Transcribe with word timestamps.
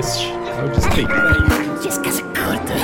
este 0.00 0.28
é 0.28 0.64
o 0.64 0.68
Disclaimer. 0.70 1.78
Descansa 1.82 2.22
curta. 2.22 2.74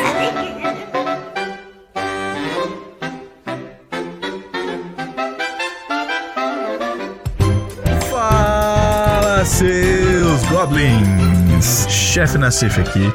Fala, 8.11 9.45
seus 9.47 10.45
goblins! 10.51 11.87
Chefe 11.89 12.37
Nassif 12.37 12.79
aqui. 12.79 13.11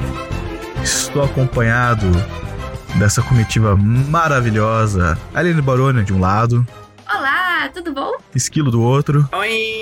Estou 0.84 1.24
acompanhado 1.24 2.08
dessa 2.96 3.22
comitiva 3.22 3.76
maravilhosa. 3.78 5.16
Aline 5.34 5.62
Baroni 5.62 6.04
de 6.04 6.12
um 6.12 6.20
lado, 6.20 6.66
Olá, 7.14 7.70
tudo 7.74 7.94
bom? 7.94 8.14
Esquilo 8.34 8.72
do 8.72 8.82
outro. 8.82 9.28
Oi! 9.34 9.81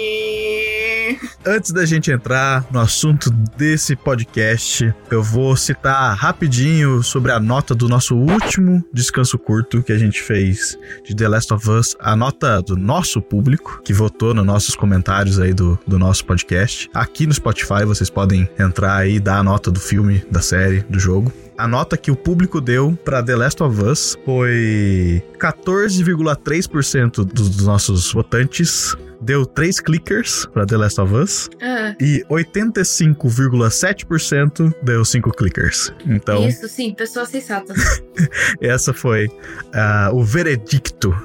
Antes 1.51 1.71
da 1.71 1.83
gente 1.83 2.11
entrar 2.11 2.63
no 2.71 2.79
assunto 2.79 3.31
desse 3.57 3.95
podcast, 3.95 4.93
eu 5.09 5.23
vou 5.23 5.55
citar 5.55 6.15
rapidinho 6.15 7.01
sobre 7.01 7.31
a 7.31 7.39
nota 7.39 7.73
do 7.73 7.89
nosso 7.89 8.15
último 8.15 8.85
descanso 8.93 9.35
curto 9.35 9.81
que 9.81 9.91
a 9.91 9.97
gente 9.97 10.21
fez 10.21 10.77
de 11.03 11.15
The 11.15 11.27
Last 11.27 11.51
of 11.51 11.67
Us, 11.67 11.95
a 11.99 12.15
nota 12.15 12.61
do 12.61 12.77
nosso 12.77 13.19
público 13.19 13.81
que 13.83 13.91
votou 13.91 14.31
nos 14.31 14.45
nossos 14.45 14.75
comentários 14.75 15.39
aí 15.39 15.51
do, 15.51 15.79
do 15.87 15.97
nosso 15.97 16.23
podcast. 16.23 16.87
Aqui 16.93 17.25
no 17.25 17.33
Spotify 17.33 17.83
vocês 17.83 18.11
podem 18.11 18.47
entrar 18.59 18.97
aí 18.97 19.15
e 19.15 19.19
dar 19.19 19.39
a 19.39 19.43
nota 19.43 19.71
do 19.71 19.79
filme, 19.79 20.23
da 20.29 20.41
série, 20.41 20.81
do 20.81 20.99
jogo. 20.99 21.33
A 21.57 21.67
nota 21.67 21.97
que 21.97 22.11
o 22.11 22.15
público 22.15 22.61
deu 22.61 22.95
para 23.03 23.23
The 23.23 23.35
Last 23.35 23.63
of 23.63 23.83
Us 23.83 24.15
foi 24.23 25.23
14,3% 25.39 27.25
dos 27.25 27.49
dos 27.49 27.65
nossos 27.65 28.13
votantes 28.13 28.95
deu 29.21 29.45
3 29.45 29.79
clickers 29.79 30.45
para 30.53 30.65
The 30.65 30.77
Last 30.77 31.01
of 31.01 31.13
Us 31.13 31.49
Ah, 31.61 31.93
e 31.99 32.23
85,7% 32.29 34.73
deu 34.81 35.03
5 35.03 35.31
clickers. 35.31 35.93
Então, 36.05 36.47
Isso, 36.47 36.67
sim, 36.67 36.93
pessoas 36.93 37.29
sensatas. 37.29 38.01
essa 38.61 38.93
foi 38.93 39.29
ah, 39.73 40.09
o 40.13 40.23
veredicto 40.23 41.15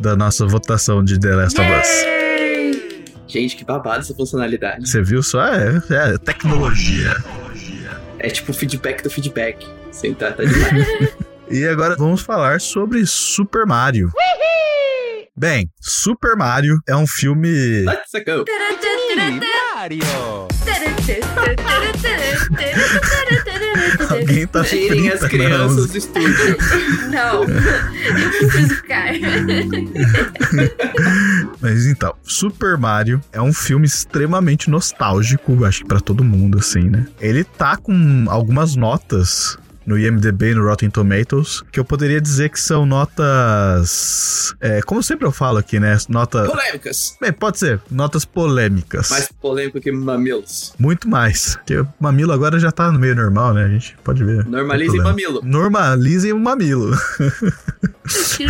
da 0.00 0.16
nossa 0.16 0.46
votação 0.46 1.04
de 1.04 1.18
The 1.18 1.34
Last 1.34 1.60
of 1.60 1.70
Us. 1.70 1.88
Gente, 3.26 3.56
que 3.56 3.64
babado 3.64 4.00
essa 4.00 4.14
funcionalidade. 4.14 4.88
Você 4.88 5.02
viu 5.02 5.22
só? 5.22 5.44
É, 5.46 5.82
é 5.90 6.18
tecnologia. 6.18 7.16
É 8.18 8.28
tipo 8.28 8.52
o 8.52 8.54
feedback 8.54 9.02
do 9.02 9.10
feedback. 9.10 9.66
Tá, 10.18 10.32
tá 10.32 10.44
demais. 10.44 10.86
E 11.50 11.66
agora 11.66 11.94
vamos 11.94 12.22
falar 12.22 12.58
sobre 12.58 13.04
Super 13.04 13.66
Mario. 13.66 14.10
Bem, 15.36 15.68
Super 15.80 16.36
Mario 16.36 16.78
é 16.86 16.94
um 16.94 17.08
filme. 17.08 17.82
Let's 17.84 18.12
go! 18.24 18.44
Mario! 19.74 19.98
Alguém 24.08 24.46
tá 24.46 24.62
Tirem 24.62 25.08
as 25.08 25.18
frita, 25.18 25.28
crianças 25.28 25.76
não. 25.76 25.86
do 25.88 25.98
estúdio. 25.98 26.56
Não, 27.10 27.42
eu 27.42 28.30
preciso 28.30 28.76
ficar. 28.76 29.06
Mas 31.60 31.86
então, 31.86 32.14
Super 32.22 32.78
Mario 32.78 33.20
é 33.32 33.42
um 33.42 33.52
filme 33.52 33.86
extremamente 33.86 34.70
nostálgico, 34.70 35.64
acho 35.64 35.80
que 35.80 35.88
pra 35.88 35.98
todo 35.98 36.22
mundo, 36.22 36.58
assim, 36.58 36.88
né? 36.88 37.08
Ele 37.20 37.42
tá 37.42 37.76
com 37.76 38.26
algumas 38.28 38.76
notas 38.76 39.58
no 39.86 39.98
IMDB 39.98 40.50
e 40.50 40.54
no 40.54 40.64
Rotten 40.64 40.90
Tomatoes, 40.90 41.62
que 41.70 41.78
eu 41.78 41.84
poderia 41.84 42.20
dizer 42.20 42.48
que 42.50 42.60
são 42.60 42.86
notas. 42.86 44.54
É, 44.60 44.80
como 44.82 45.02
sempre 45.02 45.26
eu 45.26 45.32
falo 45.32 45.58
aqui, 45.58 45.78
né? 45.78 45.96
Nota. 46.08 46.44
Polêmicas. 46.46 47.16
Bem, 47.20 47.32
pode 47.32 47.58
ser, 47.58 47.80
notas 47.90 48.24
polêmicas. 48.24 49.10
Mais 49.10 49.28
polêmico 49.40 49.80
que 49.80 49.92
mamilos. 49.92 50.74
Muito 50.78 51.08
mais. 51.08 51.56
Porque 51.56 51.78
o 51.80 51.88
mamilo 52.00 52.32
agora 52.32 52.58
já 52.58 52.70
tá 52.72 52.90
no 52.90 52.98
meio 52.98 53.14
normal, 53.14 53.54
né? 53.54 53.64
A 53.64 53.68
gente 53.68 53.96
pode 54.04 54.24
ver. 54.24 54.44
Normalizem 54.46 54.96
Não 54.98 55.04
mamilo. 55.04 55.40
Normalizem 55.44 56.32
o 56.32 56.38
mamilo. 56.38 56.96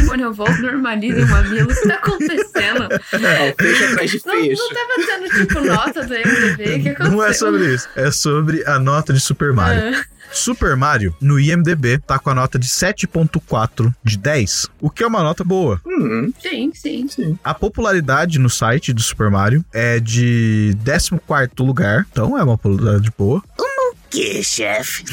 Quando 0.08 0.20
eu 0.20 0.32
volto, 0.32 0.60
normaliza 0.60 1.24
o 1.24 1.28
mamilo. 1.28 1.70
O 1.70 1.74
que 1.74 1.88
tá 1.88 1.94
acontecendo? 1.94 2.88
Não, 2.88 3.54
fecha 3.58 3.90
atrás 3.90 4.10
de 4.10 4.22
Não, 4.26 4.34
fecho. 4.34 4.62
não 4.62 4.68
tava 4.74 5.06
tendo, 5.06 5.46
tipo, 5.46 5.60
nota 5.64 6.04
do 6.04 6.14
MDB. 6.14 6.64
O 6.78 6.82
que 6.82 6.88
aconteceu? 6.88 7.12
Não 7.12 7.24
é 7.24 7.32
sobre 7.32 7.74
isso. 7.74 7.88
É 7.94 8.10
sobre 8.10 8.64
a 8.66 8.78
nota 8.78 9.12
de 9.12 9.20
Super 9.20 9.52
Mario. 9.52 9.96
Ah, 9.96 10.04
Super 10.32 10.76
Mario, 10.76 11.14
no 11.20 11.38
IMDB, 11.38 11.98
tá 11.98 12.18
com 12.18 12.30
a 12.30 12.34
nota 12.34 12.58
de 12.58 12.66
7.4 12.66 13.94
de 14.02 14.18
10, 14.18 14.68
o 14.80 14.90
que 14.90 15.02
é 15.02 15.06
uma 15.06 15.22
nota 15.22 15.44
boa. 15.44 15.80
Hum, 15.86 16.32
sim, 16.40 16.70
sim. 16.74 17.08
sim. 17.08 17.38
A 17.42 17.54
popularidade 17.54 18.38
no 18.38 18.50
site 18.50 18.92
do 18.92 19.02
Super 19.02 19.30
Mario 19.30 19.64
é 19.72 20.00
de 20.00 20.76
14º 20.84 21.64
lugar, 21.64 22.06
então 22.10 22.38
é 22.38 22.42
uma 22.42 22.58
popularidade 22.58 23.12
boa. 23.16 23.42
Que, 24.14 24.44
chefe? 24.44 25.04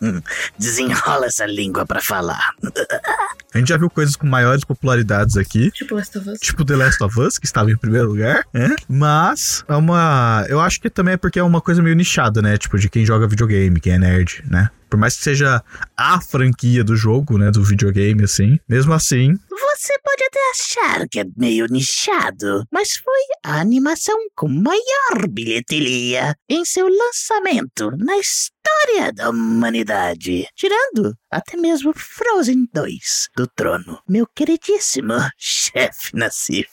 Desenrola 0.58 1.26
essa 1.26 1.44
língua 1.44 1.84
pra 1.84 2.00
falar. 2.00 2.54
A 3.52 3.58
gente 3.58 3.68
já 3.68 3.76
viu 3.76 3.90
coisas 3.90 4.16
com 4.16 4.26
maiores 4.26 4.64
popularidades 4.64 5.36
aqui, 5.36 5.70
Tipo 5.70 5.94
Last 5.96 6.16
of 6.18 6.30
Us. 6.30 6.38
tipo 6.40 6.64
The 6.64 6.76
Last 6.76 7.02
of 7.02 7.20
Us, 7.20 7.38
que 7.38 7.46
estava 7.46 7.70
em 7.70 7.76
primeiro 7.76 8.08
lugar, 8.08 8.44
né? 8.52 8.74
Mas 8.88 9.64
é 9.68 9.74
uma. 9.74 10.44
Eu 10.48 10.60
acho 10.60 10.80
que 10.80 10.88
também 10.88 11.14
é 11.14 11.16
porque 11.16 11.38
é 11.38 11.42
uma 11.42 11.60
coisa 11.60 11.82
meio 11.82 11.96
nichada, 11.96 12.40
né? 12.40 12.56
Tipo, 12.56 12.78
de 12.78 12.88
quem 12.88 13.04
joga 13.04 13.26
videogame, 13.26 13.80
quem 13.80 13.94
é 13.94 13.98
nerd, 13.98 14.42
né? 14.48 14.70
Por 14.88 14.98
mais 14.98 15.16
que 15.16 15.22
seja 15.22 15.62
a 15.96 16.20
franquia 16.20 16.82
do 16.82 16.96
jogo, 16.96 17.36
né? 17.38 17.50
Do 17.50 17.62
videogame, 17.62 18.24
assim. 18.24 18.58
Mesmo 18.68 18.92
assim, 18.92 19.34
Você 19.50 19.98
pode 20.02 20.24
até 20.24 20.38
achar 20.50 21.08
que 21.08 21.20
é 21.20 21.24
meio 21.36 21.66
nichado, 21.70 22.64
mas 22.72 22.96
foi 22.96 23.22
a 23.44 23.60
animação 23.60 24.16
com 24.34 24.48
maior 24.48 25.28
bilheteria 25.30 26.34
em 26.48 26.64
seu 26.64 26.88
lançamento 26.88 27.90
na 27.96 28.16
história 28.18 29.12
da 29.14 29.30
humanidade, 29.30 30.48
tirando 30.56 31.14
até 31.30 31.56
mesmo 31.56 31.92
Frozen 31.94 32.68
2 32.72 33.28
do 33.36 33.46
trono. 33.46 34.00
Meu 34.08 34.26
queridíssimo 34.26 35.14
chefe 35.38 36.16
Nassif. 36.16 36.68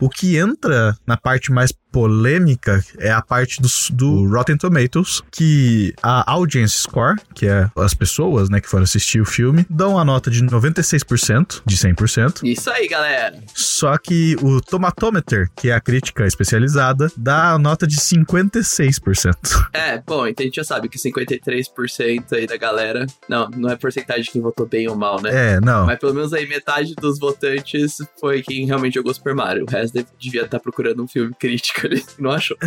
O 0.00 0.08
que 0.08 0.36
entra 0.36 0.96
na 1.06 1.16
parte 1.16 1.52
mais 1.52 1.72
polêmica 1.90 2.84
é 2.98 3.10
a 3.10 3.22
parte 3.22 3.60
do, 3.60 3.68
do 3.92 4.28
Rotten 4.28 4.56
Tomatoes, 4.56 5.22
que 5.30 5.94
a 6.02 6.30
audience 6.30 6.76
score, 6.82 7.16
que 7.34 7.46
é 7.46 7.70
as 7.76 7.94
pessoas, 7.94 8.48
né, 8.48 8.60
que 8.60 8.68
foram 8.68 8.84
assistir 8.84 9.20
o 9.20 9.24
filme, 9.24 9.66
dão 9.68 9.98
a 9.98 10.04
nota 10.04 10.30
de 10.30 10.42
96% 10.42 11.62
de 11.64 11.76
100%. 11.76 12.40
Isso 12.44 12.70
aí, 12.70 12.88
galera. 12.88 13.38
Só 13.54 13.96
que 13.98 14.36
o 14.42 14.60
Tomatometer, 14.60 15.50
que 15.56 15.70
é 15.70 15.74
a 15.74 15.80
crítica 15.80 16.26
especializada, 16.26 17.10
dá 17.16 17.52
a 17.52 17.58
nota 17.58 17.86
de 17.86 17.96
56%. 17.96 19.68
É, 19.72 20.02
bom, 20.06 20.26
então 20.26 20.44
a 20.44 20.46
gente 20.46 20.56
já 20.56 20.64
sabe 20.64 20.88
que 20.88 20.98
53% 20.98 22.32
aí 22.32 22.46
da 22.46 22.56
galera. 22.56 23.06
Não, 23.28 23.48
não 23.50 23.70
é 23.70 23.76
porcentagem 23.76 24.22
de 24.24 24.30
quem 24.30 24.40
votou 24.42 24.66
bem 24.66 24.88
ou 24.88 24.96
mal, 24.96 25.20
né? 25.20 25.54
É, 25.54 25.60
não. 25.60 25.86
Mas 25.86 25.98
pelo 25.98 26.14
menos 26.14 26.32
aí 26.32 26.46
metade 26.46 26.94
dos 26.94 27.18
votantes 27.18 27.96
foi 28.18 28.42
quem 28.42 28.66
realmente 28.66 28.94
jogou 28.94 29.12
Super 29.12 29.34
Mario. 29.34 29.64
O 29.64 29.70
resto 29.70 30.04
devia 30.18 30.42
estar 30.42 30.60
procurando 30.60 31.02
um 31.02 31.08
filme 31.08 31.34
crítico 31.38 31.79
ali. 31.86 32.04
Não 32.18 32.30
achou? 32.30 32.56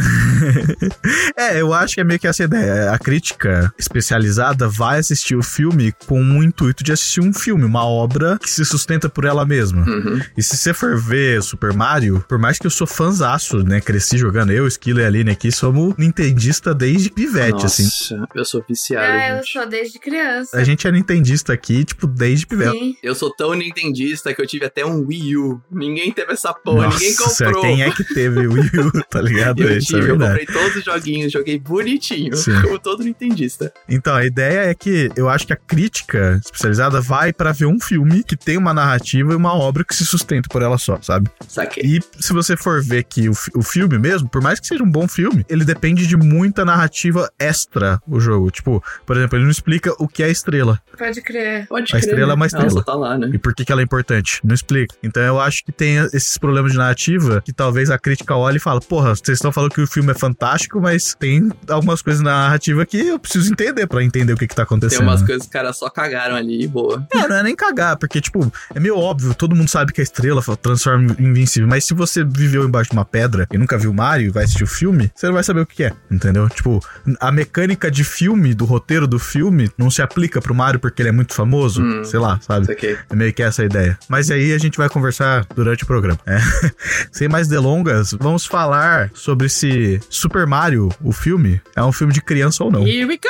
É, 1.35 1.59
eu 1.59 1.73
acho 1.73 1.95
que 1.95 2.01
é 2.01 2.03
meio 2.03 2.19
que 2.19 2.27
essa 2.27 2.43
ideia. 2.43 2.91
A 2.91 2.99
crítica 2.99 3.73
especializada 3.77 4.67
vai 4.67 4.99
assistir 4.99 5.35
o 5.35 5.43
filme 5.43 5.93
com 6.07 6.21
o 6.21 6.43
intuito 6.43 6.83
de 6.83 6.91
assistir 6.91 7.21
um 7.21 7.33
filme, 7.33 7.63
uma 7.65 7.85
obra 7.85 8.37
que 8.39 8.49
se 8.49 8.63
sustenta 8.63 9.09
por 9.09 9.25
ela 9.25 9.45
mesma. 9.45 9.83
Uhum. 9.85 10.21
E 10.37 10.43
se 10.43 10.55
você 10.55 10.73
for 10.73 10.97
ver 10.97 11.41
Super 11.41 11.73
Mario, 11.73 12.23
por 12.27 12.37
mais 12.37 12.57
que 12.59 12.67
eu 12.67 12.71
sou 12.71 12.85
fãzaço, 12.87 13.63
né? 13.63 13.81
Cresci 13.81 14.17
jogando, 14.17 14.51
eu, 14.51 14.67
Esquilo 14.67 14.99
e 14.99 15.05
Aline 15.05 15.31
aqui, 15.31 15.51
somos 15.51 15.95
nintendista 15.97 16.73
desde 16.73 17.09
pivete, 17.09 17.63
Nossa, 17.63 17.65
assim. 17.67 18.23
eu 18.35 18.45
sou 18.45 18.63
viciado, 18.67 19.05
Ah, 19.11 19.37
eu 19.37 19.45
sou 19.45 19.67
desde 19.67 19.99
criança. 19.99 20.57
A 20.57 20.63
gente 20.63 20.87
é 20.87 20.91
nintendista 20.91 21.51
aqui, 21.53 21.83
tipo, 21.83 22.07
desde 22.07 22.45
pivete. 22.45 22.71
Sim. 22.77 22.95
Eu 23.01 23.15
sou 23.15 23.33
tão 23.33 23.53
nintendista 23.53 24.33
que 24.33 24.41
eu 24.41 24.47
tive 24.47 24.65
até 24.65 24.85
um 24.85 25.05
Wii 25.05 25.37
U. 25.37 25.61
Ninguém 25.71 26.11
teve 26.11 26.33
essa 26.33 26.53
porra, 26.53 26.89
ninguém 26.89 27.13
Nossa, 27.19 27.45
comprou. 27.45 27.63
quem 27.63 27.81
é 27.83 27.91
que 27.91 28.03
teve 28.13 28.47
o 28.47 28.53
Wii 28.53 28.71
U, 28.79 28.91
tá 29.09 29.21
ligado? 29.21 29.61
Eu 29.61 29.77
Isso 29.77 29.95
é 29.95 29.99
tive, 29.99 30.11
eu 30.11 30.17
comprei 30.19 30.45
todos 30.45 30.75
os 30.75 30.83
joguinhos, 30.83 31.31
joguei 31.31 31.59
bonitinho, 31.59 32.35
Sim. 32.35 32.61
como 32.61 32.79
todo 32.79 33.03
nintendista. 33.03 33.73
Então, 33.87 34.15
a 34.15 34.25
ideia 34.25 34.69
é 34.69 34.73
que 34.73 35.09
eu 35.15 35.29
acho 35.29 35.45
que 35.47 35.53
a 35.53 35.57
crítica 35.57 36.39
especializada 36.43 37.01
vai 37.01 37.33
pra 37.33 37.51
ver 37.51 37.65
um 37.65 37.79
filme 37.79 38.23
que 38.23 38.35
tem 38.35 38.57
uma 38.57 38.73
narrativa 38.73 39.33
e 39.33 39.35
uma 39.35 39.53
obra 39.53 39.83
que 39.83 39.95
se 39.95 40.05
sustenta 40.05 40.49
por 40.49 40.61
ela 40.61 40.77
só, 40.77 40.99
sabe? 41.01 41.29
Saquei. 41.47 41.83
E 41.83 41.99
se 42.19 42.33
você 42.33 42.55
for 42.55 42.83
ver 42.83 43.03
que 43.03 43.29
o, 43.29 43.33
o 43.55 43.61
filme 43.61 43.97
mesmo, 43.97 44.29
por 44.29 44.41
mais 44.41 44.59
que 44.59 44.67
seja 44.67 44.83
um 44.83 44.89
bom 44.89 45.07
filme, 45.07 45.45
ele 45.49 45.65
depende 45.65 46.07
de 46.07 46.17
muita 46.17 46.65
narrativa 46.65 47.29
extra 47.39 48.01
o 48.07 48.19
jogo. 48.19 48.51
Tipo, 48.51 48.83
por 49.05 49.17
exemplo, 49.17 49.37
ele 49.37 49.45
não 49.45 49.51
explica 49.51 49.93
o 49.99 50.07
que 50.07 50.23
é 50.23 50.29
estrela 50.29 50.81
Pode 50.97 51.21
crer. 51.21 51.67
Pode 51.67 51.85
A 51.85 51.99
crer, 51.99 51.99
estrela 51.99 52.31
é 52.31 52.35
uma 52.35 52.43
né? 52.43 52.47
estrela. 52.47 52.67
Ela 52.67 52.71
só 52.71 52.81
tá 52.81 52.93
lá, 52.93 53.17
né? 53.17 53.29
e 53.33 53.37
por 53.37 53.53
que, 53.53 53.65
que 53.65 53.71
ela 53.71 53.81
é 53.81 53.83
importante. 53.83 54.39
Não 54.43 54.53
explica. 54.53 54.95
Então 55.03 55.21
eu 55.23 55.39
acho 55.39 55.63
que 55.65 55.71
tem 55.71 55.97
esses 56.13 56.37
problemas 56.37 56.71
de 56.71 56.77
narrativa 56.77 57.41
que 57.43 57.51
talvez 57.51 57.89
a 57.89 57.97
crítica 57.97 58.35
olhe 58.35 58.57
e 58.57 58.59
fala, 58.59 58.79
porra, 58.93 59.15
vocês 59.15 59.39
estão 59.39 59.51
falando 59.51 59.71
que 59.71 59.81
o 59.81 59.87
filme 59.87 60.11
é 60.11 60.13
fantástico, 60.13 60.79
mas 60.79 61.15
tem 61.15 61.51
algumas 61.67 61.99
coisas 62.03 62.21
na 62.21 62.43
narrativa 62.43 62.85
que 62.85 62.97
eu 62.97 63.17
preciso 63.17 63.51
entender 63.51 63.87
pra 63.87 64.03
entender 64.03 64.33
o 64.33 64.37
que 64.37 64.47
que 64.47 64.53
tá 64.53 64.61
acontecendo. 64.61 64.99
Tem 64.99 65.07
umas 65.07 65.23
coisas 65.23 65.41
que 65.41 65.47
os 65.47 65.51
caras 65.51 65.77
só 65.77 65.89
cagaram 65.89 66.35
ali 66.35 66.67
boa. 66.67 67.03
É, 67.11 67.27
não 67.27 67.35
é 67.37 67.41
nem 67.41 67.55
cagar, 67.55 67.97
porque, 67.97 68.21
tipo, 68.21 68.53
é 68.75 68.79
meio 68.79 68.95
óbvio, 68.95 69.33
todo 69.33 69.55
mundo 69.55 69.67
sabe 69.67 69.91
que 69.91 69.99
a 69.99 70.03
estrela 70.03 70.43
transforma 70.61 71.15
em 71.17 71.25
invencível, 71.25 71.67
mas 71.67 71.85
se 71.85 71.95
você 71.95 72.23
viveu 72.23 72.63
embaixo 72.65 72.91
de 72.91 72.95
uma 72.95 73.03
pedra 73.03 73.47
e 73.51 73.57
nunca 73.57 73.79
viu 73.79 73.91
Mario 73.91 74.27
e 74.27 74.29
vai 74.29 74.43
assistir 74.43 74.63
o 74.63 74.67
filme, 74.67 75.11
você 75.15 75.25
não 75.25 75.33
vai 75.33 75.43
saber 75.43 75.61
o 75.61 75.65
que 75.65 75.85
é, 75.85 75.91
entendeu? 76.11 76.47
Tipo, 76.47 76.79
a 77.19 77.31
mecânica 77.31 77.89
de 77.89 78.03
filme, 78.03 78.53
do 78.53 78.65
roteiro 78.65 79.07
do 79.07 79.17
filme, 79.17 79.71
não 79.75 79.89
se 79.89 80.03
aplica 80.03 80.39
pro 80.39 80.53
Mario 80.53 80.79
porque 80.79 81.01
ele 81.01 81.09
é 81.09 81.13
muito 81.13 81.33
famoso, 81.33 81.81
Hum. 81.81 82.03
sei 82.03 82.19
lá, 82.19 82.39
sabe? 82.43 82.71
Aqui. 82.71 82.95
É 83.09 83.15
meio 83.15 83.33
que 83.33 83.41
essa 83.41 83.63
a 83.63 83.65
ideia. 83.65 83.97
Mas 84.07 84.29
aí 84.29 84.53
a 84.53 84.57
gente 84.59 84.77
vai 84.77 84.87
conversar 84.87 85.47
durante 85.55 85.83
o 85.83 85.87
programa. 85.87 86.19
É. 86.27 86.37
Sem 87.11 87.27
mais 87.27 87.47
delongas, 87.47 88.15
vamos 88.19 88.45
falar 88.45 88.82
sobre 89.13 89.49
se 89.49 89.99
Super 90.09 90.47
Mario, 90.47 90.89
o 91.01 91.11
filme, 91.11 91.61
é 91.75 91.83
um 91.83 91.91
filme 91.91 92.13
de 92.13 92.21
criança 92.21 92.63
ou 92.63 92.71
não. 92.71 92.87
Here 92.87 93.05
we 93.05 93.17
go! 93.17 93.29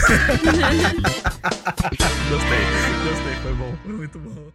Gostei, 2.30 2.58
gostei, 3.04 3.34
foi 3.42 3.54
bom, 3.54 3.76
foi 3.82 3.92
muito 3.92 4.18
bom. 4.18 4.52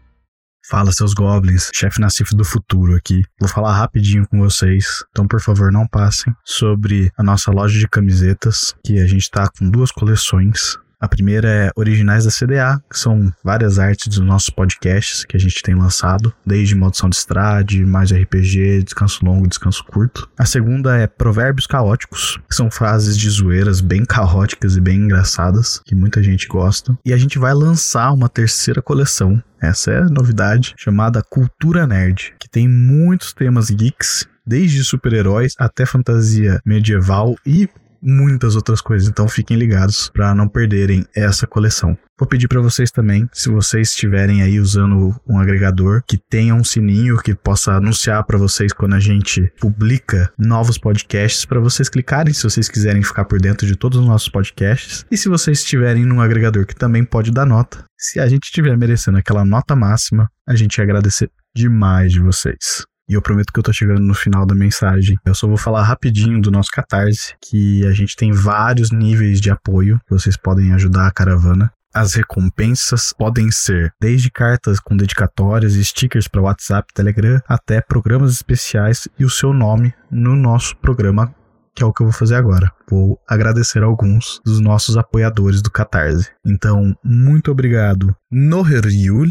Fala, 0.68 0.92
seus 0.92 1.14
goblins, 1.14 1.70
chefe 1.74 2.02
Nassif 2.02 2.36
do 2.36 2.44
futuro 2.44 2.96
aqui. 2.96 3.24
Vou 3.40 3.48
falar 3.48 3.78
rapidinho 3.78 4.28
com 4.28 4.40
vocês, 4.40 5.04
então 5.12 5.28
por 5.28 5.40
favor 5.40 5.72
não 5.72 5.88
passem, 5.88 6.34
sobre 6.44 7.12
a 7.18 7.24
nossa 7.24 7.52
loja 7.52 7.78
de 7.78 7.88
camisetas, 7.88 8.74
que 8.84 9.00
a 9.00 9.06
gente 9.06 9.30
tá 9.30 9.48
com 9.60 9.70
duas 9.70 9.92
coleções. 9.92 10.78
A 11.00 11.08
primeira 11.08 11.48
é 11.48 11.72
Originais 11.76 12.26
da 12.26 12.32
CDA, 12.32 12.82
que 12.90 12.98
são 12.98 13.32
várias 13.44 13.80
artes 13.80 14.08
dos 14.08 14.20
nossos 14.20 14.50
podcasts 14.50 15.26
que 15.26 15.36
a 15.36 15.40
gente 15.40 15.62
tem 15.62 15.76
lançado, 15.76 16.34
desde 16.46 16.76
Maldição 16.76 17.10
de 17.10 17.16
Estrade, 17.16 17.86
mais 17.86 18.12
RPG, 18.12 18.84
Descanso 18.84 19.26
Longo, 19.26 19.48
Descanso 19.48 19.84
Curto. 19.84 20.30
A 20.38 20.46
segunda 20.46 20.98
é 20.98 21.08
Provérbios 21.08 21.68
Caóticos, 21.68 22.40
que 22.50 22.56
são 22.56 22.72
frases 22.72 23.18
de 23.18 23.30
zoeiras 23.30 23.82
bem 23.82 24.06
caóticas 24.06 24.76
e 24.78 24.82
bem 24.82 25.00
engraçadas, 25.00 25.82
que 25.86 25.96
muita 25.96 26.22
gente 26.24 26.48
gosta. 26.48 26.98
E 27.06 27.14
a 27.14 27.18
gente 27.18 27.38
vai 27.38 27.54
lançar 27.54 28.12
uma 28.12 28.30
terceira 28.30 28.82
coleção, 28.82 29.42
essa 29.62 29.92
é 29.92 29.98
a 30.00 30.10
novidade, 30.10 30.74
chamada 30.78 31.24
Cultura 31.24 31.88
Nerd, 31.88 32.34
que 32.40 32.50
tem 32.50 32.68
muitos 32.68 33.34
temas 33.34 33.70
geeks, 33.70 34.28
desde 34.46 34.84
super-heróis 34.84 35.54
até 35.58 35.86
fantasia 35.86 36.62
medieval 36.66 37.36
e 37.46 37.68
muitas 38.06 38.56
outras 38.56 38.80
coisas, 38.80 39.10
então 39.10 39.28
fiquem 39.28 39.58
ligados 39.58 40.10
para 40.10 40.36
não 40.36 40.48
perderem 40.48 41.04
essa 41.16 41.48
coleção. 41.48 41.98
Vou 42.18 42.28
pedir 42.28 42.48
para 42.48 42.62
vocês 42.62 42.92
também, 42.92 43.28
se 43.34 43.50
vocês 43.50 43.90
estiverem 43.90 44.42
aí 44.42 44.60
usando 44.60 45.14
um 45.28 45.38
agregador 45.38 46.02
que 46.08 46.18
tenha 46.18 46.56
um 46.56 46.64
sininho 46.64 47.18
que 47.18 47.36
possa 47.36 47.74
anunciar 47.74 48.24
para 48.24 48.38
vocês 48.38 48.72
quando 48.72 48.94
a 48.94 49.00
gente 49.00 49.52
publica 49.60 50.32
novos 50.38 50.78
podcasts, 50.78 51.44
para 51.44 51.60
vocês 51.60 51.90
clicarem 51.90 52.34
se 52.34 52.44
vocês 52.44 52.70
quiserem 52.70 53.04
ficar 53.04 53.26
por 53.26 53.42
dentro 53.42 53.68
de 53.68 53.76
todos 53.76 54.00
os 54.00 54.06
nossos 54.06 54.30
podcasts. 54.30 55.06
E 55.12 55.18
se 55.18 55.28
vocês 55.28 55.60
estiverem 55.60 56.06
num 56.06 56.22
agregador 56.22 56.66
que 56.66 56.76
também 56.76 57.04
pode 57.04 57.32
dar 57.32 57.46
nota, 57.46 57.84
se 57.98 58.20
a 58.20 58.28
gente 58.28 58.44
estiver 58.44 58.78
merecendo 58.78 59.18
aquela 59.18 59.44
nota 59.44 59.76
máxima, 59.76 60.30
a 60.48 60.56
gente 60.56 60.78
ia 60.78 60.84
agradecer 60.84 61.30
demais 61.54 62.12
de 62.12 62.22
vocês. 62.22 62.86
E 63.08 63.14
eu 63.14 63.22
prometo 63.22 63.54
que 63.54 63.60
eu 63.60 63.64
tô 63.64 63.72
chegando 63.72 64.02
no 64.02 64.14
final 64.14 64.46
da 64.46 64.56
mensagem. 64.56 65.18
Eu 65.26 65.36
só 65.36 65.48
vou 65.48 65.58
falar 65.58 65.84
rapidinho 65.84 66.42
do 66.42 66.50
nosso 66.50 66.72
Catarse, 66.72 67.36
que 67.42 67.86
a 67.86 67.92
gente 67.92 68.16
tem 68.16 68.32
vários 68.32 68.92
níveis 68.92 69.40
de 69.40 69.52
apoio 69.52 70.00
que 70.08 70.14
vocês 70.14 70.36
podem 70.36 70.74
ajudar 70.74 71.08
a 71.08 71.12
caravana. 71.12 71.72
As 71.94 72.14
recompensas 72.16 73.14
podem 73.18 73.50
ser 73.52 73.94
desde 74.02 74.30
cartas 74.30 74.82
com 74.82 74.98
dedicatórias 74.98 75.76
e 75.76 75.86
stickers 75.86 76.28
para 76.28 76.42
WhatsApp, 76.42 76.92
Telegram, 76.94 77.40
até 77.48 77.80
programas 77.80 78.34
especiais 78.34 79.08
e 79.18 79.24
o 79.24 79.30
seu 79.30 79.54
nome 79.54 79.94
no 80.12 80.36
nosso 80.36 80.76
programa, 80.76 81.34
que 81.74 81.84
é 81.84 81.86
o 81.86 81.94
que 81.94 82.02
eu 82.02 82.08
vou 82.08 82.14
fazer 82.14 82.36
agora. 82.36 82.70
Vou 82.90 83.18
agradecer 83.26 83.82
alguns 83.82 84.42
dos 84.44 84.60
nossos 84.60 84.98
apoiadores 84.98 85.62
do 85.62 85.72
Catarse. 85.72 86.30
Então, 86.46 86.94
muito 87.02 87.50
obrigado 87.50 88.14
Noheriul, 88.30 89.30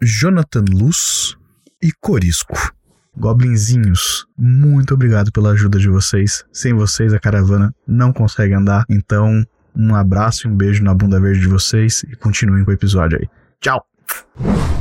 Jonathan 0.00 0.64
Luz 0.70 1.36
e 1.82 1.92
Corisco. 2.00 2.79
Goblinzinhos, 3.20 4.26
muito 4.36 4.94
obrigado 4.94 5.30
pela 5.30 5.50
ajuda 5.50 5.78
de 5.78 5.90
vocês. 5.90 6.42
Sem 6.50 6.72
vocês, 6.72 7.12
a 7.12 7.20
caravana 7.20 7.74
não 7.86 8.14
consegue 8.14 8.54
andar. 8.54 8.84
Então, 8.88 9.44
um 9.76 9.94
abraço 9.94 10.48
e 10.48 10.50
um 10.50 10.56
beijo 10.56 10.82
na 10.82 10.94
bunda 10.94 11.20
verde 11.20 11.40
de 11.40 11.48
vocês 11.48 12.02
e 12.04 12.16
continuem 12.16 12.64
com 12.64 12.70
o 12.70 12.74
episódio 12.74 13.18
aí. 13.20 13.28
Tchau! 13.60 14.79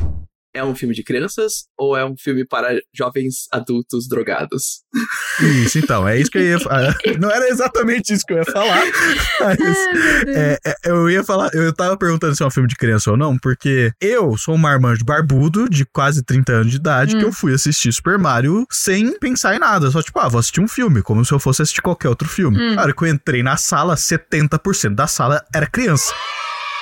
É 0.60 0.64
um 0.64 0.76
filme 0.76 0.94
de 0.94 1.04
crianças 1.04 1.68
ou 1.78 1.96
é 1.96 2.04
um 2.04 2.16
filme 2.18 2.46
para 2.46 2.78
jovens 2.94 3.48
adultos 3.50 4.10
drogados? 4.10 4.82
Isso, 5.64 5.80
então, 5.80 6.06
é 6.06 6.20
isso 6.20 6.30
que 6.30 6.38
eu 6.38 6.44
ia 6.44 6.60
falar. 6.60 6.98
Não 7.18 7.32
era 7.32 7.48
exatamente 7.48 8.14
isso 8.14 8.26
que 8.26 8.34
eu 8.34 8.40
ia 8.40 8.46
falar, 8.46 8.84
mas 9.40 9.58
é, 10.28 10.60
é, 10.66 10.76
eu 10.86 11.10
ia 11.10 11.24
falar, 11.24 11.50
eu 11.54 11.72
tava 11.74 11.96
perguntando 11.98 12.36
se 12.36 12.44
é 12.44 12.46
um 12.46 12.52
filme 12.52 12.68
de 12.68 12.76
criança 12.76 13.10
ou 13.10 13.16
não, 13.16 13.38
porque 13.38 13.92
eu 14.02 14.38
sou 14.38 14.56
um 14.56 14.58
marmanjo 14.58 15.06
barbudo 15.06 15.70
de 15.70 15.86
quase 15.86 16.24
30 16.24 16.52
anos 16.52 16.72
de 16.72 16.78
idade 16.78 17.18
que 17.18 17.24
eu 17.24 17.32
fui 17.32 17.54
assistir 17.54 17.94
Super 17.94 18.18
Mario 18.18 18.66
sem 18.70 19.18
pensar 19.18 19.56
em 19.56 19.60
nada, 19.60 19.90
só 19.92 20.02
tipo, 20.02 20.20
ah, 20.20 20.28
vou 20.28 20.40
assistir 20.40 20.60
um 20.60 20.68
filme, 20.68 21.02
como 21.02 21.24
se 21.24 21.32
eu 21.32 21.40
fosse 21.40 21.62
assistir 21.62 21.82
qualquer 21.82 22.10
outro 22.10 22.28
filme. 22.28 22.76
Na 22.76 22.82
hora 22.82 22.94
que 22.94 23.04
eu 23.04 23.08
entrei 23.08 23.42
na 23.42 23.56
sala, 23.56 23.96
70% 23.96 24.96
da 24.96 25.08
sala 25.08 25.44
era 25.54 25.68
criança. 25.68 26.14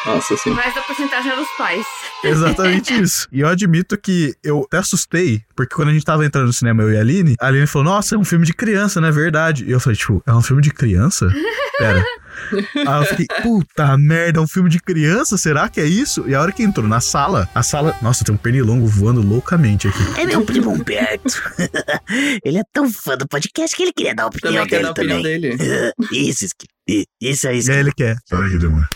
Nossa, 0.05 0.37
sim. 0.37 0.51
Mas 0.51 0.75
a 0.77 0.81
porcentagem 0.81 1.31
era 1.31 1.41
os 1.41 1.49
pais. 1.57 1.85
Exatamente 2.23 2.93
isso. 2.93 3.27
E 3.31 3.41
eu 3.41 3.47
admito 3.47 3.97
que 3.97 4.33
eu 4.43 4.63
até 4.65 4.77
assustei, 4.77 5.41
porque 5.55 5.75
quando 5.75 5.89
a 5.89 5.93
gente 5.93 6.05
tava 6.05 6.25
entrando 6.25 6.47
no 6.47 6.53
cinema, 6.53 6.83
eu 6.83 6.93
e 6.93 6.97
a 6.97 7.01
Aline, 7.01 7.35
a 7.39 7.47
Aline 7.47 7.67
falou: 7.67 7.85
Nossa, 7.93 8.15
é 8.15 8.17
um 8.17 8.23
filme 8.23 8.45
de 8.45 8.53
criança, 8.53 9.01
não 9.01 9.07
é 9.07 9.11
verdade? 9.11 9.65
E 9.65 9.71
eu 9.71 9.79
falei: 9.79 9.97
Tipo, 9.97 10.21
é 10.25 10.33
um 10.33 10.41
filme 10.41 10.61
de 10.61 10.71
criança? 10.71 11.27
Pera. 11.77 12.03
Aí 12.75 13.01
eu 13.01 13.05
fiquei, 13.05 13.25
puta 13.41 13.97
merda, 13.97 14.39
é 14.39 14.41
um 14.41 14.47
filme 14.47 14.69
de 14.69 14.79
criança? 14.79 15.37
Será 15.37 15.67
que 15.67 15.81
é 15.81 15.85
isso? 15.85 16.23
E 16.27 16.35
a 16.35 16.41
hora 16.41 16.51
que 16.51 16.63
entrou 16.63 16.87
na 16.87 17.01
sala, 17.01 17.49
a 17.53 17.63
sala. 17.63 17.95
Nossa, 18.01 18.23
tem 18.23 18.33
um 18.33 18.37
pernilongo 18.37 18.85
voando 18.85 19.21
loucamente 19.21 19.87
aqui. 19.87 20.21
É 20.21 20.25
meu 20.25 20.45
primo 20.45 20.71
Humberto. 20.71 21.41
ele 22.45 22.59
é 22.59 22.63
tão 22.71 22.89
fã 22.91 23.17
do 23.17 23.27
podcast 23.27 23.75
que 23.75 23.83
ele 23.83 23.93
queria 23.93 24.13
dar 24.13 24.23
a 24.23 24.27
opinião 24.27 24.53
Também 24.53 24.67
quer 24.67 24.81
dar 24.83 24.93
dele 24.93 25.13
a 25.13 25.17
opinião 25.17 25.39
também. 25.41 25.41
dele. 25.41 25.93
Isso, 26.11 26.45
isso, 26.45 27.05
isso 27.19 27.47
é 27.47 27.55
isso. 27.55 27.71
E 27.71 27.73
aí 27.73 27.79
ele 27.79 27.91
quer. 27.91 28.17
Peraí 28.29 28.51
que 28.51 28.57
demora. 28.57 28.87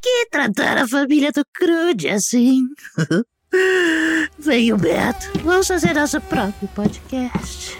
Que 0.00 0.26
tratar 0.30 0.78
a 0.78 0.88
família 0.88 1.32
do 1.32 1.44
Crude 1.52 2.08
assim? 2.08 2.62
Vem, 4.38 4.72
Humberto. 4.72 5.38
Vamos 5.42 5.66
fazer 5.66 5.94
nosso 5.94 6.20
próprio 6.20 6.68
podcast. 6.68 7.76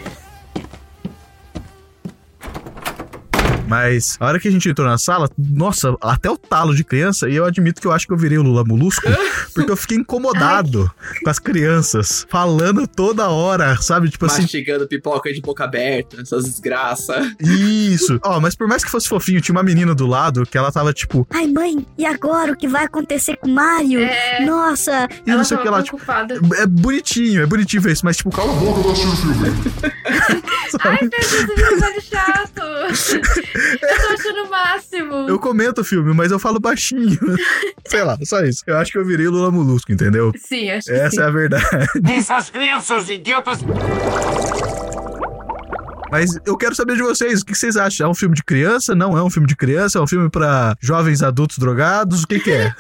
Mas 3.67 4.17
a 4.21 4.27
hora 4.27 4.39
que 4.39 4.49
a 4.49 4.51
gente 4.51 4.69
entrou 4.69 4.87
na 4.87 4.99
sala, 4.99 5.29
nossa, 5.39 5.95
até 6.01 6.31
o 6.31 6.37
talo 6.37 6.75
de 6.75 6.85
criança, 6.85 7.29
e 7.29 7.35
eu 7.35 7.45
admito 7.45 7.81
que 7.81 7.87
eu 7.87 7.93
acho 7.93 8.07
que 8.07 8.13
eu 8.13 8.17
virei 8.17 8.39
o 8.39 8.43
Lula 8.43 8.65
Molusco, 8.65 9.07
porque 9.55 9.71
eu 9.71 9.77
fiquei 9.77 9.99
incomodado 9.99 10.91
com 11.23 11.31
as 11.31 11.39
crianças 11.39 12.27
falando 12.29 12.87
toda 12.87 13.29
hora, 13.29 13.77
sabe? 13.81 14.09
Tipo 14.09 14.27
assim, 14.27 14.43
Mastigando 14.43 14.87
pipoca 14.87 15.33
de 15.33 15.41
boca 15.41 15.65
aberta, 15.65 16.21
essas 16.21 16.45
desgraças. 16.45 17.35
isso. 17.41 18.21
Ó, 18.25 18.41
mas 18.41 18.55
por 18.55 18.69
mais 18.69 18.85
que 18.85 18.91
fosse 18.91 19.09
fofinho, 19.09 19.41
tinha 19.41 19.55
uma 19.55 19.63
menina 19.63 19.95
do 19.95 20.07
lado 20.07 20.45
que 20.47 20.57
ela 20.57 20.71
tava 20.71 20.93
tipo, 20.93 21.27
Ai, 21.31 21.47
mãe, 21.47 21.85
e 21.99 22.07
agora 22.07 22.53
o 22.53 22.57
que 22.57 22.69
vai 22.69 22.85
acontecer 22.85 23.37
com 23.37 23.49
o 23.49 23.55
Mario? 23.55 24.01
É, 24.01 24.45
Nossa, 24.45 25.09
e 25.27 25.31
ela 25.31 25.39
não 25.39 25.45
sei 25.45 25.57
o 25.57 25.63
que 25.63 25.69
lá, 25.69 25.83
tipo, 25.83 26.01
é 26.55 26.67
bonitinho, 26.67 27.43
é 27.43 27.47
bonitinho 27.47 27.83
ver 27.83 27.93
isso, 27.93 28.05
mas 28.05 28.17
tipo, 28.17 28.31
Cala 28.31 28.53
a 28.53 28.57
boca, 28.57 28.79
eu 28.81 28.83
tô 28.85 28.91
assistindo 28.91 29.13
o 29.13 29.17
filme. 29.17 29.37
Ai, 30.81 30.99
Pedro, 30.99 31.29
você 31.29 31.47
viu 31.47 31.81
velho 31.81 32.03
chato. 32.03 32.63
Eu 33.83 34.01
tô 34.01 34.15
achando 34.15 34.45
o 34.47 34.51
máximo. 34.51 35.29
eu 35.29 35.39
comento 35.39 35.81
o 35.81 35.85
filme, 35.85 36.13
mas 36.15 36.31
eu 36.33 36.39
falo 36.39 36.59
baixinho. 36.61 37.19
Sei 37.87 38.03
lá, 38.03 38.17
só 38.25 38.41
isso. 38.45 38.63
Eu 38.67 38.77
acho 38.79 38.93
que 38.93 38.99
eu 38.99 39.05
virei 39.05 39.27
o 39.27 39.31
Lula 39.31 39.51
Molusco, 39.51 39.91
entendeu? 39.93 40.33
Sim, 40.39 40.71
acho 40.71 40.87
que 40.87 40.93
Essa 40.93 41.11
sim. 41.11 41.21
é 41.21 41.25
a 41.25 41.31
verdade. 41.31 41.67
Essas 42.17 42.51
crianças 42.51 43.09
idiotas. 43.11 43.59
Mas 46.11 46.39
eu 46.47 46.57
quero 46.57 46.75
saber 46.75 46.95
de 46.97 47.03
vocês, 47.03 47.43
o 47.43 47.45
que 47.45 47.55
vocês 47.55 47.77
acham? 47.77 48.07
É 48.07 48.11
um 48.11 48.15
filme 48.15 48.35
de 48.35 48.43
criança? 48.45 48.95
Não 48.95 49.19
é 49.19 49.23
um 49.23 49.29
filme 49.29 49.47
de 49.49 49.57
criança? 49.57 49.99
É 49.99 50.01
um 50.01 50.07
filme 50.07 50.31
pra 50.31 50.77
jovens 50.81 51.21
adultos 51.23 51.59
drogados? 51.59 52.23
O 52.23 52.27
que 52.29 52.39
que 52.39 52.53
é? 52.53 52.73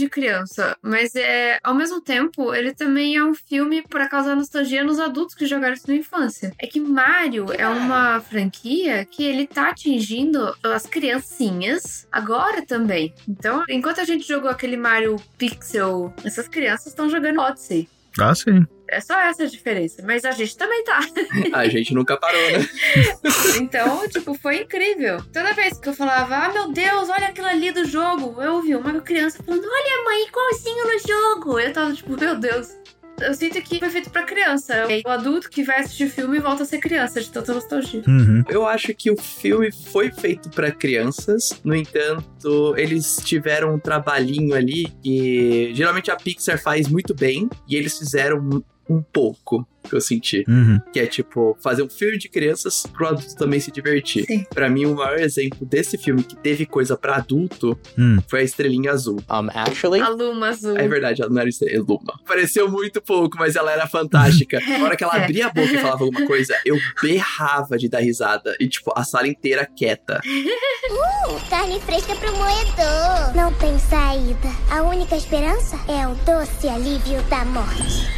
De 0.00 0.08
criança, 0.08 0.74
mas 0.80 1.14
é 1.14 1.58
ao 1.62 1.74
mesmo 1.74 2.00
tempo 2.00 2.54
ele 2.54 2.72
também 2.72 3.16
é 3.16 3.22
um 3.22 3.34
filme 3.34 3.82
para 3.82 4.08
causar 4.08 4.34
nostalgia 4.34 4.82
nos 4.82 4.98
adultos 4.98 5.34
que 5.34 5.44
jogaram 5.44 5.74
isso 5.74 5.86
na 5.86 5.94
infância. 5.94 6.54
É 6.58 6.66
que 6.66 6.80
Mario 6.80 7.52
é 7.52 7.68
uma 7.68 8.18
franquia 8.18 9.04
que 9.04 9.22
ele 9.22 9.46
tá 9.46 9.68
atingindo 9.68 10.56
as 10.64 10.86
criancinhas 10.86 12.08
agora 12.10 12.64
também. 12.64 13.12
Então, 13.28 13.62
enquanto 13.68 14.00
a 14.00 14.04
gente 14.04 14.26
jogou 14.26 14.48
aquele 14.48 14.78
Mario 14.78 15.16
Pixel, 15.36 16.14
essas 16.24 16.48
crianças 16.48 16.86
estão 16.86 17.10
jogando 17.10 17.38
Odyssey. 17.40 17.86
Ah, 18.18 18.34
sim. 18.34 18.66
É 18.90 19.00
só 19.00 19.18
essa 19.20 19.44
a 19.44 19.46
diferença, 19.46 20.02
mas 20.04 20.24
a 20.24 20.32
gente 20.32 20.56
também 20.56 20.82
tá. 20.84 21.00
A 21.52 21.68
gente 21.68 21.94
nunca 21.94 22.16
parou, 22.16 22.40
né? 22.50 22.68
Então, 23.60 24.08
tipo, 24.08 24.34
foi 24.34 24.62
incrível. 24.62 25.22
Toda 25.32 25.52
vez 25.52 25.78
que 25.78 25.88
eu 25.88 25.94
falava, 25.94 26.36
ah, 26.36 26.52
meu 26.52 26.72
Deus, 26.72 27.08
olha 27.08 27.28
aquilo 27.28 27.46
ali 27.46 27.70
do 27.70 27.84
jogo, 27.84 28.42
eu 28.42 28.54
ouvi 28.54 28.74
uma 28.74 29.00
criança 29.00 29.42
falando, 29.42 29.64
olha, 29.64 30.04
mãe, 30.04 30.26
igualzinho 30.26 30.84
no 30.84 30.98
jogo. 30.98 31.58
Eu 31.58 31.72
tava 31.72 31.92
tipo, 31.92 32.18
meu 32.18 32.36
Deus, 32.36 32.76
eu 33.20 33.34
sinto 33.34 33.60
que 33.62 33.78
foi 33.78 33.90
feito 33.90 34.10
pra 34.10 34.22
criança. 34.22 34.86
O 35.04 35.10
adulto 35.10 35.50
que 35.50 35.62
vai 35.62 35.80
assistir 35.80 36.04
o 36.04 36.10
filme 36.10 36.38
volta 36.38 36.62
a 36.62 36.66
ser 36.66 36.78
criança, 36.78 37.20
de 37.20 37.30
tanta 37.30 37.52
nostalgia. 37.52 38.02
Uhum. 38.06 38.42
Eu 38.48 38.66
acho 38.66 38.94
que 38.94 39.10
o 39.10 39.16
filme 39.16 39.70
foi 39.70 40.10
feito 40.10 40.48
pra 40.50 40.70
crianças, 40.70 41.60
no 41.62 41.74
entanto, 41.74 42.74
eles 42.76 43.16
tiveram 43.22 43.74
um 43.74 43.78
trabalhinho 43.78 44.54
ali 44.54 44.86
que 45.02 45.72
geralmente 45.74 46.10
a 46.10 46.16
Pixar 46.16 46.60
faz 46.60 46.88
muito 46.88 47.14
bem 47.14 47.48
e 47.68 47.76
eles 47.76 47.98
fizeram 47.98 48.62
um- 48.90 49.02
pouco 49.12 49.66
que 49.90 49.96
eu 49.96 50.00
senti. 50.00 50.44
Uhum. 50.48 50.80
Que 50.92 51.00
é 51.00 51.06
tipo, 51.06 51.56
fazer 51.62 51.82
um 51.82 51.88
filme 51.90 52.18
de 52.18 52.28
crianças 52.28 52.84
pro 52.92 53.08
adulto 53.08 53.34
também 53.36 53.60
se 53.60 53.70
divertir. 53.70 54.24
Sim. 54.26 54.44
Pra 54.50 54.68
mim, 54.68 54.86
o 54.86 54.94
maior 54.94 55.18
exemplo 55.18 55.66
desse 55.66 55.98
filme 55.98 56.22
que 56.22 56.36
teve 56.36 56.64
coisa 56.66 56.96
pra 56.96 57.16
adulto 57.16 57.78
Hum. 57.98 58.18
foi 58.28 58.40
a 58.40 58.42
Estrelinha 58.42 58.92
Azul. 58.92 59.16
Um, 59.28 59.48
actually, 59.54 60.00
A 60.00 60.08
Luma 60.08 60.48
Azul. 60.48 60.76
É 60.76 60.86
verdade, 60.88 61.22
ela 61.22 61.30
não 61.30 61.40
era 61.40 61.48
Estrela 61.48 61.84
Luma. 61.86 62.14
Pareceu 62.26 62.70
muito 62.70 63.00
pouco, 63.02 63.36
mas 63.38 63.56
ela 63.56 63.72
era 63.72 63.86
fantástica. 63.86 64.58
Na 64.78 64.84
hora 64.84 64.96
que 64.96 65.04
ela 65.04 65.14
abria 65.14 65.46
a 65.46 65.50
boca 65.50 65.72
e 65.72 65.78
falava 65.78 66.04
alguma 66.04 66.26
coisa, 66.26 66.54
eu 66.64 66.76
berrava 67.02 67.76
de 67.78 67.88
dar 67.88 68.00
risada. 68.00 68.54
E, 68.60 68.68
tipo, 68.68 68.92
a 68.96 69.04
sala 69.04 69.26
inteira 69.28 69.66
quieta. 69.66 70.20
Carne 71.48 71.80
fresca 71.80 72.14
pro 72.16 72.32
moedor. 72.36 73.34
Não 73.34 73.52
tem 73.54 73.78
saída. 73.78 74.48
A 74.70 74.82
única 74.82 75.16
esperança 75.16 75.76
é 75.88 76.06
o 76.06 76.14
doce 76.24 76.68
alívio 76.68 77.22
da 77.24 77.44
morte. 77.44 78.10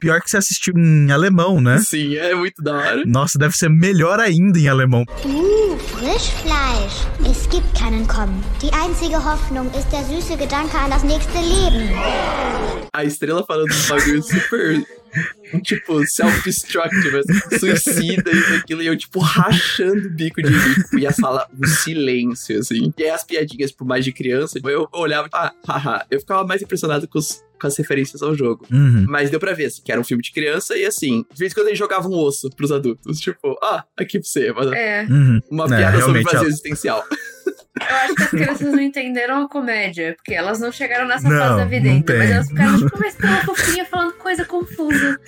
Pior 0.00 0.20
que 0.20 0.30
você 0.30 0.36
assistiu 0.44 0.74
em 0.76 1.10
alemão, 1.10 1.60
né? 1.60 1.78
Sim, 1.78 2.16
é 2.16 2.34
muito 2.34 2.62
da 2.62 2.76
hora. 2.76 3.02
Nossa, 3.06 3.38
deve 3.38 3.56
ser 3.56 3.68
melhor 3.68 4.20
ainda 4.20 4.58
em 4.58 4.68
alemão. 4.68 5.04
Uh, 5.24 5.78
Frischfleisch. 5.78 7.06
Es 7.30 7.48
gibt 7.48 7.74
keinen 7.74 8.06
Kommen. 8.06 8.42
Die 8.62 8.72
einzige 8.72 9.16
Hoffnung 9.16 9.70
ist 9.78 9.90
der 9.90 10.04
süße 10.04 10.36
Gedanke 10.36 10.76
an 10.78 10.90
das 10.90 11.02
nächste 11.02 11.38
Leben. 11.38 11.90
A 12.92 13.04
estrela 13.04 13.44
falando 13.44 13.72
um 13.72 13.88
bagulho 13.88 14.22
super. 14.22 14.84
Tipo, 15.62 16.04
self-destructive, 16.06 17.18
assim, 17.18 17.58
suicida 17.58 18.30
e 18.32 18.56
aquilo, 18.56 18.82
e 18.82 18.86
eu, 18.86 18.96
tipo, 18.96 19.20
rachando 19.20 20.08
o 20.08 20.10
bico 20.10 20.42
de 20.42 20.50
rico. 20.52 20.98
E 20.98 21.06
a 21.06 21.12
sala, 21.12 21.46
um 21.56 21.66
silêncio, 21.66 22.58
assim. 22.58 22.92
E 22.98 23.02
aí 23.04 23.10
as 23.10 23.22
piadinhas, 23.24 23.70
por 23.70 23.86
mais 23.86 24.04
de 24.04 24.12
criança, 24.12 24.58
eu 24.64 24.88
olhava, 24.92 25.28
ah, 25.32 25.52
haha. 25.68 26.06
Eu 26.10 26.20
ficava 26.20 26.44
mais 26.44 26.60
impressionado 26.62 27.06
com, 27.06 27.18
os- 27.18 27.42
com 27.60 27.66
as 27.66 27.76
referências 27.76 28.22
ao 28.22 28.34
jogo. 28.34 28.66
Uhum. 28.70 29.06
Mas 29.08 29.30
deu 29.30 29.38
pra 29.38 29.52
ver, 29.52 29.66
assim, 29.66 29.82
que 29.84 29.92
era 29.92 30.00
um 30.00 30.04
filme 30.04 30.22
de 30.22 30.32
criança 30.32 30.76
e 30.76 30.84
assim, 30.84 31.24
de 31.32 31.38
vez 31.38 31.52
em 31.52 31.54
quando 31.54 31.68
eles 31.68 31.78
jogavam 31.78 32.10
um 32.10 32.16
osso 32.18 32.50
pros 32.50 32.72
adultos. 32.72 33.20
Tipo, 33.20 33.56
ah, 33.62 33.84
aqui 33.96 34.18
pra 34.18 34.26
você. 34.28 34.52
Mas 34.52 34.72
É, 34.72 35.06
Uhum. 35.08 35.40
uma 35.50 35.64
É, 35.66 35.68
piada 35.68 35.82
sobre 35.84 35.98
realmente, 35.98 36.24
vazio 36.24 36.38
ela- 36.38 36.48
existencial. 36.48 37.04
Eu 37.80 37.96
acho 37.96 38.14
que 38.14 38.22
as 38.22 38.30
crianças 38.30 38.72
não 38.72 38.80
entenderam 38.80 39.44
a 39.44 39.48
comédia, 39.48 40.14
porque 40.16 40.34
elas 40.34 40.60
não 40.60 40.70
chegaram 40.70 41.06
nessa 41.08 41.28
Não, 41.28 41.38
fase 41.38 41.56
da 41.56 41.64
vida 41.64 41.88
ainda. 41.88 42.04
tem. 42.06 42.18
Mas 42.18 42.30
elas 42.30 42.48
ficaram, 42.48 42.78
tipo, 42.78 42.98
mas 43.00 43.14
tem 43.14 43.30
uma 43.30 43.44
fofinha 43.44 43.84
falando 43.84 44.12
coisa 44.14 44.44
confusa. 44.44 45.20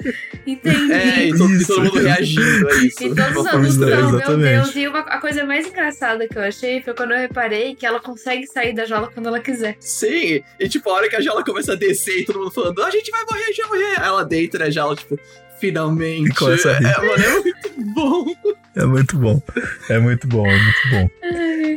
Entendi. 0.47 0.93
É, 0.93 1.27
e 1.27 1.37
todo, 1.37 1.53
Isso. 1.53 1.67
todo 1.67 1.85
mundo 1.85 1.99
reagindo 1.99 2.69
a 2.69 2.75
isso. 2.77 3.05
E 3.05 3.15
todos 3.15 3.37
os 3.37 3.47
adultos 3.47 3.77
não, 3.79 4.39
meu. 4.39 4.39
Deus. 4.39 4.77
E 4.77 4.87
uma, 4.89 5.01
a 5.01 5.21
coisa 5.21 5.45
mais 5.45 5.67
engraçada 5.67 6.29
que 6.29 6.39
eu 6.39 6.43
achei 6.43 6.83
foi 6.83 6.95
quando 6.95 7.13
eu 7.13 7.19
reparei 7.19 7.75
que 7.75 7.85
ela 7.85 8.01
consegue 8.01 8.47
sair 8.47 8.73
da 8.73 8.85
jaula 8.85 9.11
quando 9.13 9.27
ela 9.27 9.41
quiser. 9.41 9.77
Sim, 9.81 10.43
e 10.61 10.69
tipo, 10.69 10.89
a 10.91 10.95
hora 10.95 11.09
que 11.09 11.17
a 11.17 11.21
jaula 11.21 11.45
começa 11.45 11.73
a 11.73 11.77
descer 11.77 12.21
e 12.21 12.25
todo 12.25 12.39
mundo 12.39 12.51
falando, 12.51 12.83
a 12.83 12.91
gente 12.91 13.11
vai 13.11 13.25
morrer, 13.25 13.43
a 13.43 13.47
gente 13.47 13.63
vai 13.63 13.69
morrer. 13.69 14.01
Aí 14.01 14.07
ela 14.07 14.25
deita 14.25 14.59
na 14.59 14.71
jaula, 14.71 14.95
tipo, 14.95 15.19
finalmente. 15.61 16.31
E 16.31 16.35
começa 16.35 16.71
a 16.71 16.79
rir. 16.79 16.87
É, 16.87 17.07
mano, 17.07 17.25
é 17.25 17.31
muito 17.31 17.95
bom. 17.95 18.35
É 18.77 18.85
muito 18.85 19.19
bom. 19.19 19.43
É 19.89 19.99
muito 19.99 20.29
bom, 20.29 20.47
é 20.47 20.59
muito 20.59 20.91
bom. 20.91 21.11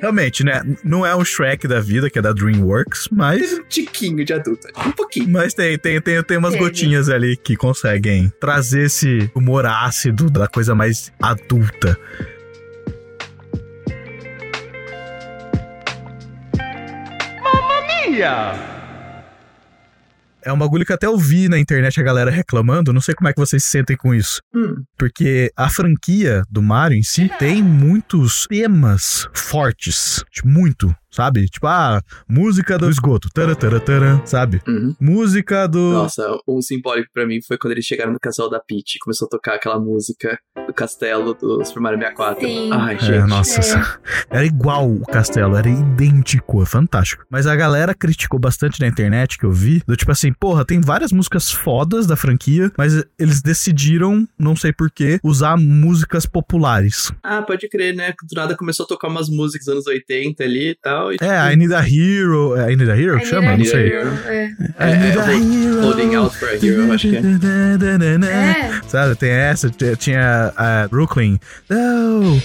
Realmente, 0.02 0.44
né? 0.44 0.62
Não 0.84 1.06
é 1.06 1.16
um 1.16 1.24
Shrek 1.24 1.68
da 1.68 1.80
vida, 1.80 2.10
que 2.10 2.20
é 2.20 2.22
da 2.22 2.32
DreamWorks, 2.32 3.10
mas. 3.12 3.42
Teve 3.42 3.62
um 3.62 3.66
tiquinho 3.68 4.26
de 4.26 4.34
adulto, 4.34 4.68
um 4.86 4.92
pouquinho. 4.92 5.30
Mas 5.30 5.54
tem, 5.54 5.78
tem, 5.78 6.02
tem, 6.02 6.24
tem 6.24 6.38
umas 6.38 6.56
gotinhas 6.56 7.10
ali 7.10 7.36
que 7.36 7.56
conseguem 7.56 8.32
trazer 8.40 8.86
esse 8.86 9.30
humor 9.36 9.66
ácido 9.66 10.30
da 10.30 10.48
coisa 10.48 10.74
mais 10.74 11.12
adulta. 11.22 11.98
É 20.44 20.54
um 20.54 20.58
bagulho 20.58 20.86
que 20.86 20.94
até 20.94 21.06
eu 21.06 21.18
vi 21.18 21.50
na 21.50 21.60
internet 21.60 22.00
a 22.00 22.04
galera 22.04 22.32
reclamando, 22.32 22.94
não 22.94 23.02
sei 23.02 23.14
como 23.14 23.28
é 23.28 23.34
que 23.34 23.40
vocês 23.40 23.64
se 23.64 23.70
sentem 23.70 23.98
com 23.98 24.14
isso. 24.16 24.42
Hum, 24.56 24.84
Porque 24.98 25.52
a 25.56 25.70
franquia 25.70 26.44
do 26.50 26.62
Mario 26.62 26.98
em 26.98 27.04
si 27.04 27.30
tem 27.40 27.62
muitos 27.62 28.46
temas 28.48 29.28
fortes. 29.34 30.24
Tipo, 30.32 30.48
muito, 30.48 30.96
sabe? 31.12 31.46
Tipo, 31.48 31.68
ah, 31.68 32.02
música 32.28 32.78
do 32.78 32.90
esgoto. 32.90 33.30
Tara, 33.34 33.56
tara, 33.56 33.80
tara, 33.80 34.22
sabe? 34.26 34.62
uhum. 34.68 34.96
Música 35.00 35.68
do. 35.68 35.80
Nossa, 35.94 36.38
um 36.48 36.62
simbólico 36.62 37.10
pra 37.14 37.26
mim 37.26 37.40
foi 37.46 37.58
quando 37.58 37.72
eles 37.74 37.86
chegaram 37.86 38.12
no 38.14 38.20
castelo 38.20 38.50
da 38.50 38.60
Peach 38.60 38.96
e 38.96 39.00
começou 39.00 39.26
a 39.26 39.30
tocar 39.30 39.56
aquela 39.56 39.80
música 39.80 40.38
do 40.68 40.74
castelo 40.74 41.34
do 41.34 41.64
Super 41.66 41.80
Mario 41.82 42.00
64. 42.00 42.48
Sim. 42.48 42.70
Ai, 42.72 42.96
É, 42.96 43.00
gente. 43.00 43.28
nossa, 43.28 44.00
era 44.30 44.46
igual 44.46 44.90
o 44.90 45.02
castelo, 45.06 45.56
era 45.56 45.68
idêntico, 45.70 46.62
é 46.62 46.66
fantástico. 46.66 47.26
Mas 47.30 47.48
a 47.48 47.56
galera 47.56 47.94
criticou 47.94 48.40
bastante 48.40 48.80
na 48.80 48.88
internet 48.88 49.38
que 49.38 49.46
eu 49.46 49.52
vi, 49.52 49.82
do 49.88 49.96
tipo 49.96 50.12
assim, 50.12 50.32
porra, 50.34 50.66
tem 50.66 50.80
várias 50.82 51.12
músicas 51.12 51.52
fodas 51.52 52.06
da 52.08 52.16
franquia, 52.16 52.72
mas 52.78 53.04
eles 53.18 53.42
decidiram, 53.42 54.28
não 54.38 54.56
sei 54.56 54.72
porquê, 54.74 55.20
usar 55.24 55.58
músicas 55.58 56.26
populares. 56.26 57.12
Ah, 57.24 57.42
pode 57.42 57.68
crer, 57.70 57.96
né? 57.96 58.12
Do 58.24 58.36
nada 58.36 58.56
começou 58.56 58.84
a 58.86 58.88
tocar 58.88 59.08
umas 59.08 59.30
músicas 59.30 59.66
dos 59.66 59.74
anos 59.74 59.88
80 59.88 60.44
ali 60.44 60.70
e 60.70 60.76
tal. 60.76 60.99
E, 61.08 61.18
tipo, 61.18 61.26
É, 61.26 61.54
I 61.54 61.56
Need 61.56 61.74
a 61.74 61.80
Hero, 61.88 62.56
é 62.58 62.72
I 62.74 62.76
Need 62.76 62.92
a 62.92 62.98
Hero 62.98 63.18
que 63.20 63.26
I 63.26 63.28
chama? 63.28 63.52
Não 63.52 63.58
need 63.58 63.70
a 63.70 63.72
sei. 63.72 63.88
hero, 63.94 64.10
É. 64.28 64.52
É, 64.80 64.90
I 64.94 64.98
Need 64.98 65.18
é, 65.18 65.22
a 65.22 65.34
Hero. 65.34 65.82
Holding 65.82 66.16
Out 66.16 66.38
for 66.38 66.50
a 66.50 66.54
Hero, 66.54 66.82
eu 66.84 66.92
acho 66.94 67.10
que 67.10 67.16
é. 67.16 67.20
É, 67.20 68.82
Sabe, 68.88 69.16
tem 69.16 69.30
essa, 69.32 69.70
tinha 69.98 70.54
a 70.56 70.88
Brooklyn. 70.90 71.40
No, 71.70 72.42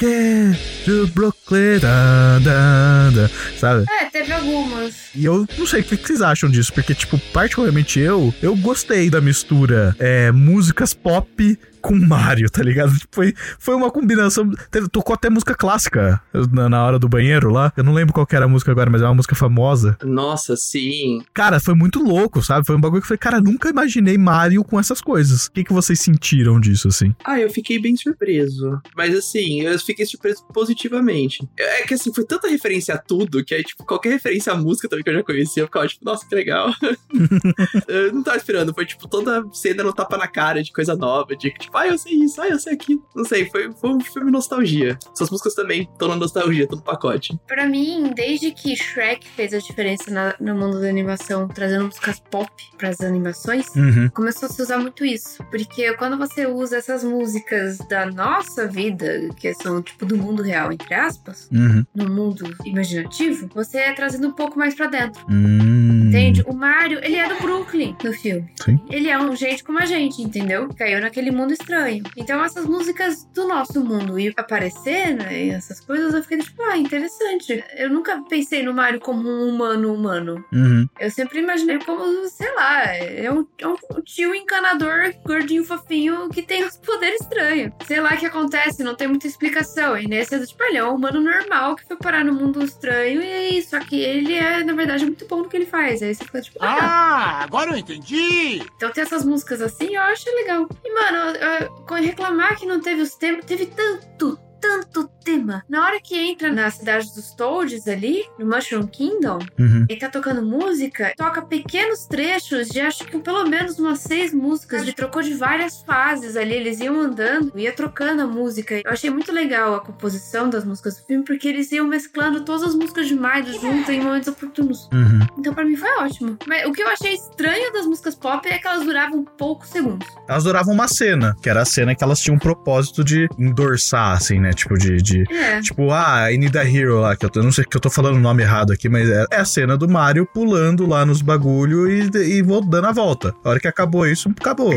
get 0.00 0.58
to 0.84 1.06
Brooklyn. 1.14 1.78
Da, 1.80 2.38
da, 2.40 3.10
da, 3.10 3.28
sabe? 3.58 3.84
é, 3.88 4.13
teve 4.24 4.32
algumas. 4.32 4.94
E 5.14 5.24
eu 5.24 5.46
não 5.58 5.66
sei 5.66 5.80
o 5.80 5.84
que 5.84 5.96
vocês 5.96 6.20
acham 6.22 6.48
disso, 6.50 6.72
porque, 6.72 6.94
tipo, 6.94 7.18
particularmente 7.32 8.00
eu, 8.00 8.32
eu 8.42 8.56
gostei 8.56 9.10
da 9.10 9.20
mistura 9.20 9.94
é, 9.98 10.32
músicas 10.32 10.94
pop 10.94 11.58
com 11.80 11.94
Mario, 11.94 12.48
tá 12.50 12.62
ligado? 12.62 12.94
Foi, 13.12 13.34
foi 13.58 13.74
uma 13.74 13.90
combinação. 13.90 14.50
teve- 14.70 14.88
tocou 14.88 15.12
até 15.14 15.28
música 15.28 15.54
clássica 15.54 16.18
na, 16.50 16.66
na 16.68 16.82
hora 16.84 16.98
do 16.98 17.06
banheiro 17.08 17.50
lá. 17.52 17.70
Eu 17.76 17.84
não 17.84 17.92
lembro 17.92 18.14
qual 18.14 18.26
que 18.26 18.34
era 18.34 18.46
a 18.46 18.48
música 18.48 18.70
agora, 18.72 18.88
mas 18.90 19.02
é 19.02 19.04
uma 19.04 19.14
música 19.14 19.34
famosa. 19.34 19.96
Nossa, 20.02 20.56
sim. 20.56 21.22
Cara, 21.34 21.60
foi 21.60 21.74
muito 21.74 22.02
louco, 22.02 22.42
sabe? 22.42 22.66
Foi 22.66 22.74
um 22.74 22.80
bagulho 22.80 23.02
que 23.02 23.06
foi, 23.08 23.18
cara, 23.18 23.38
nunca 23.40 23.68
imaginei 23.68 24.16
Mario 24.16 24.64
com 24.64 24.80
essas 24.80 25.00
coisas. 25.02 25.46
O 25.46 25.52
que, 25.52 25.62
que 25.62 25.72
vocês 25.74 26.00
sentiram 26.00 26.58
disso, 26.58 26.88
assim? 26.88 27.14
Ah, 27.22 27.38
eu 27.38 27.50
fiquei 27.50 27.78
bem 27.78 27.94
surpreso. 27.96 28.80
Mas 28.96 29.14
assim, 29.14 29.60
eu 29.60 29.78
fiquei 29.78 30.06
surpreso 30.06 30.42
positivamente. 30.54 31.46
É 31.58 31.82
que 31.82 31.92
assim, 31.94 32.12
foi 32.14 32.24
tanta 32.24 32.48
referência 32.48 32.94
a 32.94 32.98
tudo 32.98 33.44
que 33.44 33.54
aí, 33.54 33.62
tipo, 33.62 33.84
qualquer 33.84 34.13
referência 34.14 34.52
à 34.52 34.56
música 34.56 34.88
também 34.88 35.04
que 35.04 35.10
eu 35.10 35.14
já 35.14 35.22
conhecia, 35.22 35.62
eu 35.62 35.66
ficava, 35.66 35.86
tipo, 35.86 36.04
nossa, 36.04 36.26
que 36.26 36.34
legal. 36.34 36.72
eu 37.88 38.12
não 38.12 38.22
tava 38.22 38.36
esperando, 38.36 38.74
foi 38.74 38.86
tipo 38.86 39.08
toda 39.08 39.44
cena 39.52 39.82
no 39.82 39.92
tapa 39.92 40.16
na 40.16 40.26
cara 40.26 40.62
de 40.62 40.72
coisa 40.72 40.94
nova, 40.96 41.36
de 41.36 41.50
tipo, 41.54 41.76
ah, 41.76 41.86
eu 41.86 41.98
sei 41.98 42.14
isso, 42.14 42.40
ah, 42.40 42.48
eu 42.48 42.58
sei 42.58 42.74
aquilo. 42.74 43.02
Não 43.14 43.24
sei, 43.24 43.48
foi, 43.50 43.72
foi 43.72 43.90
um 43.90 44.00
filme 44.00 44.30
nostalgia. 44.30 44.98
Essas 45.12 45.30
músicas 45.30 45.54
também 45.54 45.82
estão 45.82 46.08
na 46.08 46.16
nostalgia, 46.16 46.64
estão 46.64 46.78
no 46.78 46.84
pacote. 46.84 47.38
Pra 47.46 47.66
mim, 47.66 48.12
desde 48.14 48.50
que 48.52 48.74
Shrek 48.76 49.26
fez 49.28 49.52
a 49.52 49.58
diferença 49.58 50.10
na- 50.10 50.34
no 50.40 50.54
mundo 50.54 50.80
da 50.80 50.88
animação, 50.88 51.48
trazendo 51.48 51.84
músicas 51.86 52.20
pop 52.30 52.50
pras 52.78 53.00
animações, 53.00 53.66
Uhum. 53.76 54.08
começou 54.10 54.48
a 54.48 54.52
se 54.52 54.60
usar 54.62 54.78
muito 54.78 55.04
isso. 55.04 55.42
Porque 55.50 55.92
quando 55.94 56.16
você 56.16 56.46
usa 56.46 56.76
essas 56.76 57.04
músicas 57.04 57.78
da 57.88 58.06
nossa 58.06 58.66
vida, 58.66 59.28
que 59.36 59.52
são 59.54 59.82
tipo 59.82 60.04
do 60.06 60.16
mundo 60.16 60.42
real, 60.42 60.72
entre 60.72 60.92
aspas, 60.94 61.48
Uhum. 61.52 61.84
no 61.94 62.08
mundo 62.10 62.44
imaginativo, 62.64 63.48
você 63.54 63.78
é 63.78 63.94
trazendo 64.04 64.28
um 64.28 64.32
pouco 64.32 64.58
mais 64.58 64.74
pra 64.74 64.86
dentro. 64.86 65.24
Hum. 65.30 66.08
Entende? 66.08 66.44
O 66.46 66.52
Mario, 66.52 67.00
ele 67.02 67.16
é 67.16 67.26
do 67.26 67.40
Brooklyn 67.40 67.96
no 68.04 68.12
filme. 68.12 68.48
Sim. 68.62 68.78
Ele 68.90 69.08
é 69.08 69.18
um 69.18 69.34
gente 69.34 69.64
como 69.64 69.78
a 69.78 69.86
gente, 69.86 70.22
entendeu? 70.22 70.68
Caiu 70.76 71.00
naquele 71.00 71.30
mundo 71.30 71.52
estranho. 71.52 72.04
Então 72.16 72.44
essas 72.44 72.66
músicas 72.66 73.24
do 73.34 73.48
nosso 73.48 73.82
mundo 73.82 74.18
e 74.18 74.32
aparecer, 74.36 75.14
né, 75.16 75.46
e 75.46 75.50
essas 75.50 75.80
coisas, 75.80 76.14
eu 76.14 76.22
fiquei 76.22 76.38
tipo, 76.38 76.62
ah, 76.62 76.76
interessante. 76.76 77.64
Eu 77.76 77.90
nunca 77.90 78.22
pensei 78.28 78.62
no 78.62 78.74
Mario 78.74 79.00
como 79.00 79.28
um 79.28 79.48
humano 79.48 79.92
humano. 79.92 80.44
Uhum. 80.52 80.86
Eu 81.00 81.10
sempre 81.10 81.40
imaginei 81.40 81.78
como, 81.78 82.28
sei 82.28 82.54
lá, 82.54 82.94
é 82.94 83.32
um, 83.32 83.46
é 83.58 83.66
um 83.66 83.76
tio 84.04 84.34
encanador, 84.34 85.14
gordinho, 85.24 85.64
fofinho, 85.64 86.28
que 86.28 86.42
tem 86.42 86.64
uns 86.64 86.76
poderes 86.76 87.22
estranhos. 87.22 87.72
Sei 87.86 88.00
lá 88.00 88.14
o 88.14 88.16
que 88.16 88.26
acontece, 88.26 88.84
não 88.84 88.94
tem 88.94 89.08
muita 89.08 89.26
explicação. 89.26 89.98
E 89.98 90.06
nesse 90.06 90.34
é 90.34 90.38
do 90.38 90.46
tipo, 90.46 90.62
ele 90.62 90.78
é 90.78 90.84
um 90.84 90.94
humano 90.94 91.20
normal 91.20 91.74
que 91.74 91.86
foi 91.86 91.96
parar 91.96 92.24
no 92.24 92.32
mundo 92.32 92.62
estranho 92.62 93.22
e 93.22 93.26
é 93.26 93.48
isso. 93.48 93.70
Só 93.70 93.80
que 93.94 94.00
ele 94.00 94.34
é, 94.34 94.64
na 94.64 94.72
verdade, 94.72 95.04
muito 95.04 95.26
bom 95.26 95.38
no 95.38 95.48
que 95.48 95.56
ele 95.56 95.66
faz. 95.66 96.02
Aí 96.02 96.14
você 96.14 96.24
fica 96.24 96.40
tipo, 96.40 96.58
ah, 96.60 96.76
Ah, 96.80 97.42
agora 97.44 97.70
eu 97.70 97.76
entendi! 97.76 98.60
então 98.76 98.90
tem 98.90 99.02
essas 99.02 99.24
músicas 99.24 99.60
assim, 99.62 99.94
eu 99.94 100.02
acho 100.02 100.24
legal. 100.34 100.68
E, 100.84 100.92
mano, 100.94 101.16
eu- 101.38 101.66
eu- 101.96 102.02
reclamar 102.02 102.56
que 102.58 102.66
não 102.66 102.80
teve 102.80 103.02
os 103.02 103.14
temas, 103.14 103.44
teve 103.44 103.66
tanto, 103.66 104.38
tanto 104.64 105.08
tema. 105.22 105.62
Na 105.68 105.84
hora 105.84 106.00
que 106.00 106.16
entra 106.16 106.50
na 106.50 106.70
cidade 106.70 107.12
dos 107.14 107.32
Toads 107.34 107.86
ali, 107.86 108.24
no 108.38 108.46
Mushroom 108.46 108.86
Kingdom, 108.86 109.38
Uhum. 109.58 109.84
ele 109.88 109.98
tá 110.00 110.08
tocando 110.08 110.42
música, 110.42 111.12
toca 111.16 111.42
pequenos 111.42 112.06
trechos 112.06 112.68
de 112.68 112.80
acho 112.80 113.04
que 113.04 113.18
pelo 113.18 113.46
menos 113.48 113.78
umas 113.78 113.98
seis 114.00 114.32
músicas. 114.32 114.82
Ele 114.82 114.92
trocou 114.92 115.22
de 115.22 115.34
várias 115.34 115.82
fases 115.82 116.36
ali, 116.36 116.54
eles 116.54 116.80
iam 116.80 116.98
andando, 116.98 117.52
ia 117.56 117.72
trocando 117.72 118.22
a 118.22 118.26
música. 118.26 118.80
Eu 118.84 118.90
achei 118.90 119.10
muito 119.10 119.32
legal 119.32 119.74
a 119.74 119.80
composição 119.80 120.48
das 120.48 120.64
músicas 120.64 120.96
do 120.96 121.04
filme, 121.06 121.24
porque 121.24 121.46
eles 121.48 121.70
iam 121.72 121.86
mesclando 121.86 122.42
todas 122.44 122.62
as 122.62 122.74
músicas 122.74 123.06
de 123.06 123.14
Mario 123.14 123.52
junto 123.60 123.90
em 123.92 124.00
momentos 124.00 124.28
oportunos. 124.28 124.88
Uhum. 124.92 125.20
Então 125.38 125.52
pra 125.54 125.64
mim 125.64 125.76
foi 125.76 125.90
ótimo. 125.98 126.38
Mas 126.46 126.66
o 126.66 126.72
que 126.72 126.82
eu 126.82 126.88
achei 126.88 127.14
estranho 127.14 127.72
das 127.72 127.86
músicas 127.86 128.14
pop 128.14 128.46
é 128.48 128.58
que 128.58 128.66
elas 128.66 128.84
duravam 128.84 129.24
poucos 129.24 129.68
segundos. 129.68 130.06
Elas 130.28 130.44
duravam 130.44 130.72
uma 130.74 130.88
cena, 130.88 131.36
que 131.42 131.48
era 131.50 131.62
a 131.62 131.64
cena 131.64 131.94
que 131.94 132.02
elas 132.02 132.20
tinham 132.20 132.36
um 132.36 132.38
propósito 132.38 133.02
de 133.04 133.28
endorçar, 133.38 134.12
assim, 134.16 134.38
né? 134.40 134.52
Tipo, 134.54 134.76
de. 134.78 134.96
de- 135.02 135.24
É. 135.32 135.60
Tipo, 135.60 135.90
ah, 135.90 136.30
I 136.32 136.38
Need 136.38 136.56
a 136.56 136.64
Hero 136.68 137.00
lá, 137.00 137.16
que 137.16 137.24
eu, 137.26 137.30
tô- 137.30 137.42
não 137.42 137.52
sei 137.52 137.64
que 137.64 137.76
eu 137.76 137.80
tô 137.80 137.90
falando 137.90 138.16
o 138.16 138.20
nome 138.20 138.42
errado 138.42 138.72
aqui, 138.72 138.88
mas 138.88 139.08
é, 139.08 139.26
é 139.30 139.36
a 139.36 139.44
cena 139.44 139.76
do 139.76 139.88
Mario 139.88 140.26
pulando 140.26 140.86
lá 140.86 141.04
nos 141.04 141.20
bagulho 141.22 141.88
e, 141.90 142.08
e 142.38 142.42
vou 142.42 142.60
dando 142.64 142.86
a 142.86 142.92
volta. 142.92 143.34
A 143.44 143.50
hora 143.50 143.60
que 143.60 143.68
acabou 143.68 144.06
isso, 144.06 144.28
acabou. 144.40 144.72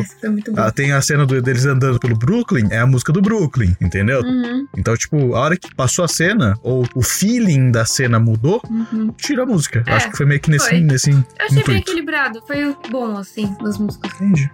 Ah, 0.56 0.72
tem 0.72 0.92
a 0.92 1.02
cena 1.02 1.26
do- 1.26 1.42
deles 1.42 1.66
andando 1.66 2.00
pelo 2.00 2.16
Brooklyn, 2.18 2.68
é 2.72 2.80
a 2.80 2.88
música 2.88 3.12
do 3.14 3.22
Brooklyn, 3.22 3.76
entendeu? 3.82 4.22
Uhum, 4.22 4.68
Então, 4.78 4.96
tipo, 4.98 5.36
a 5.36 5.40
hora 5.40 5.58
que 5.58 5.74
passou 5.76 6.04
a 6.04 6.08
cena, 6.08 6.56
ou 6.64 6.86
o 6.96 7.02
feeling 7.02 7.72
da 7.72 7.86
cena 7.86 8.20
mudou, 8.20 8.62
uhum. 8.70 9.12
tira 9.18 9.44
a 9.44 9.46
música. 9.46 9.84
É, 9.86 9.94
acho 9.94 10.10
que 10.12 10.18
foi 10.18 10.26
meio 10.26 10.40
que 10.40 10.50
nesse, 10.50 10.70
foi. 10.70 10.80
nesse 10.82 11.10
Eu 11.12 11.18
achei 11.40 11.50
bem 11.50 11.60
intuito. 11.60 11.92
equilibrado. 11.92 12.42
Foi 12.48 12.76
bom, 12.90 13.18
assim, 13.18 13.56
nas 13.62 13.78
músicas. 13.78 14.12
Entendi. 14.16 14.50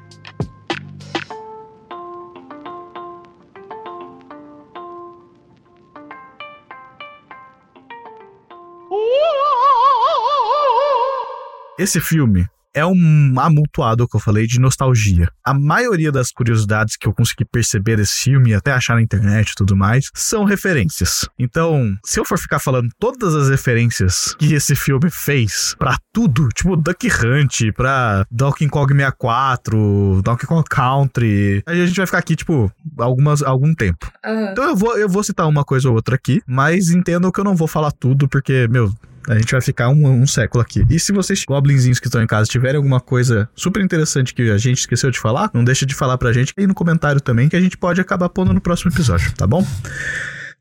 Esse 11.77 11.99
filme 11.99 12.45
é 12.71 12.85
um 12.85 13.33
amultuado 13.39 14.07
que 14.07 14.15
eu 14.15 14.19
falei 14.19 14.45
de 14.45 14.59
nostalgia. 14.59 15.27
A 15.43 15.53
maioria 15.53 16.11
das 16.11 16.31
curiosidades 16.31 16.95
que 16.95 17.07
eu 17.07 17.13
consegui 17.13 17.45
perceber 17.45 17.97
desse 17.97 18.23
filme, 18.23 18.53
até 18.53 18.71
achar 18.71 18.95
na 18.95 19.01
internet 19.01 19.49
e 19.49 19.55
tudo 19.55 19.75
mais, 19.75 20.09
são 20.13 20.43
referências. 20.43 21.27
Então, 21.37 21.95
se 22.05 22.19
eu 22.19 22.25
for 22.25 22.37
ficar 22.37 22.59
falando 22.59 22.89
todas 22.99 23.35
as 23.35 23.49
referências 23.49 24.35
que 24.37 24.53
esse 24.53 24.75
filme 24.75 25.09
fez 25.09 25.75
pra 25.77 25.97
tudo, 26.11 26.49
tipo 26.49 26.75
Duck 26.75 27.07
Hunt, 27.07 27.71
pra 27.75 28.25
Donkey 28.29 28.67
Kong 28.67 28.93
64, 28.93 30.21
Donkey 30.23 30.45
Kong 30.45 30.63
Country, 30.69 31.63
aí 31.65 31.81
a 31.81 31.85
gente 31.85 31.97
vai 31.97 32.05
ficar 32.05 32.19
aqui, 32.19 32.35
tipo, 32.35 32.71
algumas, 32.97 33.41
algum 33.41 33.73
tempo. 33.73 34.11
Aham. 34.23 34.51
Então 34.51 34.63
eu 34.65 34.75
vou, 34.75 34.97
eu 34.97 35.09
vou 35.09 35.23
citar 35.23 35.47
uma 35.47 35.63
coisa 35.63 35.89
ou 35.89 35.95
outra 35.95 36.15
aqui, 36.15 36.41
mas 36.47 36.89
entendam 36.89 37.31
que 37.31 37.39
eu 37.39 37.43
não 37.43 37.55
vou 37.55 37.67
falar 37.67 37.91
tudo, 37.91 38.27
porque, 38.27 38.67
meu. 38.67 38.91
A 39.27 39.35
gente 39.35 39.51
vai 39.51 39.61
ficar 39.61 39.89
um, 39.89 40.07
um 40.07 40.27
século 40.27 40.61
aqui. 40.61 40.85
E 40.89 40.99
se 40.99 41.11
vocês, 41.11 41.43
goblinzinhos 41.45 41.99
que 41.99 42.07
estão 42.07 42.21
em 42.21 42.27
casa, 42.27 42.49
tiverem 42.49 42.77
alguma 42.77 42.99
coisa 42.99 43.49
super 43.55 43.81
interessante 43.81 44.33
que 44.33 44.49
a 44.51 44.57
gente 44.57 44.79
esqueceu 44.79 45.09
de 45.11 45.19
falar, 45.19 45.49
não 45.53 45.63
deixa 45.63 45.85
de 45.85 45.95
falar 45.95 46.17
pra 46.17 46.33
gente 46.33 46.53
aí 46.57 46.67
no 46.67 46.73
comentário 46.73 47.21
também, 47.21 47.47
que 47.47 47.55
a 47.55 47.61
gente 47.61 47.77
pode 47.77 48.01
acabar 48.01 48.29
pondo 48.29 48.53
no 48.53 48.61
próximo 48.61 48.91
episódio, 48.91 49.31
tá 49.33 49.47
bom? 49.47 49.65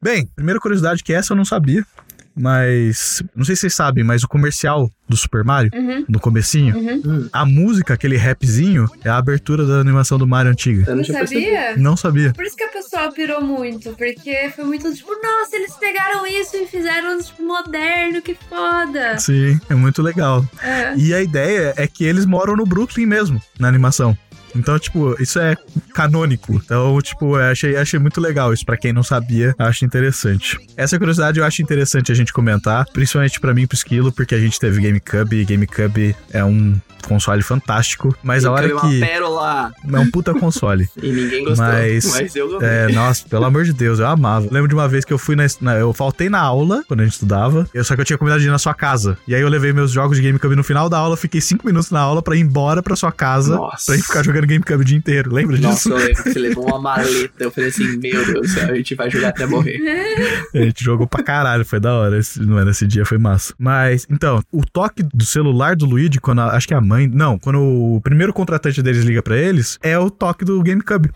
Bem, 0.00 0.26
primeira 0.34 0.58
curiosidade 0.58 1.02
que 1.02 1.12
essa 1.12 1.32
eu 1.32 1.36
não 1.36 1.44
sabia, 1.44 1.86
mas 2.34 3.22
não 3.34 3.44
sei 3.44 3.54
se 3.56 3.60
vocês 3.62 3.74
sabem, 3.74 4.02
mas 4.04 4.22
o 4.22 4.28
comercial 4.28 4.90
do 5.08 5.16
Super 5.16 5.44
Mario, 5.44 5.70
Uhum. 5.74 6.04
no 6.08 6.18
comecinho, 6.20 6.74
Uhum. 6.76 7.28
a 7.32 7.44
música, 7.44 7.94
aquele 7.94 8.16
rapzinho, 8.16 8.88
é 9.04 9.08
a 9.10 9.16
abertura 9.18 9.66
da 9.66 9.74
animação 9.74 10.16
do 10.18 10.26
Mario 10.26 10.50
antiga. 10.52 10.84
Eu 10.90 10.96
não 10.96 11.02
Não 11.02 11.04
sabia? 11.04 11.76
Não 11.76 11.96
sabia. 11.96 12.32
Por 12.32 12.44
isso 12.44 12.56
que 12.56 12.64
a 12.64 12.68
pessoa 12.68 13.12
pirou 13.12 13.42
muito, 13.42 13.90
porque 13.96 14.50
foi 14.54 14.64
muito 14.64 14.92
tipo, 14.94 15.10
nossa, 15.22 15.54
eles 15.56 15.74
pegaram 15.76 16.26
isso 16.26 16.56
e 16.56 16.66
fizeram 16.66 17.20
tipo 17.20 17.42
moderno, 17.42 18.22
que 18.22 18.34
foda. 18.48 19.18
Sim, 19.18 19.60
é 19.68 19.74
muito 19.74 20.00
legal. 20.02 20.44
É. 20.62 20.94
E 20.96 21.12
a 21.12 21.20
ideia 21.22 21.74
é 21.76 21.86
que 21.86 22.04
eles 22.04 22.24
moram 22.24 22.56
no 22.56 22.64
Brooklyn 22.64 23.06
mesmo, 23.06 23.40
na 23.58 23.68
animação. 23.68 24.16
Então, 24.54 24.78
tipo, 24.78 25.14
isso 25.20 25.38
é 25.38 25.56
canônico. 25.94 26.54
Então, 26.64 27.00
tipo, 27.00 27.36
eu 27.36 27.50
achei, 27.50 27.76
achei 27.76 27.98
muito 27.98 28.20
legal 28.20 28.52
isso. 28.52 28.64
Pra 28.64 28.76
quem 28.76 28.92
não 28.92 29.02
sabia, 29.02 29.54
acho 29.58 29.84
interessante. 29.84 30.58
Essa 30.76 30.98
curiosidade 30.98 31.38
eu 31.38 31.44
acho 31.44 31.62
interessante 31.62 32.10
a 32.12 32.14
gente 32.14 32.32
comentar, 32.32 32.84
principalmente 32.92 33.38
pra 33.40 33.52
mim 33.54 33.62
e 33.62 33.66
pro 33.66 33.76
Esquilo, 33.76 34.12
porque 34.12 34.34
a 34.34 34.38
gente 34.40 34.58
teve 34.58 34.80
GameCube 34.80 35.36
e 35.36 35.44
GameCube 35.44 36.16
é 36.32 36.44
um 36.44 36.76
console 37.06 37.42
fantástico. 37.42 38.16
Mas 38.22 38.44
a 38.44 38.52
hora 38.52 38.62
Foi 38.68 38.72
uma 38.72 38.88
que. 38.88 39.00
pérola. 39.00 39.72
É 39.92 39.98
um 39.98 40.08
puta 40.10 40.32
console. 40.34 40.88
E 41.02 41.10
ninguém 41.10 41.44
gostou. 41.44 41.66
Mas- 41.66 42.04
Mas, 42.04 42.36
eu 42.36 42.48
gostei. 42.48 42.68
É, 42.68 42.88
nossa, 42.92 43.26
pelo 43.28 43.44
amor 43.44 43.64
de 43.64 43.72
Deus, 43.72 43.98
eu 43.98 44.06
amava. 44.06 44.46
Lembro 44.50 44.68
de 44.68 44.74
uma 44.74 44.86
vez 44.86 45.04
que 45.04 45.12
eu 45.12 45.18
fui 45.18 45.34
na, 45.34 45.44
na- 45.60 45.74
Eu 45.76 45.92
faltei 45.92 46.28
na 46.28 46.38
aula, 46.40 46.84
quando 46.86 47.00
a 47.00 47.04
gente 47.04 47.14
estudava. 47.14 47.68
Eu, 47.74 47.82
só 47.84 47.94
que 47.96 48.00
eu 48.00 48.04
tinha 48.04 48.16
combinado 48.16 48.40
de 48.40 48.46
ir 48.46 48.50
na 48.50 48.58
sua 48.58 48.72
casa. 48.72 49.18
E 49.26 49.34
aí 49.34 49.40
eu 49.40 49.48
levei 49.48 49.72
meus 49.72 49.90
jogos 49.90 50.16
de 50.16 50.22
GameCube 50.22 50.54
no 50.54 50.62
final 50.62 50.88
da 50.88 50.96
aula, 50.98 51.16
fiquei 51.16 51.40
cinco 51.40 51.66
minutos 51.66 51.90
na 51.90 51.98
aula 52.00 52.22
pra 52.22 52.36
ir 52.36 52.40
embora 52.40 52.80
pra 52.82 52.94
sua 52.94 53.10
casa. 53.10 53.56
Nossa. 53.56 53.86
Pra 53.86 53.96
ir 53.96 54.02
ficar 54.02 54.22
jogando 54.24 54.41
GameCube 54.46 54.82
o 54.82 54.84
dia 54.84 54.96
inteiro. 54.98 55.32
Lembra 55.32 55.56
Nossa, 55.58 55.74
disso? 55.76 55.90
eu 55.90 55.96
lembro 55.96 56.22
que 56.22 56.32
você 56.32 56.38
levou 56.38 56.66
uma 56.66 56.80
maleta. 56.80 57.32
Eu 57.44 57.50
falei 57.50 57.70
assim, 57.70 57.96
meu 57.98 58.24
Deus 58.26 58.40
do 58.42 58.48
céu, 58.48 58.70
a 58.70 58.74
gente 58.74 58.94
vai 58.94 59.10
jogar 59.10 59.28
até 59.28 59.46
morrer. 59.46 59.78
A 60.54 60.58
gente 60.58 60.84
jogou 60.84 61.06
pra 61.06 61.22
caralho, 61.22 61.64
foi 61.64 61.80
da 61.80 61.94
hora. 61.94 62.18
Esse, 62.18 62.40
não 62.40 62.58
era 62.58 62.70
esse 62.70 62.86
dia, 62.86 63.04
foi 63.04 63.18
massa. 63.18 63.54
Mas, 63.58 64.06
então, 64.10 64.42
o 64.52 64.62
toque 64.64 65.02
do 65.02 65.24
celular 65.24 65.74
do 65.76 65.86
Luigi, 65.86 66.20
quando 66.20 66.40
a- 66.40 66.54
acho 66.56 66.68
que 66.68 66.74
a 66.74 66.80
mãe. 66.80 67.06
Não, 67.08 67.38
quando 67.38 67.58
o 67.60 68.00
primeiro 68.02 68.32
contratante 68.32 68.82
deles 68.82 69.04
liga 69.04 69.22
pra 69.22 69.36
eles, 69.36 69.78
é 69.82 69.98
o 69.98 70.10
toque 70.10 70.44
do 70.44 70.62
GameCube. 70.62 71.10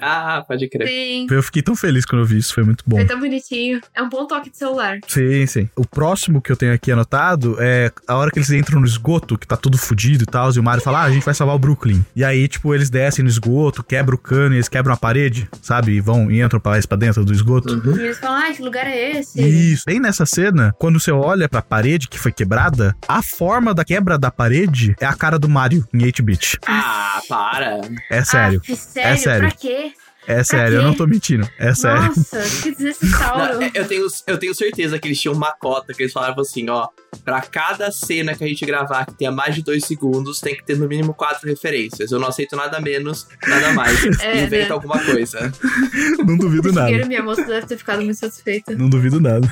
Ah, 0.00 0.44
pode 0.46 0.68
crer. 0.68 0.88
Sim. 0.88 1.26
Eu 1.30 1.42
fiquei 1.42 1.62
tão 1.62 1.76
feliz 1.76 2.04
quando 2.04 2.22
eu 2.22 2.26
vi 2.26 2.38
isso, 2.38 2.54
foi 2.54 2.64
muito 2.64 2.84
bom. 2.86 2.96
Foi 2.96 3.04
tão 3.04 3.18
bonitinho. 3.20 3.80
É 3.94 4.02
um 4.02 4.08
bom 4.08 4.26
toque 4.26 4.50
de 4.50 4.56
celular. 4.56 4.98
Sim, 5.06 5.46
sim. 5.46 5.68
O 5.76 5.86
próximo 5.86 6.40
que 6.40 6.50
eu 6.50 6.56
tenho 6.56 6.72
aqui 6.72 6.90
anotado 6.90 7.56
é 7.60 7.90
a 8.06 8.16
hora 8.16 8.30
que 8.30 8.38
eles 8.38 8.50
entram 8.50 8.80
no 8.80 8.86
esgoto, 8.86 9.38
que 9.38 9.46
tá 9.46 9.56
tudo 9.56 9.78
fudido 9.78 10.24
e 10.24 10.26
tal, 10.26 10.52
e 10.52 10.58
o 10.58 10.62
Mario 10.62 10.82
fala, 10.82 11.00
ah, 11.00 11.04
a 11.04 11.10
gente 11.10 11.24
vai 11.24 11.34
salvar 11.34 11.56
o 11.56 11.58
Brooklyn. 11.58 12.04
E 12.14 12.24
aí, 12.24 12.48
tipo, 12.48 12.74
eles 12.74 12.90
descem 12.90 13.22
no 13.22 13.28
esgoto, 13.28 13.82
quebram 13.82 14.14
o 14.14 14.18
cano, 14.18 14.54
e 14.54 14.56
eles 14.56 14.68
quebram 14.68 14.94
a 14.94 14.96
parede, 14.96 15.48
sabe? 15.62 15.92
E 15.92 16.00
vão 16.00 16.30
e 16.30 16.40
entram 16.40 16.60
pra, 16.60 16.80
pra 16.86 16.96
dentro 16.96 17.24
do 17.24 17.32
esgoto. 17.32 17.74
Uhum. 17.74 17.96
E 17.96 18.04
eles 18.04 18.18
falam, 18.18 18.36
ai, 18.36 18.54
que 18.54 18.62
lugar 18.62 18.86
é 18.86 19.18
esse? 19.18 19.40
Isso. 19.40 19.84
Bem 19.86 20.00
nessa 20.00 20.26
cena, 20.26 20.74
quando 20.78 20.98
você 20.98 21.10
olha 21.10 21.48
pra 21.48 21.62
parede 21.62 22.08
que 22.08 22.18
foi 22.18 22.32
quebrada, 22.32 22.96
a 23.06 23.22
forma 23.22 23.74
da 23.74 23.84
quebra 23.84 24.18
da 24.18 24.30
parede 24.30 24.94
é 25.00 25.06
a 25.06 25.14
cara 25.14 25.38
do 25.38 25.48
Mario 25.48 25.86
em 25.92 25.98
8-bit. 25.98 26.58
Ah, 26.66 27.20
para. 27.28 27.80
É 28.10 28.24
sério. 28.24 28.62
Ah, 28.68 28.74
sério? 28.74 29.10
É 29.10 29.16
sério. 29.16 29.48
Pra 29.48 29.50
quê? 29.56 29.89
É 30.26 30.44
sério, 30.44 30.76
eu 30.76 30.82
não 30.82 30.94
tô 30.94 31.06
mentindo. 31.06 31.48
É 31.58 31.74
sério. 31.74 32.02
Nossa, 32.02 32.62
que 32.62 32.70
desnecessário. 32.70 33.60
Não, 33.60 33.70
eu, 33.74 33.86
tenho, 33.86 34.06
eu 34.26 34.38
tenho 34.38 34.54
certeza 34.54 34.98
que 34.98 35.08
eles 35.08 35.20
tinham 35.20 35.34
uma 35.34 35.52
cota 35.52 35.92
que 35.94 36.02
eles 36.02 36.12
falavam 36.12 36.42
assim, 36.42 36.68
ó. 36.68 36.88
Pra 37.24 37.40
cada 37.40 37.90
cena 37.90 38.34
que 38.34 38.44
a 38.44 38.46
gente 38.46 38.64
gravar 38.64 39.04
que 39.04 39.14
tenha 39.14 39.32
mais 39.32 39.54
de 39.54 39.62
dois 39.62 39.84
segundos, 39.84 40.40
tem 40.40 40.56
que 40.56 40.64
ter 40.64 40.78
no 40.78 40.86
mínimo 40.86 41.12
quatro 41.12 41.48
referências. 41.48 42.12
Eu 42.12 42.20
não 42.20 42.28
aceito 42.28 42.54
nada 42.54 42.80
menos, 42.80 43.26
nada 43.46 43.72
mais. 43.72 44.00
É, 44.20 44.44
Inventa 44.44 44.68
né? 44.68 44.72
alguma 44.72 44.98
coisa. 44.98 45.52
Não 46.26 46.36
duvido 46.36 46.72
nada. 46.72 46.88
Shigeru 46.88 47.08
Miyamoto 47.08 47.46
deve 47.46 47.66
ter 47.66 47.76
ficado 47.78 48.02
muito 48.02 48.18
satisfeita. 48.18 48.74
Não 48.76 48.88
duvido 48.88 49.20
nada. 49.20 49.48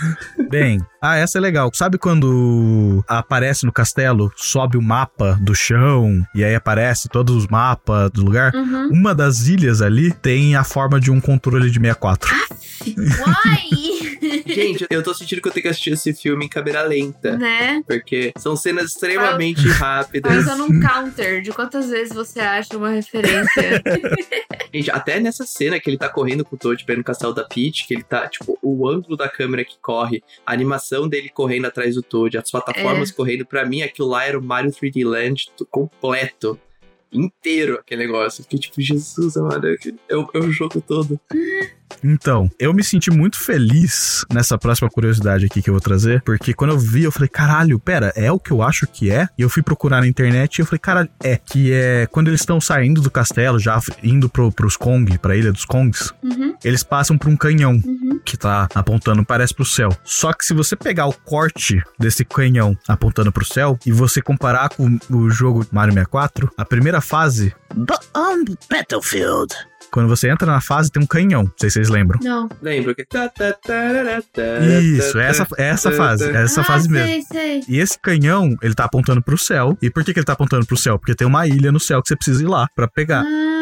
Bem, 0.50 0.80
ah, 1.00 1.16
essa 1.16 1.38
é 1.38 1.40
legal. 1.40 1.70
Sabe 1.72 1.96
quando 1.96 3.04
aparece 3.08 3.64
no 3.64 3.72
castelo, 3.72 4.32
sobe 4.36 4.76
o 4.76 4.82
mapa 4.82 5.38
do 5.40 5.54
chão 5.54 6.22
e 6.34 6.44
aí 6.44 6.54
aparece 6.54 7.08
todos 7.08 7.34
os 7.34 7.46
mapas 7.46 8.10
do 8.10 8.24
lugar? 8.24 8.52
Uhum. 8.54 8.90
Uma 8.92 9.14
das 9.14 9.46
ilhas 9.46 9.80
ali 9.80 10.12
tem 10.12 10.56
a 10.58 10.64
forma 10.64 11.00
de 11.00 11.10
um 11.10 11.20
controle 11.20 11.70
de 11.70 11.78
64. 11.78 12.28
Uai! 12.86 13.98
Gente, 14.46 14.86
eu 14.90 15.02
tô 15.02 15.14
sentindo 15.14 15.40
que 15.40 15.48
eu 15.48 15.52
tenho 15.52 15.62
que 15.62 15.68
assistir 15.68 15.92
esse 15.92 16.12
filme 16.12 16.46
em 16.46 16.48
câmera 16.48 16.82
lenta. 16.82 17.36
né? 17.36 17.82
Porque 17.86 18.32
são 18.36 18.56
cenas 18.56 18.90
extremamente 18.90 19.66
rápidas. 19.68 20.44
Faz 20.44 20.60
um 20.60 20.80
counter 20.80 21.40
de 21.42 21.52
quantas 21.52 21.88
vezes 21.88 22.14
você 22.14 22.40
acha 22.40 22.76
uma 22.76 22.90
referência. 22.90 23.82
Gente, 24.72 24.90
até 24.90 25.20
nessa 25.20 25.46
cena 25.46 25.80
que 25.80 25.88
ele 25.88 25.96
tá 25.96 26.08
correndo 26.08 26.44
com 26.44 26.56
o 26.56 26.58
Toad 26.58 26.84
pra 26.84 26.94
ir 26.94 26.98
no 26.98 27.04
castelo 27.04 27.32
da 27.32 27.44
Peach, 27.44 27.86
que 27.86 27.94
ele 27.94 28.02
tá, 28.02 28.28
tipo, 28.28 28.58
o 28.62 28.88
ângulo 28.88 29.16
da 29.16 29.28
câmera 29.28 29.64
que 29.64 29.78
corre, 29.80 30.22
a 30.44 30.52
animação 30.52 31.08
dele 31.08 31.28
correndo 31.28 31.66
atrás 31.66 31.94
do 31.94 32.02
Toad, 32.02 32.36
as 32.36 32.50
plataformas 32.50 33.10
correndo, 33.10 33.46
pra 33.46 33.64
mim 33.64 33.82
aquilo 33.82 34.08
lá 34.08 34.24
era 34.24 34.38
o 34.38 34.42
Mario 34.42 34.70
3D 34.70 35.06
Land 35.06 35.46
completo. 35.70 36.58
Inteiro 37.12 37.74
aquele 37.74 38.06
negócio. 38.06 38.42
Fiquei 38.42 38.58
tipo, 38.58 38.80
Jesus, 38.80 39.36
mano, 39.36 39.66
é 40.08 40.16
o, 40.16 40.28
é 40.34 40.38
o 40.38 40.50
jogo 40.50 40.80
todo. 40.80 41.18
Então, 42.02 42.50
eu 42.58 42.72
me 42.72 42.84
senti 42.84 43.10
muito 43.10 43.38
feliz 43.38 44.24
nessa 44.32 44.58
próxima 44.58 44.88
curiosidade 44.90 45.46
aqui 45.46 45.62
que 45.62 45.70
eu 45.70 45.74
vou 45.74 45.80
trazer, 45.80 46.22
porque 46.22 46.54
quando 46.54 46.72
eu 46.72 46.78
vi, 46.78 47.04
eu 47.04 47.12
falei, 47.12 47.28
caralho, 47.28 47.78
pera, 47.78 48.12
é 48.16 48.30
o 48.30 48.38
que 48.38 48.50
eu 48.50 48.62
acho 48.62 48.86
que 48.86 49.10
é? 49.10 49.28
E 49.38 49.42
eu 49.42 49.48
fui 49.48 49.62
procurar 49.62 50.00
na 50.00 50.06
internet 50.06 50.56
e 50.56 50.62
eu 50.62 50.66
falei, 50.66 50.78
caralho, 50.78 51.08
é. 51.22 51.36
Que 51.36 51.72
é 51.72 52.06
quando 52.10 52.28
eles 52.28 52.40
estão 52.40 52.60
saindo 52.60 53.00
do 53.00 53.10
castelo, 53.10 53.58
já 53.58 53.80
indo 54.02 54.28
pro, 54.28 54.52
pros 54.52 54.76
Kong, 54.76 55.18
pra 55.18 55.36
ilha 55.36 55.52
dos 55.52 55.64
Kongs, 55.64 56.12
Uhum, 56.22 56.54
eles 56.64 56.82
passam 56.82 57.16
por 57.16 57.28
um 57.28 57.36
canhão 57.36 57.72
uhum. 57.72 58.20
que 58.24 58.36
tá 58.36 58.68
apontando, 58.74 59.24
parece 59.24 59.54
pro 59.54 59.64
céu. 59.64 59.90
Só 60.04 60.32
que 60.32 60.44
se 60.44 60.54
você 60.54 60.76
pegar 60.76 61.06
o 61.06 61.12
corte 61.12 61.82
desse 61.98 62.24
canhão 62.24 62.76
apontando 62.86 63.32
pro 63.32 63.44
céu 63.44 63.78
e 63.86 63.92
você 63.92 64.20
comparar 64.20 64.68
com 64.70 64.98
o 65.10 65.30
jogo 65.30 65.66
Mario 65.72 65.94
64, 65.94 66.50
a 66.56 66.64
primeira 66.64 67.00
fase 67.00 67.54
But 67.74 68.00
on 68.16 68.44
Battlefield, 68.70 69.54
Quando 69.90 70.08
você 70.08 70.28
entra 70.28 70.50
na 70.50 70.60
fase, 70.60 70.90
tem 70.90 71.02
um 71.02 71.06
canhão. 71.06 71.44
Não 71.44 71.52
sei 71.58 71.70
se 71.70 71.74
vocês 71.74 71.88
lembram. 71.88 72.18
Não. 72.22 72.48
Lembro 72.60 72.94
que. 72.94 73.06
Isso, 74.82 75.18
é 75.18 75.28
essa, 75.28 75.46
é 75.56 75.68
essa 75.68 75.92
fase. 75.92 76.24
É 76.24 76.42
essa 76.42 76.60
ah, 76.60 76.64
fase 76.64 76.88
mesmo. 76.88 77.08
sei, 77.08 77.22
sei. 77.22 77.64
E 77.68 77.78
esse 77.78 77.98
canhão, 77.98 78.56
ele 78.62 78.74
tá 78.74 78.84
apontando 78.84 79.22
pro 79.22 79.38
céu. 79.38 79.76
E 79.80 79.90
por 79.90 80.04
que, 80.04 80.12
que 80.12 80.18
ele 80.20 80.26
tá 80.26 80.32
apontando 80.34 80.66
pro 80.66 80.76
céu? 80.76 80.98
Porque 80.98 81.14
tem 81.14 81.26
uma 81.26 81.46
ilha 81.46 81.72
no 81.72 81.80
céu 81.80 82.02
que 82.02 82.08
você 82.08 82.16
precisa 82.16 82.42
ir 82.42 82.48
lá 82.48 82.68
pra 82.74 82.86
pegar. 82.88 83.24
Ah. 83.24 83.57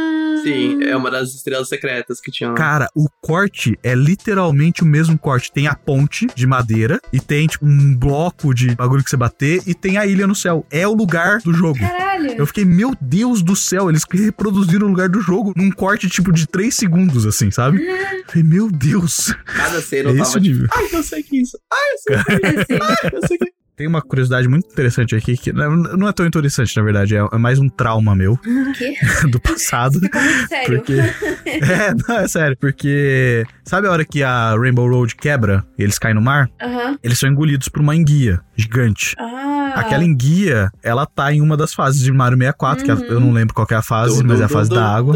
Sim, 0.53 0.83
é 0.85 0.97
uma 0.97 1.11
das 1.11 1.35
estrelas 1.35 1.69
secretas 1.69 2.21
que 2.21 2.31
tinham. 2.31 2.55
Cara, 2.55 2.89
o 2.95 3.07
corte 3.21 3.79
é 3.83 3.95
literalmente 3.95 4.83
o 4.83 4.87
mesmo 4.87 5.19
corte. 5.19 5.51
Tem 5.53 5.67
a 5.67 5.75
ponte 5.75 6.27
de 6.35 6.47
madeira 6.47 7.01
e 7.13 7.21
tem, 7.21 7.47
tipo, 7.47 7.67
um 7.67 7.95
bloco 7.97 8.55
de 8.55 8.75
bagulho 8.75 9.03
que 9.03 9.11
você 9.11 9.17
bater 9.17 9.63
e 9.67 9.75
tem 9.75 9.99
a 9.99 10.07
ilha 10.07 10.27
no 10.27 10.35
céu. 10.35 10.65
É 10.71 10.87
o 10.87 10.95
lugar 10.95 11.39
do 11.41 11.53
jogo. 11.53 11.79
Caralho. 11.79 12.31
Eu 12.39 12.47
fiquei, 12.47 12.65
meu 12.65 12.95
Deus 13.01 13.43
do 13.43 13.55
céu, 13.57 13.89
eles 13.91 14.03
reproduziram 14.11 14.87
o 14.87 14.91
lugar 14.91 15.09
do 15.09 15.21
jogo 15.21 15.53
num 15.57 15.71
corte, 15.71 16.09
tipo, 16.09 16.33
de 16.33 16.47
3 16.47 16.75
segundos, 16.75 17.27
assim, 17.27 17.51
sabe? 17.51 17.85
Eu 17.85 18.25
falei, 18.27 18.43
meu 18.43 18.71
Deus. 18.71 19.35
Cada 19.45 19.81
cena 19.83 20.11
É 20.11 20.13
eu 20.13 20.19
tava 20.25 20.41
nível. 20.41 20.63
tipo, 20.69 20.75
ai, 20.79 20.89
eu 20.93 21.03
sei 21.03 21.23
que 21.23 21.41
isso. 21.41 21.59
Ai, 21.73 21.93
eu 21.93 21.99
sei 21.99 22.17
que 22.39 22.61
isso. 22.61 22.83
Ai, 22.83 23.11
eu 23.13 23.27
sei 23.29 23.39
que 23.39 23.53
Tem 23.77 23.87
uma 23.87 24.01
curiosidade 24.01 24.49
muito 24.49 24.67
interessante 24.73 25.15
aqui, 25.15 25.37
que 25.37 25.53
não 25.53 26.09
é 26.09 26.13
tão 26.13 26.25
interessante, 26.27 26.75
na 26.77 26.83
verdade, 26.83 27.15
é 27.15 27.27
é 27.31 27.37
mais 27.39 27.59
um 27.59 27.69
trauma 27.69 28.17
meu 28.17 28.33
O 28.41 28.73
quê? 28.73 28.95
do 29.31 29.39
passado. 29.39 30.01
Ficou 30.01 30.21
muito 30.23 30.49
sério. 30.49 30.79
Porque. 30.79 30.95
É, 31.47 31.95
não, 32.09 32.19
é 32.19 32.29
sério. 32.29 32.57
Porque. 32.61 33.45
Sabe 33.65 33.87
a 33.87 33.91
hora 33.91 34.05
que 34.05 34.23
a 34.23 34.55
Rainbow 34.57 34.89
Road 34.89 35.15
quebra 35.15 35.65
e 35.79 35.83
eles 35.83 35.99
caem 35.99 36.15
no 36.15 36.21
mar? 36.21 36.49
Aham. 36.61 36.99
Eles 37.03 37.19
são 37.19 37.29
engolidos 37.31 37.69
por 37.69 37.81
uma 37.81 37.95
enguia 37.95 38.41
gigante. 38.57 39.15
Ah. 39.19 39.73
Aquela 39.77 40.05
enguia, 40.05 40.71
ela 40.83 41.07
tá 41.07 41.33
em 41.33 41.41
uma 41.41 41.57
das 41.57 41.73
fases 41.73 42.01
de 42.03 42.11
Mario 42.13 42.37
64, 42.39 42.85
que 42.85 42.91
é- 42.91 42.95
eu 43.13 43.21
não 43.21 43.31
lembro 43.33 43.55
qual 43.55 43.67
que 43.67 43.75
é 43.75 43.77
a 43.77 43.83
fase, 43.83 44.25
mas 44.25 44.41
é 44.41 44.45
a 44.45 44.49
fase 44.49 44.71
da 44.71 44.85
água. 44.85 45.15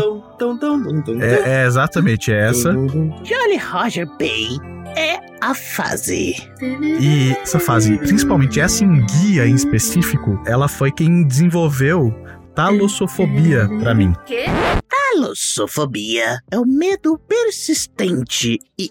É, 1.20 1.62
é 1.62 1.66
exatamente 1.66 2.32
essa. 2.32 2.72
Jolly 2.72 3.58
Roger 3.58 4.06
Bay 4.18 4.48
é 4.96 5.20
a 5.40 5.54
fase. 5.54 6.34
E 6.60 7.32
essa 7.42 7.58
fase, 7.58 7.96
principalmente 7.98 8.60
essa 8.60 8.84
enguia 8.84 9.46
em 9.46 9.54
específico, 9.54 10.40
ela 10.46 10.68
foi 10.68 10.90
quem 10.90 11.26
desenvolveu 11.26 12.14
talossofobia 12.54 13.68
pra 13.80 13.94
mim. 13.94 14.12
Quê? 14.26 14.44
Talossofobia 14.88 16.40
é 16.50 16.58
o 16.58 16.66
medo 16.66 17.18
persistente 17.18 18.58
e 18.78 18.90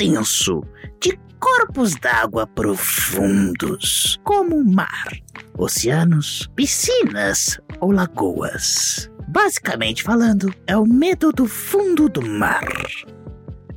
intenso 0.00 0.62
de 1.00 1.18
corpos 1.38 1.94
d'água 1.94 2.46
profundos, 2.46 4.18
como 4.24 4.56
o 4.56 4.64
mar, 4.64 5.08
oceanos, 5.56 6.48
piscinas 6.54 7.58
ou 7.80 7.90
lagoas. 7.90 9.10
Basicamente 9.28 10.02
falando, 10.02 10.52
é 10.66 10.76
o 10.76 10.86
medo 10.86 11.32
do 11.32 11.46
fundo 11.46 12.08
do 12.08 12.22
mar. 12.22 12.66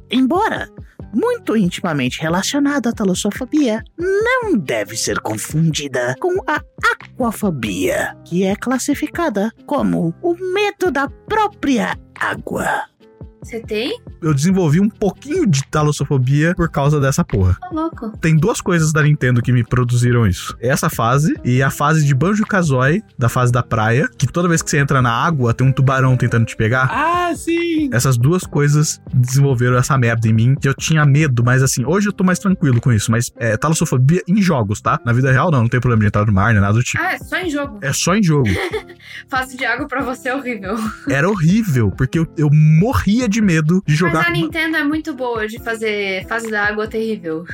Embora 0.10 0.70
muito 1.14 1.56
intimamente 1.56 2.22
relacionado 2.22 2.88
à 2.88 2.94
talossofobia, 2.94 3.84
não 3.98 4.58
deve 4.58 4.98
ser 4.98 5.20
confundida 5.20 6.16
com 6.20 6.36
a 6.48 6.62
aquafobia, 6.92 8.16
que 8.26 8.44
é 8.44 8.56
classificada 8.56 9.52
como 9.66 10.14
o 10.22 10.34
medo 10.54 10.92
da 10.92 11.08
própria 11.08 11.98
água. 12.18 12.93
Você 13.44 13.60
tem? 13.60 14.00
Eu 14.22 14.34
desenvolvi 14.34 14.80
um 14.80 14.90
pouquinho 14.90 15.46
de 15.46 15.64
talossofobia 15.66 16.56
por 16.56 16.70
causa 16.70 17.00
dessa 17.00 17.24
porra. 17.24 17.58
Tô 17.60 17.76
louco. 17.76 18.18
Tem 18.18 18.36
duas 18.38 18.62
coisas 18.62 18.94
da 18.94 19.04
Nintendo 19.04 19.42
que 19.42 19.52
me 19.52 19.64
produziram 19.64 20.26
isso. 20.26 20.56
Essa 20.62 20.90
fase 20.90 21.36
e 21.44 21.62
a 21.62 21.70
fase 21.70 22.06
de 22.06 22.16
Banjo-Kazooie, 22.16 23.04
da 23.18 23.28
fase 23.28 23.52
da 23.52 23.62
praia, 23.62 24.08
que 24.18 24.26
toda 24.26 24.48
vez 24.48 24.62
que 24.62 24.70
você 24.70 24.78
entra 24.78 25.02
na 25.02 25.12
água, 25.12 25.54
tem 25.54 25.68
um 25.68 25.72
tubarão 25.72 26.16
tentando 26.16 26.46
te 26.46 26.56
pegar. 26.56 26.90
Ah, 26.90 27.36
sim! 27.36 27.90
Essas 27.92 28.18
duas 28.18 28.44
coisas 28.44 29.02
desenvolveram 29.14 29.78
essa 29.78 29.98
merda 29.98 30.28
em 30.28 30.34
mim, 30.34 30.56
que 30.56 30.68
eu 30.68 30.74
tinha 30.74 31.06
medo, 31.06 31.44
mas 31.44 31.62
assim, 31.62 31.84
hoje 31.86 32.08
eu 32.08 32.14
tô 32.14 32.24
mais 32.24 32.40
tranquilo 32.40 32.80
com 32.80 32.94
isso. 32.94 33.12
Mas 33.12 33.32
é 33.38 33.58
talossofobia 33.58 34.22
em 34.28 34.42
jogos, 34.42 34.82
tá? 34.82 35.00
Na 35.06 35.12
vida 35.12 35.32
real, 35.32 35.52
não, 35.52 35.64
não 35.64 35.70
tem 35.70 35.80
problema 35.82 36.02
de 36.02 36.08
entrar 36.08 36.26
no 36.26 36.32
mar, 36.32 36.54
nem 36.54 36.62
nada 36.62 36.74
do 36.74 36.84
tipo. 36.84 37.04
Ah, 37.04 37.14
é 37.14 37.18
só 37.18 37.38
em 37.38 37.50
jogo. 37.50 37.80
É 37.82 37.92
só 37.92 38.16
em 38.16 38.24
jogo. 38.24 38.50
Fase 39.28 39.58
de 39.58 39.66
água 39.66 39.88
pra 39.88 40.02
você 40.02 40.30
é 40.30 40.36
horrível. 40.36 40.76
Era 41.10 41.30
horrível, 41.30 41.92
porque 41.92 42.20
eu, 42.20 42.28
eu 42.38 42.50
morria 42.52 43.28
de 43.28 43.33
medo 43.42 43.84
de 43.86 43.92
Mas 43.92 43.98
jogar. 44.00 44.28
a 44.28 44.32
Nintendo 44.32 44.78
é 44.78 44.84
muito 44.84 45.14
boa 45.14 45.48
de 45.48 45.62
fazer 45.64 46.26
fase 46.28 46.50
da 46.50 46.66
água 46.66 46.88
terrível. 46.88 47.46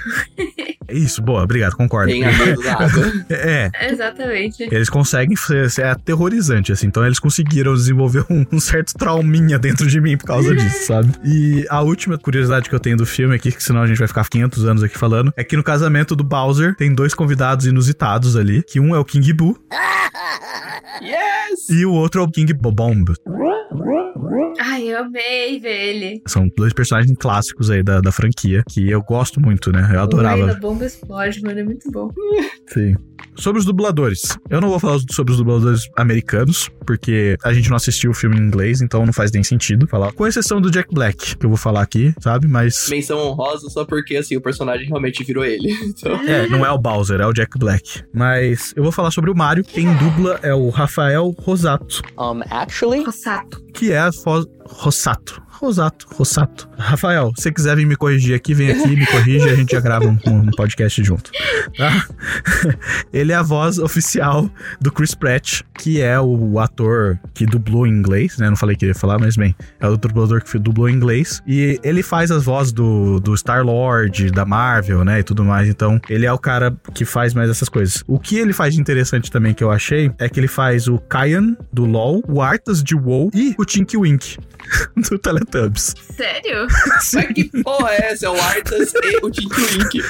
É 0.87 0.93
Isso, 0.93 1.21
boa, 1.21 1.43
obrigado, 1.43 1.75
concordo. 1.75 2.11
Tem 2.11 2.23
a 2.25 2.31
medo 2.31 2.61
da 2.63 2.73
água. 2.73 2.89
É, 3.29 3.69
Exatamente. 3.89 4.63
Eles 4.63 4.89
conseguem 4.89 5.35
ser, 5.35 5.69
ser 5.69 5.85
aterrorizante, 5.85 6.71
assim. 6.71 6.87
Então 6.87 7.05
eles 7.05 7.19
conseguiram 7.19 7.73
desenvolver 7.73 8.25
um, 8.29 8.45
um 8.51 8.59
certo 8.59 8.93
trauminha 8.95 9.59
dentro 9.59 9.87
de 9.87 10.01
mim 10.01 10.17
por 10.17 10.25
causa 10.25 10.55
disso, 10.55 10.85
sabe? 10.85 11.13
E 11.23 11.65
a 11.69 11.81
última 11.81 12.17
curiosidade 12.17 12.69
que 12.69 12.75
eu 12.75 12.79
tenho 12.79 12.97
do 12.97 13.05
filme 13.05 13.35
aqui, 13.35 13.51
que 13.51 13.63
senão 13.63 13.81
a 13.81 13.87
gente 13.87 13.97
vai 13.97 14.07
ficar 14.07 14.27
500 14.27 14.65
anos 14.65 14.83
aqui 14.83 14.97
falando, 14.97 15.33
é 15.37 15.43
que 15.43 15.55
no 15.55 15.63
casamento 15.63 16.15
do 16.15 16.23
Bowser 16.23 16.75
tem 16.75 16.93
dois 16.93 17.13
convidados 17.13 17.65
inusitados 17.65 18.35
ali, 18.35 18.63
que 18.63 18.79
um 18.79 18.95
é 18.95 18.99
o 18.99 19.05
King 19.05 19.31
Boo 19.33 19.57
Yes! 21.01 21.69
e 21.69 21.85
o 21.85 21.93
outro 21.93 22.21
é 22.21 22.23
o 22.23 22.29
King 22.29 22.53
Bobomb. 22.53 23.13
Ai, 24.59 24.83
eu 24.83 24.99
amei 24.99 25.59
ver 25.59 25.68
ele. 25.69 26.21
São 26.27 26.47
dois 26.55 26.73
personagens 26.73 27.15
clássicos 27.19 27.69
aí 27.69 27.83
da, 27.83 28.01
da 28.01 28.11
franquia, 28.11 28.63
que 28.69 28.89
eu 28.89 29.01
gosto 29.01 29.39
muito, 29.39 29.71
né? 29.71 29.79
Eu 29.79 29.83
O 29.83 29.87
rei 29.87 29.95
da 29.95 30.03
adorava. 30.03 30.53
bomba 30.55 30.85
explode, 30.85 31.41
mano. 31.41 31.59
É 31.59 31.63
muito 31.63 31.89
bom. 31.91 32.09
Sim. 32.67 32.95
Sobre 33.35 33.59
os 33.59 33.65
dubladores. 33.65 34.21
Eu 34.49 34.59
não 34.61 34.69
vou 34.69 34.79
falar 34.79 34.99
sobre 35.11 35.31
os 35.31 35.37
dubladores 35.37 35.87
americanos, 35.97 36.69
porque 36.85 37.37
a 37.43 37.53
gente 37.53 37.69
não 37.69 37.75
assistiu 37.77 38.11
o 38.11 38.13
filme 38.13 38.37
em 38.37 38.41
inglês, 38.41 38.81
então 38.81 39.05
não 39.05 39.13
faz 39.13 39.31
nem 39.31 39.43
sentido 39.43 39.87
falar. 39.87 40.11
Com 40.13 40.25
exceção 40.27 40.59
do 40.59 40.69
Jack 40.71 40.93
Black, 40.93 41.35
que 41.37 41.45
eu 41.45 41.49
vou 41.49 41.57
falar 41.57 41.81
aqui, 41.81 42.13
sabe? 42.19 42.47
Mas. 42.47 42.87
Menção 42.89 43.17
honrosa 43.19 43.69
só 43.69 43.85
porque, 43.85 44.15
assim, 44.17 44.35
o 44.35 44.41
personagem 44.41 44.87
realmente 44.87 45.23
virou 45.23 45.43
ele. 45.45 45.69
Então, 45.89 46.15
É, 46.27 46.47
não 46.47 46.65
é 46.65 46.71
o 46.71 46.77
Bowser, 46.77 47.19
é 47.19 47.25
o 47.25 47.33
Jack 47.33 47.57
Black. 47.57 48.03
Mas 48.13 48.73
eu 48.75 48.83
vou 48.83 48.91
falar 48.91 49.11
sobre 49.11 49.29
o 49.31 49.35
Mario. 49.35 49.63
Quem 49.63 49.93
dubla 49.95 50.39
é 50.43 50.53
o 50.53 50.69
Rafael 50.69 51.33
Rosato, 51.39 52.01
Um, 52.17 52.41
actually, 52.49 53.03
Rossato. 53.03 53.61
que 53.73 53.91
é 53.91 53.99
a 53.99 54.09
voz. 54.11 54.45
Rosato. 54.65 55.41
Rosato, 55.59 56.07
Rosato. 56.15 56.69
Rafael, 56.77 57.33
se 57.35 57.51
quiser 57.51 57.75
vir 57.75 57.85
me 57.85 57.97
corrigir 57.97 58.33
aqui, 58.33 58.53
vem 58.53 58.71
aqui, 58.71 58.95
me 58.95 59.05
corrige 59.05 59.49
a 59.49 59.55
gente 59.55 59.71
já 59.73 59.81
grava 59.81 60.05
um, 60.05 60.17
um 60.25 60.45
podcast 60.51 61.03
junto. 61.03 61.31
Tá? 61.77 62.05
Ele 63.11 63.33
é 63.33 63.35
a 63.35 63.41
voz 63.41 63.77
oficial 63.77 64.49
do 64.79 64.89
Chris 64.89 65.13
Pratt, 65.13 65.61
que 65.77 66.01
é 66.01 66.17
o 66.17 66.59
ator 66.59 67.19
que 67.33 67.45
dublou 67.45 67.85
em 67.85 67.91
inglês, 67.91 68.37
né? 68.37 68.49
Não 68.49 68.55
falei 68.55 68.77
que 68.77 68.85
ia 68.85 68.95
falar, 68.95 69.19
mas 69.19 69.35
bem, 69.35 69.53
é 69.81 69.87
o 69.87 69.97
dublador 69.97 70.41
que 70.41 70.57
dublou 70.57 70.87
em 70.87 70.93
inglês. 70.93 71.41
E 71.45 71.77
ele 71.83 72.01
faz 72.01 72.31
as 72.31 72.45
vozes 72.45 72.71
do, 72.71 73.19
do 73.19 73.35
Star-Lord, 73.35 74.31
da 74.31 74.45
Marvel, 74.45 75.03
né? 75.03 75.19
E 75.19 75.23
tudo 75.23 75.43
mais. 75.43 75.67
Então, 75.67 75.99
ele 76.09 76.25
é 76.25 76.31
o 76.31 76.39
cara 76.39 76.73
que 76.93 77.03
faz 77.03 77.33
mais 77.33 77.49
essas 77.49 77.67
coisas. 77.67 78.01
O 78.07 78.17
que 78.17 78.37
ele 78.37 78.53
faz 78.53 78.75
de 78.75 78.79
interessante 78.79 79.29
também 79.29 79.53
que 79.53 79.63
eu 79.63 79.71
achei 79.71 80.09
é 80.17 80.29
que 80.29 80.39
ele 80.39 80.47
faz 80.47 80.87
o 80.87 80.97
Kyan 80.99 81.57
do 81.73 81.85
LoL, 81.85 82.23
o 82.29 82.41
Arthas 82.41 82.81
de 82.81 82.95
WoW 82.95 83.29
e 83.33 83.53
o 83.57 83.65
Tinky 83.65 83.97
Wink 83.97 84.37
do 85.09 85.19
Teletubbies. 85.19 85.48
Sério? 86.15 86.67
Sim. 87.01 87.17
mas 87.17 87.25
que 87.33 87.63
porra 87.63 87.91
é 87.91 88.11
essa? 88.11 88.25
É 88.27 88.29
o 88.29 88.41
Arthas 88.41 88.93
e 88.93 89.25
o 89.25 89.29
Tinky 89.29 89.61
Wink. 89.61 90.01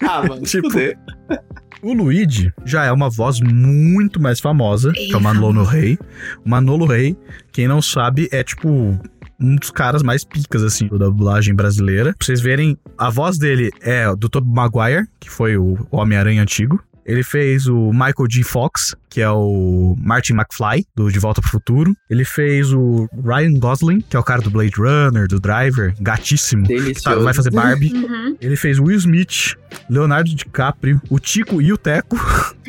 ah, 0.06 0.22
mano, 0.26 0.42
Tipo, 0.42 0.70
fuder. 0.70 0.98
O 1.82 1.92
Luigi 1.92 2.52
já 2.64 2.84
é 2.84 2.92
uma 2.92 3.10
voz 3.10 3.40
muito 3.40 4.20
mais 4.20 4.40
famosa, 4.40 4.90
que 4.92 5.12
é 5.12 5.16
o 5.16 5.20
Manolo 5.20 5.64
Rey. 5.64 5.98
O 6.44 6.48
Manolo 6.48 6.86
Rey, 6.86 7.16
quem 7.52 7.68
não 7.68 7.82
sabe, 7.82 8.28
é 8.32 8.42
tipo 8.42 8.68
um 9.40 9.56
dos 9.56 9.70
caras 9.70 10.02
mais 10.02 10.24
picas, 10.24 10.62
assim, 10.62 10.88
da 10.88 11.06
dublagem 11.06 11.54
brasileira. 11.54 12.14
Pra 12.16 12.24
vocês 12.24 12.40
verem, 12.40 12.78
a 12.96 13.10
voz 13.10 13.36
dele 13.36 13.70
é 13.82 14.14
do 14.16 14.28
Tobey 14.28 14.50
Maguire, 14.50 15.06
que 15.20 15.28
foi 15.28 15.56
o 15.58 15.76
Homem-Aranha 15.90 16.42
antigo. 16.42 16.82
Ele 17.04 17.22
fez 17.22 17.66
o 17.66 17.92
Michael 17.92 18.28
G. 18.30 18.42
Fox, 18.42 18.94
que 19.08 19.20
é 19.20 19.30
o 19.30 19.96
Martin 19.98 20.32
McFly, 20.32 20.86
do 20.94 21.10
De 21.10 21.18
Volta 21.18 21.40
pro 21.40 21.50
Futuro. 21.50 21.94
Ele 22.08 22.24
fez 22.24 22.72
o 22.72 23.08
Ryan 23.24 23.58
Gosling, 23.58 24.00
que 24.00 24.16
é 24.16 24.18
o 24.18 24.22
cara 24.22 24.40
do 24.40 24.50
Blade 24.50 24.74
Runner, 24.76 25.28
do 25.28 25.38
Driver, 25.38 25.94
gatíssimo. 26.00 26.66
Sabe, 26.66 26.80
Delicioso. 26.80 27.24
vai 27.24 27.34
fazer 27.34 27.50
Barbie. 27.50 27.92
Uhum. 27.92 28.36
Ele 28.40 28.56
fez 28.56 28.78
Will 28.78 28.96
Smith, 28.96 29.56
Leonardo 29.88 30.34
DiCaprio, 30.34 31.00
o 31.10 31.18
Tico 31.18 31.60
e 31.60 31.72
o 31.72 31.76
Teco, 31.76 32.16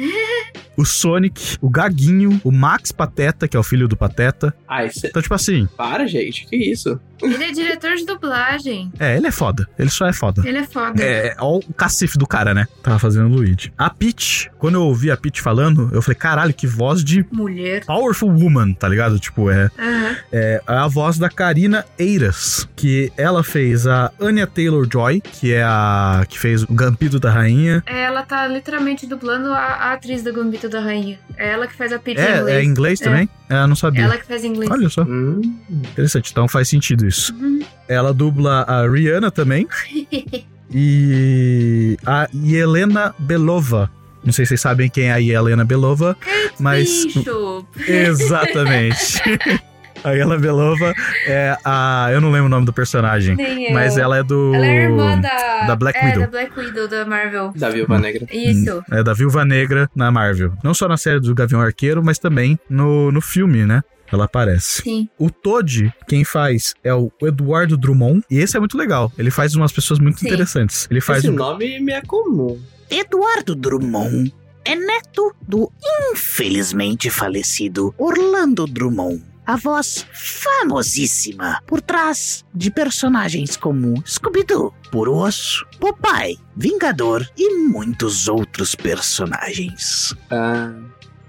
o 0.78 0.86
Sonic, 0.86 1.58
o 1.62 1.70
Gaguinho, 1.70 2.40
o 2.44 2.52
Max 2.52 2.92
Pateta, 2.92 3.48
que 3.48 3.56
é 3.56 3.60
o 3.60 3.64
filho 3.64 3.88
do 3.88 3.96
Pateta. 3.98 4.54
Ai, 4.68 4.90
cê... 4.90 5.08
Então, 5.08 5.22
tipo 5.22 5.34
assim, 5.34 5.68
para, 5.78 6.08
gente. 6.08 6.46
Que 6.48 6.56
isso? 6.58 7.00
Ele 7.22 7.44
é 7.44 7.52
diretor 7.52 7.96
de 7.96 8.06
dublagem. 8.06 8.92
é, 9.00 9.16
ele 9.16 9.28
é 9.28 9.32
foda. 9.32 9.68
Ele 9.80 9.90
só 9.90 10.06
é 10.06 10.14
foda. 10.14 10.44
Ele 10.46 10.58
é 10.58 10.64
foda. 10.66 11.02
É, 11.02 11.34
ó 11.40 11.58
o 11.58 11.74
cacife 11.74 12.18
do 12.18 12.28
cara, 12.28 12.54
né? 12.54 12.68
Tava 12.84 13.00
fazendo 13.00 13.28
o 13.28 13.30
Luigi. 13.30 13.72
A 13.78 13.90
Peach, 13.90 14.52
quando 14.58 14.76
eu 14.76 14.84
ouvi 14.84 15.10
a 15.10 15.16
Peach 15.18 15.42
falando, 15.42 15.90
eu 15.94 16.02
falei, 16.02 16.16
caralho, 16.16 16.54
que 16.54 16.68
voz 16.68 17.04
de 17.04 17.26
Mulher. 17.32 17.86
Powerful 17.86 18.30
Woman, 18.30 18.74
tá 18.74 18.88
ligado? 18.90 19.18
Tipo, 19.18 19.50
é, 19.50 19.70
Aham. 19.80 20.16
é 20.32 20.62
a 20.68 20.88
voz 20.88 21.18
da 21.18 21.30
Karina 21.30 21.86
Eiras, 21.98 22.68
que 22.76 23.12
ela 23.18 23.44
fez 23.44 23.88
a 23.88 24.12
Anya 24.20 24.46
Taylor-Joy, 24.46 25.22
que 25.22 25.54
é 25.54 25.64
a 25.64 26.26
que 26.28 26.38
fez 26.38 26.64
o 26.64 26.74
Gampido 26.74 27.20
da 27.20 27.32
Rainha. 27.32 27.82
Ela 27.86 28.24
tá 28.24 28.46
literalmente 28.48 29.08
dublando 29.08 29.52
a, 29.54 29.60
a 29.60 29.94
atriz 29.94 30.22
da 30.22 30.32
Gambito 30.32 30.65
Da 30.70 30.80
Rainha. 30.80 31.20
É 31.38 31.50
ela 31.50 31.68
que 31.68 31.74
faz 31.76 31.92
a 31.94 31.96
em 31.98 32.00
É, 32.18 32.38
inglês. 32.40 32.48
é 32.58 32.64
em 32.64 32.68
inglês 32.68 33.02
É. 33.02 33.04
também? 33.04 33.30
É, 33.50 33.68
não 33.68 33.76
sabia. 33.76 34.04
Ela 34.04 34.18
que 34.18 34.26
faz 34.26 34.44
em 34.44 34.48
inglês. 34.50 34.72
Olha 34.72 34.90
só, 34.90 35.04
Hum, 35.04 35.42
interessante. 35.70 36.32
Então 36.32 36.48
faz 36.48 36.68
sentido 36.70 37.06
isso. 37.08 37.34
Uhum. 37.36 37.60
Ela 37.88 38.14
dubla 38.14 38.62
a 38.68 38.88
Rihanna 38.88 39.30
também. 39.32 39.68
e 40.72 41.98
a 42.06 42.28
Yelena 42.34 43.14
Belova. 43.20 43.90
Não 44.24 44.34
sei 44.34 44.44
se 44.46 44.50
vocês 44.50 44.62
sabem 44.62 44.90
quem 44.90 45.06
é 45.06 45.12
a 45.14 45.18
Yelena 45.18 45.64
Belova, 45.64 46.18
mas. 46.60 47.06
Bicho! 47.06 47.66
Exatamente. 47.88 49.22
a 50.10 50.12
Yelena 50.12 50.38
Belova 50.38 50.94
é 51.26 51.58
a. 51.64 52.10
Eu 52.12 52.22
não 52.22 52.32
lembro 52.32 52.46
o 52.48 52.50
nome 52.50 52.66
do 52.66 52.74
personagem, 52.74 53.36
Nem 53.36 53.68
eu. 53.68 53.74
mas 53.74 53.98
ela 53.98 54.18
é 54.18 54.24
do. 54.24 54.54
Ela 54.54 54.66
é 54.66 54.84
irmã 54.84 55.20
da... 55.20 55.66
da 55.68 55.76
Black 55.76 55.98
é, 56.00 56.06
Widow. 56.06 56.22
da 56.22 56.28
Black 56.28 56.60
Widow 56.60 56.88
da 56.88 57.06
Marvel. 57.06 57.52
da 57.56 57.70
Viúva 57.70 58.00
Negra. 58.00 58.28
Isso. 58.32 58.84
É 58.92 59.04
da 59.04 59.14
Viúva 59.14 59.44
Negra 59.44 59.90
na 59.96 60.12
Marvel. 60.12 60.54
Não 60.64 60.74
só 60.74 60.88
na 60.88 60.98
série 60.98 61.20
do 61.20 61.34
Gavião 61.34 61.62
Arqueiro, 61.62 62.04
mas 62.04 62.20
também 62.20 62.60
no, 62.70 63.12
no 63.12 63.22
filme, 63.22 63.66
né? 63.66 63.82
Ela 64.12 64.26
aparece. 64.26 64.84
Sim. 64.84 65.10
O 65.18 65.32
Toad, 65.32 65.92
quem 66.08 66.24
faz 66.24 66.76
é 66.84 66.94
o 66.94 67.12
Eduardo 67.24 67.76
Drummond. 67.76 68.24
E 68.30 68.38
esse 68.38 68.56
é 68.56 68.60
muito 68.60 68.78
legal. 68.78 69.12
Ele 69.18 69.32
faz 69.32 69.56
umas 69.56 69.72
pessoas 69.72 70.00
muito 70.00 70.20
Sim. 70.20 70.28
interessantes. 70.28 70.88
Ele 70.92 71.02
faz 71.02 71.20
Esse 71.20 71.30
um- 71.32 71.36
nome 71.36 71.80
me 71.80 71.92
é 71.92 72.02
comum. 72.02 72.60
Eduardo 72.90 73.56
Drummond 73.56 74.32
é 74.64 74.76
neto 74.76 75.36
do 75.48 75.72
infelizmente 76.12 77.10
falecido 77.10 77.94
Orlando 77.98 78.66
Drummond. 78.68 79.24
A 79.46 79.56
voz 79.56 80.06
famosíssima 80.12 81.62
por 81.68 81.80
trás 81.80 82.44
de 82.54 82.72
personagens 82.72 83.56
como 83.56 84.04
Scooby-Doo, 84.04 84.74
Puro 84.92 85.16
Osso, 85.16 85.66
Popeye, 85.80 86.40
Vingador 86.56 87.30
e 87.38 87.56
muitos 87.68 88.28
outros 88.28 88.74
personagens. 88.74 90.16
Ah, 90.32 90.74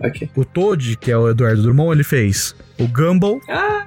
ok. 0.00 0.30
O 0.36 0.44
Toad, 0.44 0.96
que 0.96 1.10
é 1.10 1.16
o 1.16 1.28
Eduardo 1.28 1.62
Drummond, 1.62 1.92
ele 1.96 2.04
fez 2.04 2.54
o 2.78 2.86
Gumball. 2.86 3.40
Ah, 3.48 3.86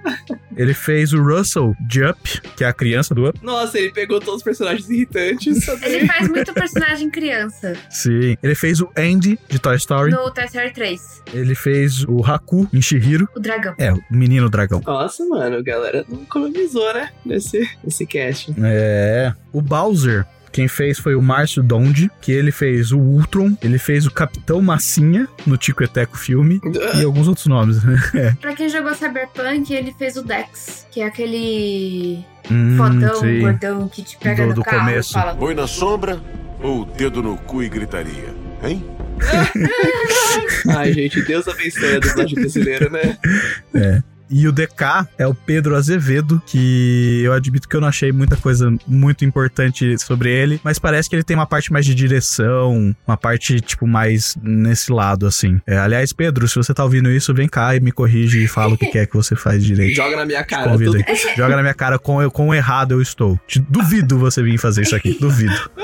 Ele 0.57 0.73
fez 0.73 1.13
o 1.13 1.21
Russell 1.21 1.73
de 1.87 2.03
Up, 2.03 2.41
que 2.57 2.63
é 2.63 2.67
a 2.67 2.73
criança 2.73 3.13
do 3.13 3.27
Up. 3.29 3.39
nossa, 3.43 3.77
ele 3.77 3.91
pegou 3.91 4.19
todos 4.19 4.37
os 4.37 4.43
personagens 4.43 4.89
irritantes. 4.89 5.67
Ele 5.83 6.07
faz 6.07 6.27
muito 6.27 6.53
personagem 6.53 7.09
criança 7.09 7.73
Sim. 7.89 8.35
Ele 8.41 8.55
fez 8.55 8.81
o 8.81 8.89
Andy 8.97 9.39
de 9.47 9.59
Toy 9.59 9.75
Story. 9.77 10.11
no 10.11 10.31
Toy 10.31 10.45
Story 10.45 10.71
3. 10.73 11.23
Ele 11.33 11.53
fez 11.55 12.03
o 12.05 12.23
Haku 12.25 12.67
em 12.73 12.81
Shihiro. 12.81 13.27
O 13.35 13.39
dragão. 13.39 13.75
É, 13.77 13.93
o 13.93 14.01
menino 14.09 14.49
dragão. 14.49 14.81
Nossa, 14.85 15.25
mano, 15.27 15.57
a 15.57 15.61
galera 15.61 16.03
não 16.09 16.21
economizou, 16.23 16.91
né? 16.93 17.09
Nesse, 17.25 17.69
nesse 17.83 18.05
cast. 18.05 18.53
É. 18.63 19.31
O 19.53 19.61
Bowser. 19.61 20.25
Quem 20.51 20.67
fez 20.67 20.97
foi 20.99 21.15
o 21.15 21.21
Márcio 21.21 21.61
Donde, 21.63 22.09
que 22.21 22.31
ele 22.31 22.51
fez 22.51 22.91
o 22.91 22.97
Ultron, 22.99 23.55
ele 23.61 23.77
fez 23.77 24.05
o 24.05 24.11
Capitão 24.11 24.61
Massinha 24.61 25.27
no 25.45 25.57
Tico 25.57 25.83
e 25.83 25.87
Teco 25.87 26.17
filme 26.17 26.59
e 26.99 27.03
alguns 27.03 27.27
outros 27.27 27.45
nomes. 27.47 27.83
né? 27.83 28.35
Pra 28.41 28.53
quem 28.55 28.67
jogou 28.69 28.93
Cyberpunk, 28.93 29.73
ele 29.73 29.93
fez 29.97 30.17
o 30.17 30.23
Dex, 30.23 30.85
que 30.91 31.01
é 31.01 31.05
aquele 31.07 32.23
Hum, 32.51 32.77
fodão, 32.77 33.15
sim. 33.19 33.39
gordão 33.41 33.87
que 33.87 34.01
te 34.01 34.17
pega 34.17 34.41
Do- 34.43 34.49
no 34.49 34.55
do 34.55 34.63
carro 34.63 34.87
começo. 34.87 35.11
e 35.11 35.13
fala. 35.13 35.33
Boi 35.35 35.53
na 35.53 35.67
sombra 35.67 36.19
ou 36.61 36.83
dedo 36.85 37.21
no 37.21 37.37
cu 37.37 37.61
e 37.61 37.69
gritaria? 37.69 38.33
Hein? 38.63 38.83
Ai, 40.75 40.93
gente, 40.93 41.21
Deus 41.21 41.47
abençoe 41.47 41.95
a 41.95 41.99
dublagem 41.99 42.35
brasileira, 42.35 42.89
né? 42.89 44.01
E 44.29 44.47
o 44.47 44.51
DK 44.51 45.07
é 45.17 45.25
o 45.25 45.33
Pedro 45.33 45.75
Azevedo, 45.75 46.41
que 46.45 47.21
eu 47.23 47.33
admito 47.33 47.67
que 47.67 47.75
eu 47.75 47.81
não 47.81 47.87
achei 47.87 48.11
muita 48.11 48.37
coisa 48.37 48.71
muito 48.87 49.25
importante 49.25 49.97
sobre 49.97 50.31
ele, 50.31 50.59
mas 50.63 50.77
parece 50.77 51.09
que 51.09 51.15
ele 51.15 51.23
tem 51.23 51.35
uma 51.35 51.47
parte 51.47 51.73
mais 51.73 51.85
de 51.85 51.95
direção, 51.95 52.95
uma 53.07 53.17
parte, 53.17 53.59
tipo, 53.59 53.87
mais 53.87 54.37
nesse 54.41 54.91
lado, 54.91 55.25
assim. 55.25 55.59
É, 55.65 55.77
aliás, 55.77 56.13
Pedro, 56.13 56.47
se 56.47 56.55
você 56.55 56.73
tá 56.73 56.83
ouvindo 56.83 57.09
isso, 57.09 57.33
vem 57.33 57.47
cá 57.47 57.75
e 57.75 57.79
me 57.79 57.91
corrige 57.91 58.43
e 58.43 58.47
fala 58.47 58.75
o 58.75 58.77
que 58.77 58.97
é 58.97 59.05
que 59.05 59.15
você 59.15 59.35
faz 59.35 59.63
direito. 59.63 59.95
Joga 59.95 60.15
na 60.15 60.25
minha 60.25 60.43
cara. 60.43 60.69
convido 60.69 60.91
Tudo... 60.91 61.05
Joga 61.35 61.55
na 61.55 61.61
minha 61.61 61.73
cara 61.73 61.97
quão, 61.97 62.29
quão 62.29 62.53
errado 62.53 62.91
eu 62.91 63.01
estou. 63.01 63.39
Te 63.47 63.59
duvido 63.59 64.19
você 64.19 64.43
vir 64.43 64.57
fazer 64.57 64.83
isso 64.83 64.95
aqui. 64.95 65.17
Duvido. 65.19 65.69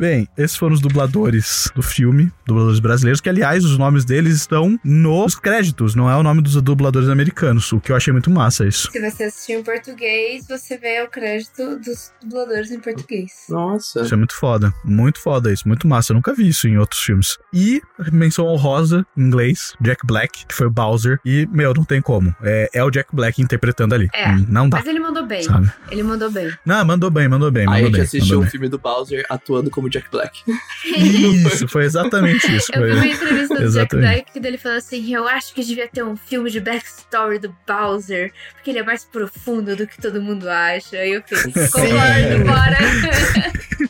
Bem, 0.00 0.26
esses 0.38 0.56
foram 0.56 0.72
os 0.74 0.80
dubladores 0.80 1.70
do 1.74 1.82
filme, 1.82 2.32
dubladores 2.46 2.80
brasileiros, 2.80 3.20
que 3.20 3.28
aliás, 3.28 3.66
os 3.66 3.76
nomes 3.76 4.02
deles 4.02 4.34
estão 4.34 4.80
nos 4.82 5.34
créditos, 5.34 5.94
não 5.94 6.08
é 6.10 6.16
o 6.16 6.22
nome 6.22 6.40
dos 6.40 6.54
dubladores 6.62 7.10
americanos, 7.10 7.70
o 7.70 7.78
que 7.78 7.92
eu 7.92 7.96
achei 7.96 8.10
muito 8.10 8.30
massa 8.30 8.66
isso. 8.66 8.90
Se 8.90 8.98
você 8.98 9.24
assistir 9.24 9.52
em 9.52 9.62
português, 9.62 10.46
você 10.48 10.78
vê 10.78 11.02
o 11.02 11.08
crédito 11.10 11.78
dos 11.78 12.12
dubladores 12.24 12.70
em 12.70 12.80
português. 12.80 13.30
Nossa. 13.50 14.00
Isso 14.00 14.14
é 14.14 14.16
muito 14.16 14.34
foda, 14.34 14.72
muito 14.82 15.20
foda 15.20 15.52
isso, 15.52 15.68
muito 15.68 15.86
massa. 15.86 16.12
Eu 16.12 16.16
nunca 16.16 16.32
vi 16.32 16.48
isso 16.48 16.66
em 16.66 16.78
outros 16.78 17.02
filmes. 17.02 17.36
E 17.52 17.82
menção 18.10 18.46
honrosa 18.46 19.04
em 19.14 19.22
inglês, 19.22 19.74
Jack 19.82 20.06
Black, 20.06 20.46
que 20.46 20.54
foi 20.54 20.66
o 20.66 20.70
Bowser. 20.70 21.20
E, 21.26 21.46
meu, 21.52 21.74
não 21.74 21.84
tem 21.84 22.00
como. 22.00 22.34
É, 22.42 22.70
é 22.72 22.82
o 22.82 22.90
Jack 22.90 23.14
Black 23.14 23.42
interpretando 23.42 23.94
ali. 23.94 24.08
É. 24.14 24.30
Hum, 24.30 24.46
Não 24.48 24.66
dá, 24.66 24.78
Mas 24.78 24.86
ele 24.86 24.98
mandou 25.00 25.26
bem. 25.26 25.42
sabe? 25.42 25.70
Ele 25.90 26.02
mandou 26.02 26.30
bem. 26.30 26.50
Não, 26.64 26.82
mandou 26.86 27.10
bem, 27.10 27.28
mandou 27.28 27.50
bem, 27.50 27.64
Aí 27.64 27.68
a 27.68 27.72
mandou 27.72 27.86
gente 27.88 27.92
bem. 27.96 28.02
assistiu 28.04 28.36
mandou 28.36 28.46
um 28.48 28.50
filme 28.50 28.68
do 28.70 28.78
Bowser 28.78 29.26
atuando 29.28 29.68
como 29.70 29.89
Jack 29.90 30.10
Black. 30.10 30.42
Isso, 30.84 31.68
foi 31.68 31.84
exatamente 31.84 32.46
isso. 32.54 32.72
Eu 32.72 32.80
Foi... 32.80 32.90
vi 32.90 32.96
uma 32.96 33.06
entrevista 33.06 33.54
do 33.54 33.60
Jack 33.60 33.64
Exatamente. 33.64 34.12
Black 34.12 34.32
que 34.32 34.40
dele 34.40 34.58
falou 34.58 34.78
assim: 34.78 35.14
Eu 35.14 35.28
acho 35.28 35.54
que 35.54 35.62
devia 35.62 35.88
ter 35.88 36.02
um 36.02 36.16
filme 36.16 36.50
de 36.50 36.60
backstory 36.60 37.38
do 37.38 37.54
Bowser, 37.66 38.32
porque 38.54 38.70
ele 38.70 38.78
é 38.78 38.82
mais 38.82 39.04
profundo 39.04 39.76
do 39.76 39.86
que 39.86 40.00
todo 40.00 40.22
mundo 40.22 40.48
acha. 40.48 40.96
Aí 40.96 41.12
eu 41.12 41.22
fiquei, 41.22 41.52
concordo, 41.68 42.44
bora. 42.46 42.78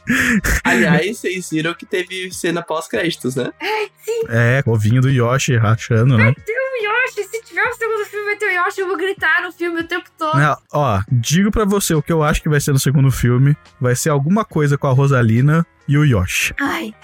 Aliás, 0.65 1.19
vocês 1.19 1.51
viram 1.51 1.75
que 1.75 1.87
teve 1.87 2.31
cena 2.33 2.63
pós-créditos, 2.63 3.37
né? 3.37 3.53
É, 4.29 4.63
ovinho 4.67 5.01
do 5.01 5.11
Yoshi 5.11 5.57
rachando, 5.57 6.17
né? 6.17 6.31
o 6.31 6.85
Yoshi, 6.85 7.20
um 7.69 7.73
segundo 7.75 8.05
filme, 8.07 8.25
vai 8.27 8.37
ter 8.37 8.47
o 8.47 8.65
Yoshi, 8.65 8.81
eu 8.81 8.87
vou 8.87 8.97
gritar 8.97 9.43
no 9.43 9.53
filme 9.53 9.81
o 9.81 9.85
tempo 9.85 10.09
todo. 10.17 10.37
Não, 10.39 10.57
ó, 10.73 11.01
digo 11.11 11.51
pra 11.51 11.65
você 11.65 11.95
o 11.95 12.03
que 12.03 12.13
eu 12.13 12.23
acho 12.23 12.43
que 12.43 12.49
vai 12.49 12.61
ser 12.61 12.73
no 12.73 12.79
segundo 12.79 13.11
filme. 13.11 13.57
Vai 13.81 13.95
ser 13.97 14.11
alguma 14.11 14.45
coisa 14.45 14.79
com 14.79 14.87
a 14.87 14.93
Rosalina 14.93 15.67
e 15.89 15.99
o 15.99 16.05
Yoshi. 16.05 16.55
Ai, 16.61 16.95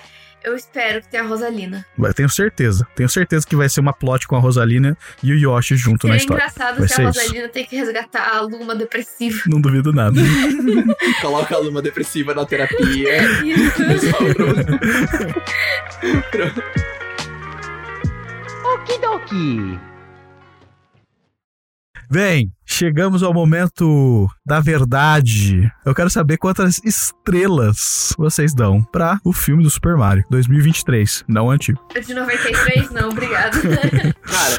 eu 0.44 0.54
espero 0.54 1.00
que 1.02 1.08
tenha 1.10 1.24
a 1.24 1.26
Rosalina. 1.26 1.84
Vai, 1.98 2.12
tenho 2.14 2.28
certeza. 2.28 2.86
Tenho 2.94 3.08
certeza 3.08 3.44
que 3.44 3.56
vai 3.56 3.68
ser 3.68 3.80
uma 3.80 3.92
plot 3.92 4.28
com 4.28 4.36
a 4.36 4.38
Rosalina 4.38 4.96
e 5.22 5.32
o 5.32 5.36
Yoshi 5.36 5.76
junto 5.76 6.06
na 6.06 6.12
Seria 6.18 6.22
história. 6.36 6.42
engraçado 6.44 6.78
Vai 6.78 6.88
se 6.88 7.00
a 7.00 7.08
isso. 7.10 7.18
Rosalina 7.20 7.48
tem 7.48 7.64
que 7.66 7.74
resgatar 7.76 8.36
a 8.36 8.40
Luma 8.42 8.74
depressiva. 8.76 9.42
Não 9.48 9.60
duvido 9.60 9.92
nada. 9.92 10.20
Coloca 11.20 11.54
a 11.56 11.58
Luma 11.58 11.82
depressiva 11.82 12.32
na 12.32 12.46
terapia. 12.46 13.22
Isso. 13.42 14.14
Okidoki. 18.74 19.78
Bem, 22.10 22.52
chegamos 22.66 23.22
ao 23.22 23.32
momento 23.32 24.28
da 24.44 24.60
verdade. 24.60 25.70
Eu 25.84 25.94
quero 25.94 26.10
saber 26.10 26.36
quantas 26.36 26.80
estrelas 26.84 28.12
vocês 28.18 28.52
dão 28.52 28.82
pra 28.82 29.18
o 29.24 29.32
filme 29.32 29.62
do 29.62 29.70
Super 29.70 29.96
Mario 29.96 30.24
2023, 30.28 31.24
não 31.28 31.50
antigo. 31.50 31.80
De 31.94 32.12
93, 32.12 32.90
não, 32.90 33.10
obrigado. 33.10 33.56
Cara, 34.22 34.58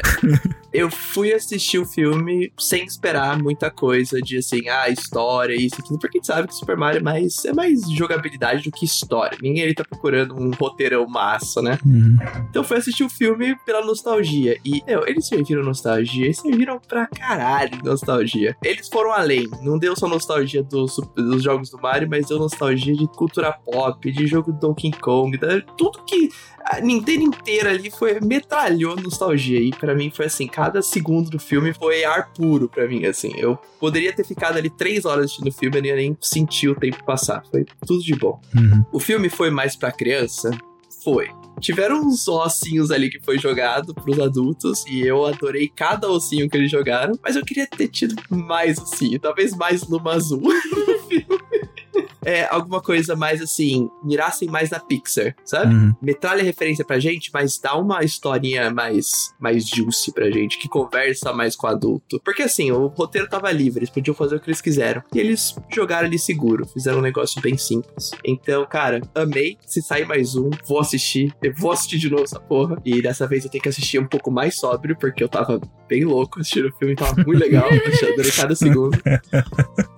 eu 0.72 0.90
fui 0.90 1.32
assistir 1.32 1.78
o 1.78 1.84
filme 1.84 2.52
sem 2.58 2.84
esperar 2.84 3.40
muita 3.40 3.70
coisa 3.70 4.20
de 4.20 4.38
assim, 4.38 4.68
ah, 4.68 4.88
história, 4.88 5.54
isso, 5.54 5.76
aquilo, 5.78 5.98
porque 5.98 6.18
a 6.18 6.20
gente 6.20 6.26
sabe 6.26 6.48
que 6.48 6.54
Super 6.54 6.76
Mario 6.76 6.98
é 6.98 7.02
mais, 7.02 7.44
é 7.44 7.52
mais 7.52 7.80
jogabilidade 7.90 8.64
do 8.64 8.72
que 8.72 8.84
história. 8.84 9.38
Ninguém 9.40 9.64
ali 9.64 9.74
tá 9.74 9.84
procurando 9.84 10.34
um 10.34 10.50
roteirão 10.50 11.06
massa, 11.06 11.60
né? 11.60 11.78
Uhum. 11.84 12.16
Então 12.48 12.62
eu 12.62 12.64
fui 12.64 12.78
assistir 12.78 13.04
o 13.04 13.08
filme 13.08 13.56
pela 13.64 13.84
nostalgia. 13.84 14.58
E, 14.64 14.82
meu, 14.86 15.06
eles 15.06 15.26
serviram 15.26 15.62
nostalgia, 15.62 16.24
eles 16.24 16.38
serviram 16.38 16.80
pra 16.80 17.06
caralho 17.06 17.82
nostalgia. 17.98 18.56
Eles 18.64 18.88
foram 18.88 19.12
além. 19.12 19.48
Não 19.62 19.78
deu 19.78 19.96
só 19.96 20.06
nostalgia 20.08 20.62
dos, 20.62 20.96
dos 21.16 21.42
jogos 21.42 21.70
do 21.70 21.78
Mario, 21.80 22.08
mas 22.08 22.26
deu 22.26 22.38
nostalgia 22.38 22.94
de 22.94 23.06
cultura 23.08 23.52
pop, 23.52 24.10
de 24.10 24.26
jogo 24.26 24.52
do 24.52 24.58
Donkey 24.58 24.92
Kong, 24.92 25.36
da- 25.36 25.60
tudo 25.76 26.02
que 26.04 26.28
a 26.64 26.80
Nintendo 26.80 27.22
inteira 27.24 27.70
ali 27.70 27.90
foi 27.90 28.20
metralhou 28.20 28.94
nostalgia. 28.96 29.60
E 29.60 29.70
pra 29.70 29.94
mim 29.94 30.10
foi 30.10 30.26
assim, 30.26 30.46
cada 30.46 30.80
segundo 30.82 31.30
do 31.30 31.38
filme 31.38 31.72
foi 31.72 32.04
ar 32.04 32.32
puro 32.32 32.68
pra 32.68 32.86
mim, 32.86 33.04
assim. 33.06 33.32
Eu 33.36 33.58
poderia 33.80 34.12
ter 34.12 34.24
ficado 34.24 34.56
ali 34.56 34.70
três 34.70 35.04
horas 35.04 35.26
assistindo 35.26 35.48
o 35.48 35.52
filme 35.52 35.80
e 35.80 35.86
ia 35.86 35.96
nem 35.96 36.16
sentir 36.20 36.68
o 36.68 36.74
tempo 36.74 37.02
passar. 37.04 37.42
Foi 37.50 37.64
tudo 37.86 38.02
de 38.02 38.14
bom. 38.14 38.40
Uhum. 38.56 38.84
O 38.92 39.00
filme 39.00 39.28
foi 39.28 39.50
mais 39.50 39.74
pra 39.76 39.90
criança? 39.92 40.50
Foi. 41.02 41.28
Tiveram 41.60 42.00
uns 42.00 42.26
ossinhos 42.28 42.90
ali 42.90 43.10
que 43.10 43.20
foi 43.20 43.38
jogado 43.38 43.94
pros 43.94 44.18
adultos 44.18 44.84
e 44.86 45.00
eu 45.00 45.26
adorei 45.26 45.68
cada 45.68 46.08
ossinho 46.08 46.48
que 46.48 46.56
eles 46.56 46.70
jogaram, 46.70 47.18
mas 47.22 47.36
eu 47.36 47.44
queria 47.44 47.66
ter 47.66 47.88
tido 47.88 48.14
mais 48.30 48.78
ossinho, 48.78 49.18
talvez 49.18 49.54
mais 49.54 49.82
Luma 49.82 50.12
Azul 50.12 50.40
no 50.42 50.98
filme. 51.08 51.67
É, 52.24 52.46
alguma 52.50 52.80
coisa 52.80 53.14
mais 53.14 53.40
assim, 53.40 53.88
mirassem 54.02 54.48
mais 54.48 54.70
na 54.70 54.80
Pixar, 54.80 55.34
sabe? 55.44 55.74
Uhum. 55.74 55.94
Metralha 56.00 56.40
é 56.40 56.44
referência 56.44 56.84
pra 56.84 56.98
gente, 56.98 57.30
mas 57.32 57.58
dá 57.58 57.76
uma 57.76 58.02
historinha 58.02 58.70
mais, 58.70 59.34
mais 59.38 59.68
juicy 59.68 60.12
pra 60.12 60.30
gente, 60.30 60.58
que 60.58 60.68
conversa 60.68 61.32
mais 61.32 61.54
com 61.54 61.66
o 61.66 61.70
adulto. 61.70 62.20
Porque 62.24 62.42
assim, 62.42 62.70
o 62.70 62.86
roteiro 62.88 63.28
tava 63.28 63.50
livre, 63.50 63.80
eles 63.80 63.90
podiam 63.90 64.14
fazer 64.14 64.36
o 64.36 64.40
que 64.40 64.48
eles 64.48 64.60
quiseram. 64.60 65.02
E 65.14 65.18
eles 65.18 65.54
jogaram 65.72 66.06
ali 66.06 66.18
seguro, 66.18 66.66
fizeram 66.66 66.98
um 66.98 67.02
negócio 67.02 67.40
bem 67.40 67.56
simples. 67.56 68.10
Então, 68.24 68.66
cara, 68.66 69.00
amei. 69.14 69.56
Se 69.66 69.82
sair 69.82 70.06
mais 70.06 70.34
um, 70.34 70.50
vou 70.66 70.80
assistir. 70.80 71.32
Eu 71.42 71.54
vou 71.54 71.72
assistir 71.72 71.98
de 71.98 72.10
novo 72.10 72.24
essa 72.24 72.40
porra. 72.40 72.80
E 72.84 73.00
dessa 73.00 73.26
vez 73.26 73.44
eu 73.44 73.50
tenho 73.50 73.62
que 73.62 73.68
assistir 73.68 73.98
um 73.98 74.06
pouco 74.06 74.30
mais 74.30 74.56
sóbrio, 74.56 74.96
porque 74.98 75.22
eu 75.22 75.28
tava 75.28 75.60
bem 75.88 76.04
louco 76.04 76.40
assistindo 76.40 76.68
o 76.68 76.72
filme, 76.72 76.94
tava 76.94 77.14
muito 77.22 77.38
legal, 77.38 77.68
adorei 78.12 78.32
cada 78.32 78.54
segundo. 78.54 78.98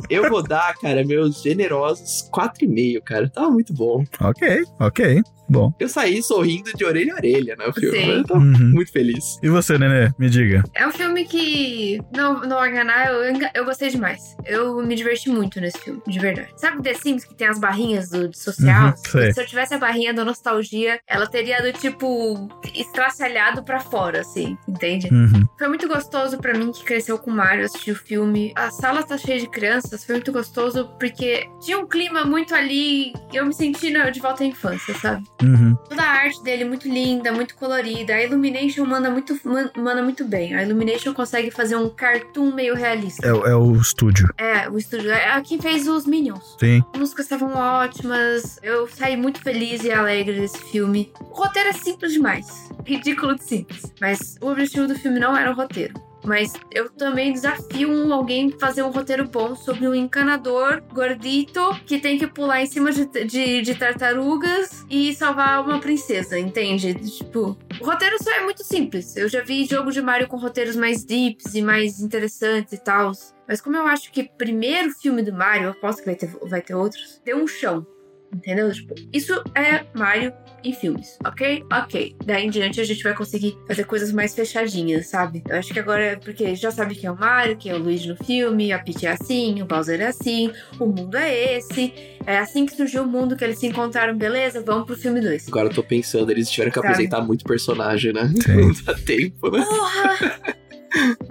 Eu 0.08 0.28
vou 0.28 0.42
dar, 0.42 0.74
cara, 0.78 1.04
meus 1.04 1.42
generosos 1.42 2.09
4,5, 2.32 3.00
cara. 3.02 3.28
Tava 3.28 3.50
muito 3.50 3.72
bom. 3.72 4.04
Ok, 4.20 4.62
ok. 4.78 5.22
Bom. 5.50 5.72
Eu 5.80 5.88
saí 5.88 6.22
sorrindo 6.22 6.70
de 6.74 6.84
orelha 6.84 7.12
a 7.14 7.16
orelha, 7.16 7.56
né? 7.56 7.66
O 7.66 7.72
filme. 7.72 7.98
Sim. 7.98 8.10
Eu 8.10 8.24
tava 8.24 8.40
Uhum. 8.40 8.70
muito 8.72 8.92
feliz. 8.92 9.38
E 9.42 9.48
você, 9.48 9.76
Nenê? 9.76 10.10
Me 10.18 10.30
diga. 10.30 10.62
É 10.74 10.86
um 10.86 10.92
filme 10.92 11.24
que, 11.24 12.00
não, 12.16 12.40
não 12.42 12.56
vou 12.58 12.66
enganar, 12.66 13.12
eu, 13.12 13.36
eu 13.54 13.64
gostei 13.64 13.90
demais. 13.90 14.36
Eu 14.46 14.80
me 14.82 14.94
diverti 14.94 15.28
muito 15.28 15.60
nesse 15.60 15.78
filme, 15.78 16.00
de 16.06 16.18
verdade. 16.18 16.48
Sabe 16.56 16.82
The 16.82 16.94
Sims 16.94 17.24
que 17.24 17.34
tem 17.34 17.48
as 17.48 17.58
barrinhas 17.58 18.08
do, 18.10 18.28
de 18.28 18.38
social? 18.38 18.88
Uhum, 18.90 18.96
sei. 18.96 19.32
Se 19.32 19.40
eu 19.42 19.46
tivesse 19.46 19.74
a 19.74 19.78
barrinha 19.78 20.14
da 20.14 20.24
nostalgia, 20.24 21.00
ela 21.06 21.26
teria 21.26 21.60
do 21.62 21.72
tipo 21.72 22.48
estraçalhado 22.74 23.62
pra 23.62 23.80
fora, 23.80 24.20
assim, 24.20 24.56
entende? 24.68 25.08
Uhum. 25.12 25.46
Foi 25.58 25.68
muito 25.68 25.88
gostoso 25.88 26.38
pra 26.38 26.54
mim 26.54 26.72
que 26.72 26.84
cresceu 26.84 27.18
com 27.18 27.30
o 27.30 27.34
Mario 27.34 27.64
assistir 27.64 27.92
o 27.92 27.96
filme. 27.96 28.52
A 28.56 28.70
sala 28.70 29.02
tá 29.02 29.16
cheia 29.18 29.40
de 29.40 29.48
crianças, 29.48 30.04
foi 30.04 30.16
muito 30.16 30.32
gostoso 30.32 30.88
porque 30.98 31.46
tinha 31.60 31.78
um 31.78 31.86
clima 31.86 32.24
muito 32.24 32.54
ali. 32.54 33.12
Eu 33.32 33.46
me 33.46 33.52
senti 33.54 33.90
de 34.12 34.20
volta 34.20 34.44
à 34.44 34.46
infância, 34.46 34.94
sabe? 34.94 35.24
Uhum. 35.42 35.76
Toda 35.88 36.02
a 36.02 36.08
arte 36.10 36.42
dele 36.42 36.62
é 36.62 36.66
muito 36.66 36.88
linda, 36.88 37.32
muito 37.32 37.54
colorida. 37.54 38.14
A 38.14 38.22
Illumination 38.24 38.84
manda 38.84 39.10
muito, 39.10 39.38
man- 39.44 39.70
manda 39.76 40.02
muito 40.02 40.24
bem. 40.24 40.54
A 40.54 40.62
Illumination 40.62 41.12
consegue 41.14 41.50
fazer 41.50 41.76
um 41.76 41.88
cartoon 41.88 42.52
meio 42.52 42.74
realista. 42.74 43.26
É, 43.26 43.32
o- 43.32 43.46
é 43.46 43.54
o 43.56 43.74
estúdio. 43.76 44.28
É, 44.38 44.68
o 44.68 44.78
estúdio. 44.78 45.10
É 45.10 45.30
a 45.30 45.40
quem 45.40 45.60
fez 45.60 45.86
os 45.88 46.06
Minions. 46.06 46.56
Sim. 46.58 46.82
As 46.92 46.98
músicas 47.00 47.26
estavam 47.26 47.52
ótimas. 47.54 48.58
Eu 48.62 48.86
saí 48.88 49.16
muito 49.16 49.40
feliz 49.40 49.82
e 49.84 49.90
alegre 49.90 50.40
desse 50.40 50.58
filme. 50.70 51.12
O 51.20 51.34
roteiro 51.34 51.68
é 51.70 51.72
simples 51.72 52.12
demais. 52.12 52.68
Ridículo 52.84 53.34
de 53.36 53.44
simples. 53.44 53.92
Mas 54.00 54.36
o 54.40 54.48
objetivo 54.50 54.86
do 54.86 54.94
filme 54.98 55.18
não 55.18 55.36
era 55.36 55.50
o 55.50 55.54
roteiro. 55.54 55.94
Mas 56.24 56.52
eu 56.70 56.90
também 56.90 57.32
desafio 57.32 58.12
alguém 58.12 58.50
fazer 58.58 58.82
um 58.82 58.90
roteiro 58.90 59.28
bom 59.28 59.54
sobre 59.54 59.88
um 59.88 59.94
encanador 59.94 60.82
gordito 60.92 61.60
que 61.86 61.98
tem 61.98 62.18
que 62.18 62.26
pular 62.26 62.62
em 62.62 62.66
cima 62.66 62.92
de, 62.92 63.06
de, 63.24 63.62
de 63.62 63.74
tartarugas 63.74 64.84
e 64.90 65.14
salvar 65.14 65.64
uma 65.64 65.80
princesa, 65.80 66.38
entende? 66.38 66.94
Tipo, 66.94 67.56
o 67.80 67.84
roteiro 67.84 68.16
só 68.22 68.30
é 68.32 68.44
muito 68.44 68.62
simples. 68.62 69.16
Eu 69.16 69.28
já 69.28 69.42
vi 69.42 69.64
jogo 69.64 69.90
de 69.90 70.02
Mario 70.02 70.28
com 70.28 70.36
roteiros 70.36 70.76
mais 70.76 71.04
deeps 71.04 71.54
e 71.54 71.62
mais 71.62 72.00
interessantes 72.00 72.72
e 72.72 72.78
tal. 72.78 73.12
Mas 73.48 73.60
como 73.60 73.76
eu 73.76 73.86
acho 73.86 74.12
que 74.12 74.24
primeiro 74.24 74.90
filme 74.92 75.22
do 75.22 75.32
Mario, 75.32 75.70
aposto 75.70 76.00
que 76.00 76.06
vai 76.06 76.14
ter, 76.14 76.30
vai 76.42 76.60
ter 76.60 76.74
outros, 76.74 77.20
deu 77.24 77.38
um 77.38 77.46
chão. 77.46 77.86
Entendeu? 78.32 78.70
Tipo, 78.72 78.94
isso 79.12 79.42
é 79.56 79.84
Mario 79.92 80.32
em 80.62 80.72
filmes, 80.72 81.18
ok? 81.24 81.64
Ok. 81.72 82.16
Daí 82.24 82.46
em 82.46 82.50
diante 82.50 82.80
a 82.80 82.84
gente 82.84 83.02
vai 83.02 83.14
conseguir 83.14 83.56
fazer 83.66 83.84
coisas 83.84 84.12
mais 84.12 84.34
fechadinhas, 84.34 85.06
sabe? 85.06 85.42
Eu 85.48 85.56
acho 85.56 85.72
que 85.72 85.78
agora 85.78 86.02
é 86.02 86.16
porque 86.16 86.54
já 86.54 86.70
sabe 86.70 86.94
quem 86.94 87.08
é 87.08 87.10
o 87.10 87.18
Mario, 87.18 87.56
quem 87.56 87.72
é 87.72 87.74
o 87.74 87.78
Luigi 87.78 88.08
no 88.08 88.16
filme, 88.16 88.72
a 88.72 88.78
Peach 88.78 89.06
é 89.06 89.10
assim, 89.12 89.62
o 89.62 89.66
Bowser 89.66 90.00
é 90.00 90.06
assim, 90.06 90.50
o 90.78 90.86
mundo 90.86 91.16
é 91.16 91.56
esse. 91.56 91.92
É 92.26 92.38
assim 92.38 92.66
que 92.66 92.76
surgiu 92.76 93.02
o 93.02 93.06
mundo, 93.06 93.36
que 93.36 93.44
eles 93.44 93.58
se 93.58 93.66
encontraram, 93.66 94.16
beleza? 94.16 94.62
Vamos 94.64 94.86
pro 94.86 94.96
filme 94.96 95.20
2. 95.20 95.48
Agora 95.48 95.68
eu 95.68 95.74
tô 95.74 95.82
pensando, 95.82 96.30
eles 96.30 96.50
tiveram 96.50 96.70
que 96.70 96.78
Sabe? 96.78 96.88
apresentar 96.88 97.20
muito 97.22 97.44
personagem, 97.44 98.12
né? 98.12 98.32
Sim. 98.44 98.56
Não 98.60 98.72
dá 98.84 98.94
tempo, 98.94 99.50
né? 99.50 99.64
Porra! 99.64 100.40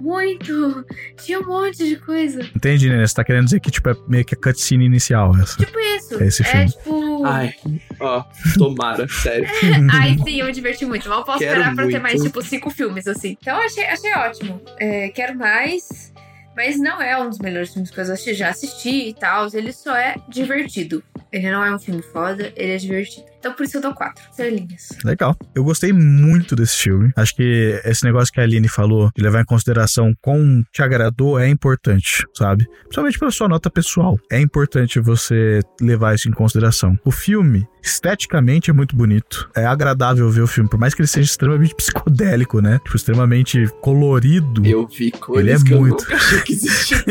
Muito! 0.00 0.84
Tinha 1.22 1.40
um 1.40 1.46
monte 1.46 1.84
de 1.84 1.96
coisa. 1.96 2.40
Entendi, 2.56 2.88
Nenê? 2.88 3.06
Você 3.06 3.14
tá 3.14 3.24
querendo 3.24 3.44
dizer 3.44 3.60
que, 3.60 3.70
tipo, 3.70 3.90
é 3.90 3.94
meio 4.08 4.24
que 4.24 4.34
a 4.34 4.38
cutscene 4.38 4.84
inicial, 4.86 5.36
essa. 5.36 5.58
Tipo 5.58 5.78
isso. 5.78 6.22
Esse 6.22 6.42
é 6.42 6.46
filme. 6.46 6.70
tipo. 6.70 7.09
Ai, 7.24 7.54
ó, 7.98 8.24
tomara, 8.56 9.06
sério. 9.08 9.48
Ai, 9.92 10.16
sim, 10.24 10.40
eu 10.40 10.46
me 10.46 10.52
diverti 10.52 10.84
muito. 10.86 11.08
Mal 11.08 11.24
posso 11.24 11.38
Quero 11.38 11.52
esperar 11.52 11.74
pra 11.74 11.84
ter 11.84 11.90
muito. 11.90 12.02
mais, 12.02 12.22
tipo, 12.22 12.42
cinco 12.42 12.70
filmes, 12.70 13.06
assim. 13.06 13.36
Então, 13.40 13.56
eu 13.56 13.64
achei, 13.64 13.84
achei 13.84 14.14
ótimo. 14.14 14.60
É, 14.78 15.08
quero 15.08 15.36
mais. 15.36 16.12
Mas 16.56 16.78
não 16.78 17.00
é 17.00 17.18
um 17.18 17.28
dos 17.28 17.38
melhores 17.38 17.72
filmes 17.72 17.90
que 17.90 17.98
eu 17.98 18.04
assisti, 18.04 18.34
já 18.34 18.48
assisti 18.50 19.08
e 19.08 19.14
tal. 19.14 19.48
Ele 19.52 19.72
só 19.72 19.96
é 19.96 20.16
divertido. 20.28 21.02
Ele 21.32 21.50
não 21.50 21.64
é 21.64 21.74
um 21.74 21.78
filme 21.78 22.02
foda, 22.02 22.52
ele 22.56 22.72
é 22.72 22.76
divertido. 22.76 23.29
Então, 23.40 23.54
por 23.54 23.64
isso 23.64 23.78
eu 23.78 23.80
dou 23.80 23.94
quatro 23.94 24.22
estrelinhas. 24.30 24.90
Legal. 25.02 25.34
Eu 25.54 25.64
gostei 25.64 25.92
muito 25.92 26.54
desse 26.54 26.76
filme. 26.76 27.10
Acho 27.16 27.34
que 27.34 27.80
esse 27.84 28.04
negócio 28.04 28.32
que 28.32 28.38
a 28.38 28.42
Aline 28.42 28.68
falou, 28.68 29.10
de 29.16 29.22
levar 29.22 29.40
em 29.40 29.46
consideração 29.46 30.12
como 30.20 30.62
te 30.70 30.82
agradou, 30.82 31.38
é 31.38 31.48
importante, 31.48 32.24
sabe? 32.36 32.66
Principalmente 32.82 33.18
pela 33.18 33.30
sua 33.30 33.48
nota 33.48 33.70
pessoal. 33.70 34.18
É 34.30 34.38
importante 34.38 35.00
você 35.00 35.60
levar 35.80 36.14
isso 36.14 36.28
em 36.28 36.32
consideração. 36.32 36.98
O 37.04 37.10
filme, 37.10 37.66
esteticamente, 37.82 38.70
é 38.70 38.72
muito 38.72 38.94
bonito. 38.96 39.48
É 39.54 39.64
agradável 39.64 40.28
ver 40.30 40.42
o 40.42 40.46
filme, 40.46 40.68
por 40.68 40.78
mais 40.78 40.94
que 40.94 41.00
ele 41.00 41.08
seja 41.08 41.30
extremamente 41.30 41.74
psicodélico, 41.76 42.60
né? 42.60 42.80
Tipo, 42.84 42.96
extremamente 42.96 43.66
colorido. 43.80 44.64
Eu 44.64 44.86
vi 44.86 45.10
cores 45.10 45.40
Ele 45.46 45.50
é 45.52 45.58
que 45.58 45.74
muito. 45.74 46.04
eu 46.04 46.10
nunca 46.10 46.16
achei 46.16 46.40
que 46.42 46.52
existiam. 46.52 47.00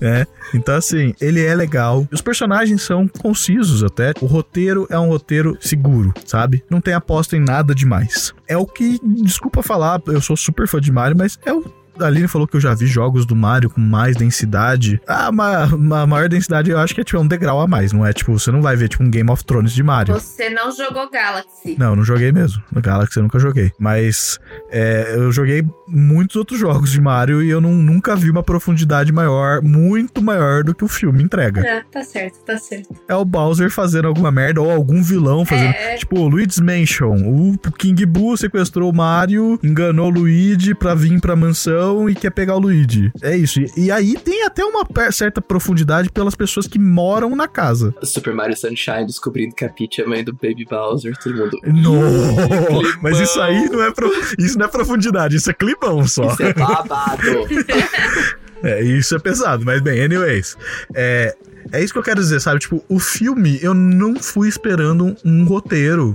É, 0.00 0.24
então 0.54 0.76
assim, 0.76 1.14
ele 1.20 1.44
é 1.44 1.54
legal. 1.54 2.06
Os 2.12 2.20
personagens 2.20 2.82
são 2.82 3.08
concisos 3.08 3.82
até. 3.82 4.12
O 4.20 4.26
roteiro 4.26 4.86
é 4.88 4.98
um 4.98 5.08
roteiro 5.08 5.56
seguro, 5.60 6.12
sabe? 6.24 6.62
Não 6.70 6.80
tem 6.80 6.94
aposta 6.94 7.36
em 7.36 7.40
nada 7.40 7.74
demais. 7.74 8.32
É 8.46 8.56
o 8.56 8.66
que, 8.66 9.00
desculpa 9.22 9.62
falar, 9.62 10.00
eu 10.06 10.20
sou 10.20 10.36
super 10.36 10.68
fã 10.68 10.80
de 10.80 10.92
Mario, 10.92 11.16
mas 11.16 11.38
é 11.44 11.52
o 11.52 11.64
a 11.98 12.06
Aline 12.06 12.28
falou 12.28 12.46
que 12.46 12.56
eu 12.56 12.60
já 12.60 12.74
vi 12.74 12.86
jogos 12.86 13.26
do 13.26 13.34
Mario 13.34 13.70
com 13.70 13.80
mais 13.80 14.16
densidade. 14.16 15.00
Ah, 15.06 15.30
uma, 15.30 15.66
uma 15.66 16.06
maior 16.06 16.28
densidade 16.28 16.70
eu 16.70 16.78
acho 16.78 16.94
que 16.94 17.00
é 17.00 17.04
tipo 17.04 17.20
um 17.20 17.26
degrau 17.26 17.60
a 17.60 17.66
mais, 17.66 17.92
não 17.92 18.06
é? 18.06 18.12
Tipo, 18.12 18.38
você 18.38 18.50
não 18.50 18.62
vai 18.62 18.76
ver 18.76 18.88
tipo 18.88 19.02
um 19.02 19.10
Game 19.10 19.30
of 19.30 19.44
Thrones 19.44 19.72
de 19.72 19.82
Mario. 19.82 20.14
Você 20.14 20.50
não 20.50 20.70
jogou 20.70 21.10
Galaxy. 21.10 21.76
Não, 21.78 21.96
não 21.96 22.04
joguei 22.04 22.32
mesmo. 22.32 22.62
No 22.72 22.80
Galaxy 22.80 23.18
eu 23.18 23.22
nunca 23.22 23.38
joguei. 23.38 23.72
Mas 23.78 24.38
é, 24.70 25.14
eu 25.16 25.30
joguei 25.32 25.64
muitos 25.86 26.36
outros 26.36 26.58
jogos 26.58 26.90
de 26.90 27.00
Mario 27.00 27.42
e 27.42 27.50
eu 27.50 27.60
não, 27.60 27.72
nunca 27.72 28.16
vi 28.16 28.30
uma 28.30 28.42
profundidade 28.42 29.12
maior, 29.12 29.62
muito 29.62 30.22
maior 30.22 30.64
do 30.64 30.74
que 30.74 30.84
o 30.84 30.88
filme 30.88 31.22
entrega. 31.22 31.60
É, 31.60 31.82
tá 31.90 32.02
certo, 32.02 32.38
tá 32.44 32.56
certo. 32.56 32.94
É 33.08 33.14
o 33.14 33.24
Bowser 33.24 33.70
fazendo 33.70 34.08
alguma 34.08 34.30
merda 34.30 34.60
ou 34.60 34.70
algum 34.70 35.02
vilão 35.02 35.44
fazendo. 35.44 35.74
É. 35.74 35.96
Tipo, 35.96 36.20
o 36.20 36.28
Luigi's 36.28 36.60
Mansion. 36.60 37.16
O 37.24 37.58
King 37.72 38.06
Boo 38.06 38.36
sequestrou 38.36 38.90
o 38.90 38.94
Mario, 38.94 39.58
enganou 39.62 40.06
o 40.06 40.10
Luigi 40.10 40.74
pra 40.74 40.94
vir 40.94 41.20
pra 41.20 41.36
mansão 41.36 41.81
e 42.08 42.14
quer 42.14 42.30
pegar 42.30 42.56
o 42.56 42.58
Luigi. 42.58 43.10
É 43.22 43.36
isso. 43.36 43.60
E, 43.60 43.70
e 43.86 43.90
aí 43.90 44.14
tem 44.16 44.44
até 44.44 44.64
uma 44.64 44.84
certa 45.10 45.40
profundidade 45.40 46.10
pelas 46.10 46.34
pessoas 46.34 46.66
que 46.66 46.78
moram 46.78 47.34
na 47.36 47.46
casa. 47.48 47.94
Super 48.02 48.34
Mario 48.34 48.56
Sunshine 48.56 49.06
descobrindo 49.06 49.54
que 49.54 49.64
a 49.64 49.68
Peach 49.68 50.00
é 50.00 50.06
mãe 50.06 50.22
do 50.24 50.32
Baby 50.32 50.64
Bowser, 50.68 51.16
todo 51.18 51.36
mundo. 51.36 51.58
Não! 51.66 52.82
Mas 53.02 53.18
isso 53.20 53.40
aí 53.40 53.68
não 53.68 53.82
é, 53.82 53.90
pro- 53.92 54.12
isso 54.38 54.58
não 54.58 54.66
é 54.66 54.68
profundidade, 54.68 55.36
isso 55.36 55.50
é 55.50 55.52
climão 55.54 56.06
só. 56.06 56.32
Isso 56.32 56.42
é 56.42 56.52
babado. 56.54 57.22
É, 58.64 58.80
isso 58.80 59.16
é 59.16 59.18
pesado, 59.18 59.64
mas 59.64 59.80
bem, 59.80 60.00
anyways. 60.04 60.56
É, 60.94 61.34
é 61.72 61.82
isso 61.82 61.92
que 61.92 61.98
eu 61.98 62.02
quero 62.02 62.20
dizer, 62.20 62.40
sabe? 62.40 62.60
Tipo, 62.60 62.80
o 62.88 63.00
filme, 63.00 63.58
eu 63.60 63.74
não 63.74 64.14
fui 64.22 64.48
esperando 64.48 65.04
um, 65.04 65.16
um 65.24 65.44
roteiro 65.44 66.14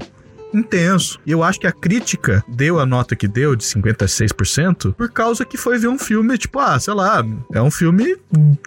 intenso. 0.57 1.19
E 1.25 1.31
eu 1.31 1.43
acho 1.43 1.59
que 1.59 1.67
a 1.67 1.71
crítica 1.71 2.43
deu 2.47 2.79
a 2.79 2.85
nota 2.85 3.15
que 3.15 3.27
deu, 3.27 3.55
de 3.55 3.63
56%, 3.63 4.93
por 4.93 5.09
causa 5.11 5.45
que 5.45 5.57
foi 5.57 5.77
ver 5.77 5.87
um 5.87 5.97
filme, 5.97 6.37
tipo, 6.37 6.59
ah, 6.59 6.79
sei 6.79 6.93
lá, 6.93 7.23
é 7.53 7.61
um 7.61 7.71
filme 7.71 8.15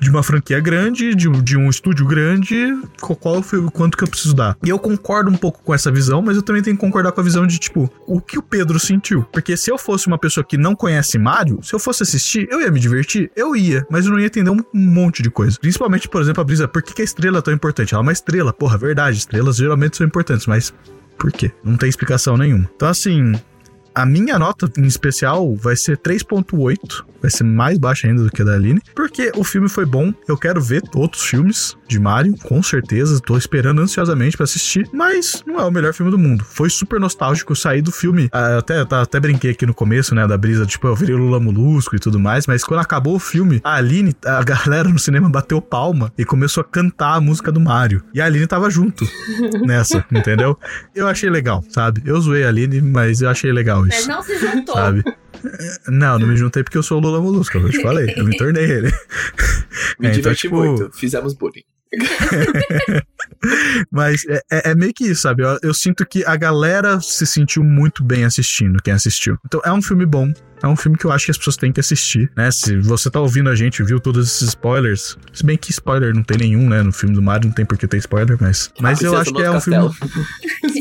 de 0.00 0.10
uma 0.10 0.22
franquia 0.22 0.60
grande, 0.60 1.14
de, 1.14 1.28
um- 1.28 1.42
de 1.42 1.56
um 1.56 1.68
estúdio 1.68 2.06
grande, 2.06 2.78
qual, 3.00 3.42
foi 3.42 3.60
quanto 3.70 3.96
que 3.96 4.04
eu 4.04 4.08
preciso 4.08 4.34
dar. 4.34 4.56
E 4.64 4.68
eu 4.68 4.78
concordo 4.78 5.30
um 5.30 5.36
pouco 5.36 5.62
com 5.62 5.74
essa 5.74 5.90
visão, 5.90 6.22
mas 6.22 6.36
eu 6.36 6.42
também 6.42 6.62
tenho 6.62 6.76
que 6.76 6.80
concordar 6.80 7.12
com 7.12 7.20
a 7.20 7.24
visão 7.24 7.46
de, 7.46 7.58
tipo, 7.58 7.90
o 8.06 8.20
que 8.20 8.38
o 8.38 8.42
Pedro 8.42 8.78
sentiu. 8.78 9.22
Porque 9.32 9.56
se 9.56 9.70
eu 9.70 9.78
fosse 9.78 10.06
uma 10.06 10.18
pessoa 10.18 10.44
que 10.44 10.56
não 10.56 10.74
conhece 10.74 11.18
Mario, 11.18 11.60
se 11.62 11.74
eu 11.74 11.78
fosse 11.78 12.02
assistir, 12.02 12.48
eu 12.50 12.60
ia 12.60 12.70
me 12.70 12.80
divertir? 12.80 13.30
Eu 13.36 13.54
ia, 13.56 13.86
mas 13.90 14.06
eu 14.06 14.12
não 14.12 14.18
ia 14.20 14.26
entender 14.26 14.50
um 14.50 14.60
monte 14.72 15.22
de 15.22 15.30
coisa. 15.30 15.58
Principalmente, 15.60 16.08
por 16.08 16.20
exemplo, 16.20 16.40
a 16.40 16.44
brisa, 16.44 16.68
por 16.68 16.82
que, 16.82 16.94
que 16.94 17.02
a 17.02 17.04
estrela 17.04 17.38
é 17.38 17.42
tão 17.42 17.52
importante? 17.54 17.94
Ela 17.94 18.02
é 18.02 18.04
uma 18.04 18.12
estrela, 18.12 18.52
porra, 18.52 18.78
verdade, 18.78 19.18
estrelas 19.18 19.56
geralmente 19.56 19.96
são 19.96 20.06
importantes, 20.06 20.46
mas 20.46 20.72
por 21.20 21.30
quê? 21.30 21.52
Não 21.62 21.76
tem 21.76 21.88
explicação 21.88 22.36
nenhuma. 22.36 22.68
Então, 22.74 22.88
assim, 22.88 23.34
A 23.94 24.06
minha 24.06 24.38
nota, 24.38 24.70
em 24.78 24.84
especial, 24.86 25.54
vai 25.56 25.76
ser 25.76 25.98
3.8. 25.98 27.04
Vai 27.20 27.30
ser 27.30 27.44
mais 27.44 27.76
baixa 27.76 28.06
ainda 28.08 28.22
do 28.24 28.30
que 28.30 28.40
a 28.40 28.44
da 28.46 28.54
Aline. 28.54 28.80
Porque 28.96 29.30
o 29.36 29.44
filme 29.44 29.68
foi 29.68 29.84
bom. 29.84 30.10
Eu 30.26 30.38
quero 30.38 30.58
ver 30.58 30.82
outros 30.94 31.22
filmes 31.22 31.76
de 31.86 31.98
Mario, 32.00 32.34
com 32.44 32.62
certeza. 32.62 33.20
Tô 33.20 33.36
esperando 33.36 33.82
ansiosamente 33.82 34.38
pra 34.38 34.44
assistir. 34.44 34.88
Mas 34.90 35.42
não 35.46 35.60
é 35.60 35.64
o 35.64 35.70
melhor 35.70 35.92
filme 35.92 36.10
do 36.10 36.16
mundo. 36.16 36.42
Foi 36.44 36.70
super 36.70 36.98
nostálgico. 36.98 37.54
Saí 37.54 37.82
do 37.82 37.92
filme. 37.92 38.30
ah, 38.32 38.56
Até, 38.58 38.82
tá- 38.86 39.02
até 39.02 39.20
brinquei 39.20 39.50
aqui 39.50 39.66
no 39.66 39.74
começo, 39.74 40.14
né? 40.14 40.26
Da 40.26 40.38
brisa. 40.38 40.64
Tipo, 40.64 40.86
eu 40.86 40.96
virei 40.96 41.14
Lula 41.14 41.38
Molusco 41.38 41.94
e 41.94 41.98
tudo 41.98 42.18
mais. 42.18 42.46
Mas 42.46 42.64
quando 42.64 42.80
acabou 42.80 43.16
o 43.16 43.20
filme, 43.20 43.60
a 43.62 43.74
Aline, 43.74 44.14
a 44.24 44.42
galera 44.42 44.88
no 44.88 44.98
cinema 44.98 45.28
bateu 45.28 45.60
palma 45.60 46.10
e 46.16 46.24
começou 46.24 46.62
a 46.62 46.64
cantar 46.64 47.16
a 47.16 47.20
música 47.20 47.52
do 47.52 47.60
Mario. 47.60 48.02
E 48.14 48.20
a 48.22 48.24
Aline 48.24 48.46
tava 48.46 48.70
junto 48.70 49.04
nessa, 49.66 50.02
entendeu? 50.10 50.58
Eu 50.94 51.06
achei 51.06 51.28
legal, 51.28 51.62
sabe? 51.68 52.00
Eu 52.06 52.18
zoei 52.18 52.44
a 52.44 52.48
Aline, 52.48 52.80
mas 52.80 53.20
eu 53.20 53.28
achei 53.28 53.52
legal 53.52 53.79
Mas 53.88 54.00
isso. 54.00 54.08
não 54.08 54.22
se 54.22 54.38
juntou. 54.38 54.74
Sabe? 54.74 55.04
Não, 55.88 56.18
não 56.18 56.26
me 56.28 56.36
juntei 56.36 56.62
porque 56.62 56.76
eu 56.76 56.82
sou 56.82 56.98
o 56.98 57.00
Lula 57.00 57.20
Molusco, 57.20 57.56
eu 57.56 57.70
te 57.70 57.80
falei. 57.80 58.12
Eu 58.16 58.24
me 58.26 58.36
tornei 58.36 58.64
ele. 58.64 58.88
Me 59.98 60.08
É, 60.08 60.10
então, 60.10 60.10
diverti 60.12 60.42
tipo, 60.42 60.56
muito. 60.56 60.90
Fizemos 60.94 61.32
bullying. 61.34 61.64
Mas 63.90 64.22
é, 64.28 64.40
é- 64.50 64.70
é 64.70 64.74
meio 64.74 64.92
que 64.92 65.04
isso, 65.06 65.22
sabe? 65.22 65.42
Eu, 65.42 65.58
eu 65.62 65.74
sinto 65.74 66.04
que 66.06 66.24
a 66.24 66.36
galera 66.36 67.00
se 67.00 67.26
sentiu 67.26 67.64
muito 67.64 68.04
bem 68.04 68.24
assistindo, 68.24 68.82
quem 68.82 68.92
assistiu. 68.92 69.38
Então 69.46 69.60
é 69.64 69.72
um 69.72 69.82
filme 69.82 70.04
bom. 70.06 70.30
É 70.62 70.66
um 70.66 70.76
filme 70.76 70.96
que 70.96 71.04
eu 71.04 71.12
acho 71.12 71.26
que 71.26 71.30
as 71.30 71.38
pessoas 71.38 71.56
têm 71.56 71.72
que 71.72 71.80
assistir, 71.80 72.30
né? 72.36 72.50
Se 72.50 72.76
você 72.78 73.10
tá 73.10 73.20
ouvindo 73.20 73.48
a 73.48 73.54
gente, 73.54 73.82
viu 73.82 73.98
todos 73.98 74.26
esses 74.26 74.48
spoilers. 74.48 75.16
Se 75.32 75.44
bem 75.44 75.56
que 75.56 75.70
spoiler 75.70 76.14
não 76.14 76.22
tem 76.22 76.38
nenhum, 76.38 76.68
né? 76.68 76.82
No 76.82 76.92
filme 76.92 77.14
do 77.14 77.22
Mario 77.22 77.48
não 77.48 77.54
tem 77.54 77.64
por 77.64 77.78
que 77.78 77.86
ter 77.86 77.96
spoiler, 77.98 78.36
mas. 78.40 78.70
Mas 78.80 79.00
eu 79.00 79.12
Princesa 79.12 79.22
acho 79.22 79.32
que 79.34 79.42
é 79.42 79.50
um 79.50 79.54
Nosso 79.54 79.70
filme. 79.70 79.88
Castelo. 79.88 80.26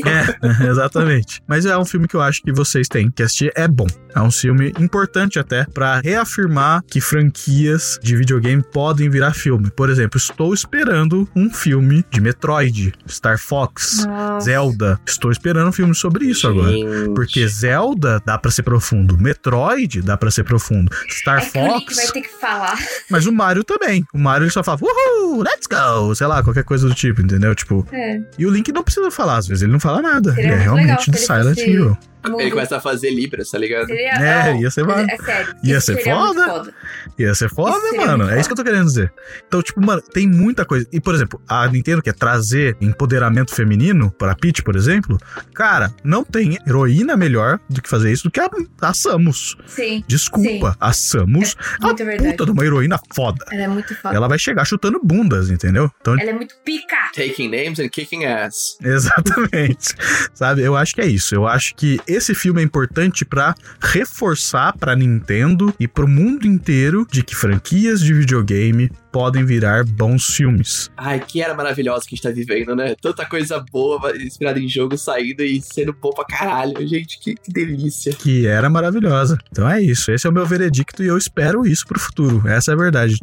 É, 0.02 0.64
exatamente. 0.66 1.42
Mas 1.46 1.66
é 1.66 1.76
um 1.76 1.84
filme 1.84 2.08
que 2.08 2.16
eu 2.16 2.22
acho 2.22 2.40
que 2.42 2.50
vocês 2.50 2.88
têm 2.88 3.10
que 3.10 3.22
assistir. 3.22 3.52
É 3.54 3.68
bom. 3.68 3.86
É 4.14 4.20
um 4.20 4.30
filme 4.30 4.72
importante 4.78 5.38
até 5.38 5.64
pra 5.64 6.00
reafirmar 6.00 6.82
que 6.86 7.02
franquias 7.02 7.98
de 8.02 8.16
videogame 8.16 8.62
podem 8.62 9.10
virar 9.10 9.34
filme. 9.34 9.70
Por 9.70 9.90
exemplo, 9.90 10.16
estou 10.16 10.54
esperando 10.54 11.28
um 11.36 11.50
filme 11.50 12.02
de 12.10 12.20
Metroid, 12.20 12.94
Star 13.06 13.38
Fox, 13.38 14.06
Nossa. 14.06 14.46
Zelda. 14.46 14.98
Estou 15.06 15.30
esperando 15.30 15.68
um 15.68 15.72
filme 15.72 15.94
sobre 15.94 16.24
isso 16.24 16.48
agora. 16.48 16.72
Gente. 16.72 17.14
Porque 17.14 17.46
Zelda 17.46 18.22
dá 18.24 18.38
pra 18.38 18.50
ser 18.50 18.62
profundo, 18.62 19.18
Metroid 19.18 19.69
dá 20.02 20.16
pra 20.16 20.30
ser 20.30 20.44
profundo, 20.44 20.90
Star 21.08 21.38
É 21.38 21.40
que 21.46 21.50
Fox, 21.52 21.96
vai 21.96 22.06
ter 22.08 22.20
que 22.22 22.28
falar. 22.40 22.78
mas 23.10 23.26
o 23.26 23.32
Mario 23.32 23.64
também. 23.64 24.04
O 24.12 24.18
Mario 24.18 24.44
ele 24.44 24.50
só 24.52 24.62
fala, 24.62 24.78
uhul, 24.82 25.42
let's 25.42 25.66
go, 25.66 26.14
sei 26.14 26.26
lá, 26.26 26.42
qualquer 26.42 26.64
coisa 26.64 26.88
do 26.88 26.94
tipo, 26.94 27.20
entendeu? 27.22 27.54
Tipo, 27.54 27.86
É. 27.92 28.20
e 28.38 28.46
o 28.46 28.50
Link 28.50 28.70
não 28.72 28.82
precisa 28.82 29.10
falar, 29.10 29.38
às 29.38 29.46
vezes 29.48 29.62
ele 29.62 29.72
não 29.72 29.80
fala 29.80 30.02
nada. 30.02 30.34
Seria 30.34 30.50
ele 30.50 30.54
é 30.54 30.62
realmente 30.62 31.10
ele 31.10 31.16
Silent 31.18 31.58
Hill. 31.58 31.96
Mundo. 32.28 32.40
Ele 32.40 32.50
começa 32.50 32.76
a 32.76 32.80
fazer 32.80 33.10
Libras, 33.10 33.50
tá 33.50 33.58
ligado? 33.58 33.86
Seria, 33.86 34.10
É, 34.12 34.52
não, 34.52 34.60
ia 34.60 34.70
ser 34.70 34.84
mano. 34.84 35.06
É 35.10 35.16
sério. 35.16 35.54
Ia 35.64 35.80
ser 35.80 36.02
foda. 36.04 36.44
foda. 36.46 36.74
Ia 37.18 37.34
ser 37.34 37.48
foda, 37.50 37.76
Isso 37.86 37.96
mano. 37.96 38.30
É 38.30 38.38
isso 38.40 38.48
que 38.48 38.52
eu 38.52 38.56
tô 38.56 38.64
querendo 38.64 38.86
dizer. 38.86 39.12
Então, 39.46 39.62
tipo, 39.62 39.80
mano, 39.84 40.00
tem 40.02 40.26
muita 40.26 40.64
coisa. 40.64 40.86
E, 40.92 41.00
por 41.00 41.14
exemplo, 41.14 41.40
a 41.48 41.66
Nintendo 41.68 42.02
quer 42.02 42.14
trazer 42.14 42.76
empoderamento 42.80 43.54
feminino 43.54 44.10
pra 44.10 44.34
Peach, 44.34 44.62
por 44.62 44.76
exemplo. 44.76 45.18
Cara, 45.54 45.92
não 46.04 46.24
tem 46.24 46.58
heroína 46.66 47.16
melhor 47.16 47.58
do 47.68 47.80
que 47.80 47.88
fazer 47.88 48.10
isso 48.12 48.24
do 48.24 48.30
que 48.30 48.40
a, 48.40 48.48
a 48.82 48.94
Samus. 48.94 49.56
Sim. 49.66 50.04
Desculpa, 50.06 50.76
a 50.80 50.92
Samus 50.92 51.56
é 51.80 51.84
muito 51.86 52.02
a 52.02 52.06
verdade. 52.06 52.30
puta 52.32 52.44
de 52.46 52.50
uma 52.52 52.64
heroína 52.64 52.98
foda. 53.14 53.44
Ela 53.52 53.62
é 53.62 53.68
muito 53.68 53.94
foda. 53.94 54.14
Ela 54.14 54.28
vai 54.28 54.38
chegar 54.38 54.64
chutando 54.64 55.00
bundas, 55.02 55.50
entendeu? 55.50 55.90
Então, 56.00 56.18
Ela 56.18 56.30
é 56.30 56.34
muito 56.34 56.54
pica. 56.64 56.96
Taking 57.14 57.48
names 57.50 57.78
and 57.78 57.88
kicking 57.88 58.24
ass. 58.24 58.76
Exatamente. 58.82 59.94
Sabe? 60.34 60.62
Eu 60.62 60.76
acho 60.76 60.94
que 60.94 61.00
é 61.00 61.06
isso. 61.06 61.34
Eu 61.34 61.46
acho 61.46 61.74
que 61.74 62.00
esse 62.10 62.34
filme 62.34 62.60
é 62.60 62.64
importante 62.64 63.24
pra 63.24 63.54
reforçar 63.80 64.76
pra 64.76 64.96
Nintendo 64.96 65.74
e 65.78 65.86
pro 65.86 66.08
mundo 66.08 66.46
inteiro 66.46 67.06
de 67.10 67.22
que 67.22 67.34
franquias 67.34 68.00
de 68.00 68.12
videogame 68.12 68.90
podem 69.12 69.44
virar 69.44 69.84
bons 69.84 70.26
filmes. 70.26 70.90
Ai, 70.96 71.20
que 71.20 71.42
era 71.42 71.54
maravilhosa 71.54 72.04
que 72.06 72.14
a 72.14 72.16
gente 72.16 72.22
tá 72.22 72.30
vivendo, 72.30 72.74
né? 72.74 72.94
Tanta 73.00 73.26
coisa 73.26 73.64
boa 73.72 74.16
inspirada 74.16 74.58
em 74.58 74.68
jogo 74.68 74.96
saindo 74.96 75.42
e 75.42 75.60
sendo 75.60 75.92
bom 75.92 76.10
pra 76.10 76.24
caralho. 76.24 76.86
Gente, 76.86 77.18
que, 77.18 77.34
que 77.34 77.52
delícia. 77.52 78.12
Que 78.12 78.46
era 78.46 78.68
maravilhosa. 78.70 79.38
Então 79.50 79.68
é 79.68 79.80
isso. 79.80 80.10
Esse 80.10 80.26
é 80.26 80.30
o 80.30 80.32
meu 80.32 80.46
veredicto 80.46 81.02
e 81.02 81.06
eu 81.06 81.16
espero 81.16 81.66
isso 81.66 81.86
pro 81.86 81.98
futuro. 81.98 82.46
Essa 82.46 82.72
é 82.72 82.74
a 82.74 82.76
verdade. 82.76 83.16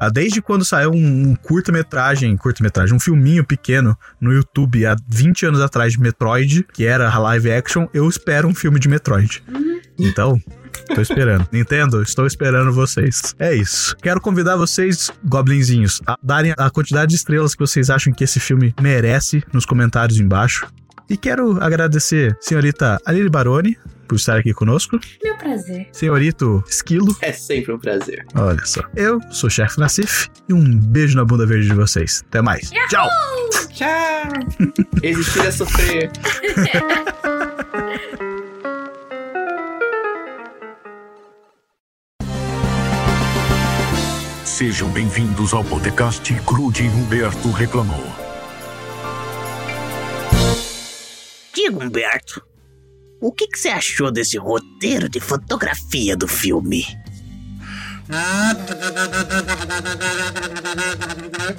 É, 0.00 0.10
Desde 0.10 0.40
quando 0.40 0.64
saiu 0.64 0.90
um, 0.90 1.30
um 1.30 1.34
curta-metragem, 1.34 2.36
curta-metragem, 2.36 2.94
um 2.94 3.00
filminho 3.00 3.44
pequeno 3.44 3.96
no 4.20 4.32
YouTube 4.32 4.84
há 4.86 4.96
20 5.08 5.46
anos 5.46 5.60
atrás 5.60 5.92
de 5.92 6.00
Metroid, 6.00 6.66
que 6.72 6.84
era 6.84 7.16
live 7.18 7.50
action, 7.50 7.86
eu 7.92 8.08
espero 8.08 8.48
um 8.48 8.54
filme 8.54 8.78
de 8.78 8.88
Metroid. 8.88 9.42
Então, 9.98 10.40
Tô 10.94 11.00
esperando. 11.00 11.46
Nintendo, 11.52 12.02
estou 12.02 12.26
esperando 12.26 12.72
vocês. 12.72 13.34
É 13.38 13.54
isso. 13.54 13.96
Quero 14.02 14.20
convidar 14.20 14.56
vocês, 14.56 15.10
goblinzinhos, 15.24 16.00
a 16.06 16.16
darem 16.22 16.54
a 16.56 16.70
quantidade 16.70 17.10
de 17.10 17.16
estrelas 17.16 17.54
que 17.54 17.60
vocês 17.60 17.90
acham 17.90 18.12
que 18.12 18.24
esse 18.24 18.40
filme 18.40 18.74
merece 18.80 19.42
nos 19.52 19.64
comentários 19.66 20.18
embaixo. 20.18 20.66
E 21.08 21.16
quero 21.16 21.62
agradecer 21.62 22.36
senhorita 22.40 22.98
Aline 23.06 23.30
Baroni 23.30 23.76
por 24.06 24.16
estar 24.16 24.38
aqui 24.38 24.52
conosco. 24.52 24.98
Meu 25.22 25.36
prazer. 25.36 25.86
Senhorito 25.92 26.62
Esquilo, 26.68 27.14
É 27.22 27.32
sempre 27.32 27.72
um 27.72 27.78
prazer. 27.78 28.26
olha 28.34 28.64
só. 28.64 28.82
Eu 28.96 29.20
sou 29.30 29.48
o 29.48 29.50
chefe 29.50 29.78
Nassif 29.78 30.28
e 30.48 30.52
um 30.54 30.62
beijo 30.78 31.16
na 31.16 31.24
bunda 31.24 31.46
verde 31.46 31.66
de 31.68 31.74
vocês. 31.74 32.22
Até 32.28 32.40
mais. 32.42 32.70
Tchau! 32.88 33.08
Tchau! 33.72 34.28
Existir 35.02 35.46
é 35.46 35.50
sofrer. 35.50 36.10
Sejam 44.58 44.90
bem-vindos 44.90 45.54
ao 45.54 45.62
podcast 45.62 46.34
Crude 46.44 46.82
Humberto 46.82 47.48
Reclamou. 47.52 48.04
Diga, 51.54 51.78
Humberto, 51.78 52.42
o 53.20 53.30
que, 53.30 53.46
que 53.46 53.56
você 53.56 53.68
achou 53.68 54.10
desse 54.10 54.36
roteiro 54.36 55.08
de 55.08 55.20
fotografia 55.20 56.16
do 56.16 56.26
filme? 56.26 56.84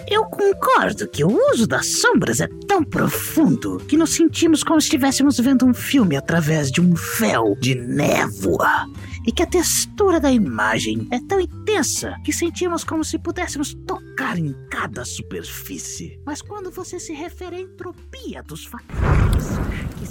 Eu 0.10 0.26
concordo 0.26 1.08
que 1.08 1.24
o 1.24 1.52
uso 1.54 1.66
das 1.66 2.02
sombras 2.02 2.42
é 2.42 2.50
tão 2.68 2.84
profundo 2.84 3.78
que 3.88 3.96
nos 3.96 4.14
sentimos 4.14 4.62
como 4.62 4.82
se 4.82 4.88
estivéssemos 4.88 5.40
vendo 5.40 5.66
um 5.66 5.74
filme 5.74 6.18
através 6.18 6.70
de 6.70 6.82
um 6.82 6.94
véu 7.18 7.56
de 7.62 7.76
névoa. 7.76 8.88
E 9.26 9.32
que 9.32 9.42
a 9.44 9.48
textura 9.48 10.20
da 10.20 10.32
imagem 10.32 11.08
é 11.12 11.20
tão 11.20 11.40
intensa 11.40 12.16
que 12.24 12.34
sentimos 12.34 12.84
como 12.84 13.04
se 13.04 13.20
pudéssemos 13.20 13.76
tocar 13.86 14.38
em 14.38 14.54
cada 14.70 15.04
superfície. 15.06 16.20
Mas 16.26 16.42
quando 16.42 16.72
você 16.72 17.00
se 17.00 17.14
refere 17.14 17.58
à 17.58 17.62
entropia 17.62 18.42
dos 18.44 18.66
fatores 18.66 19.60
que 19.98 20.10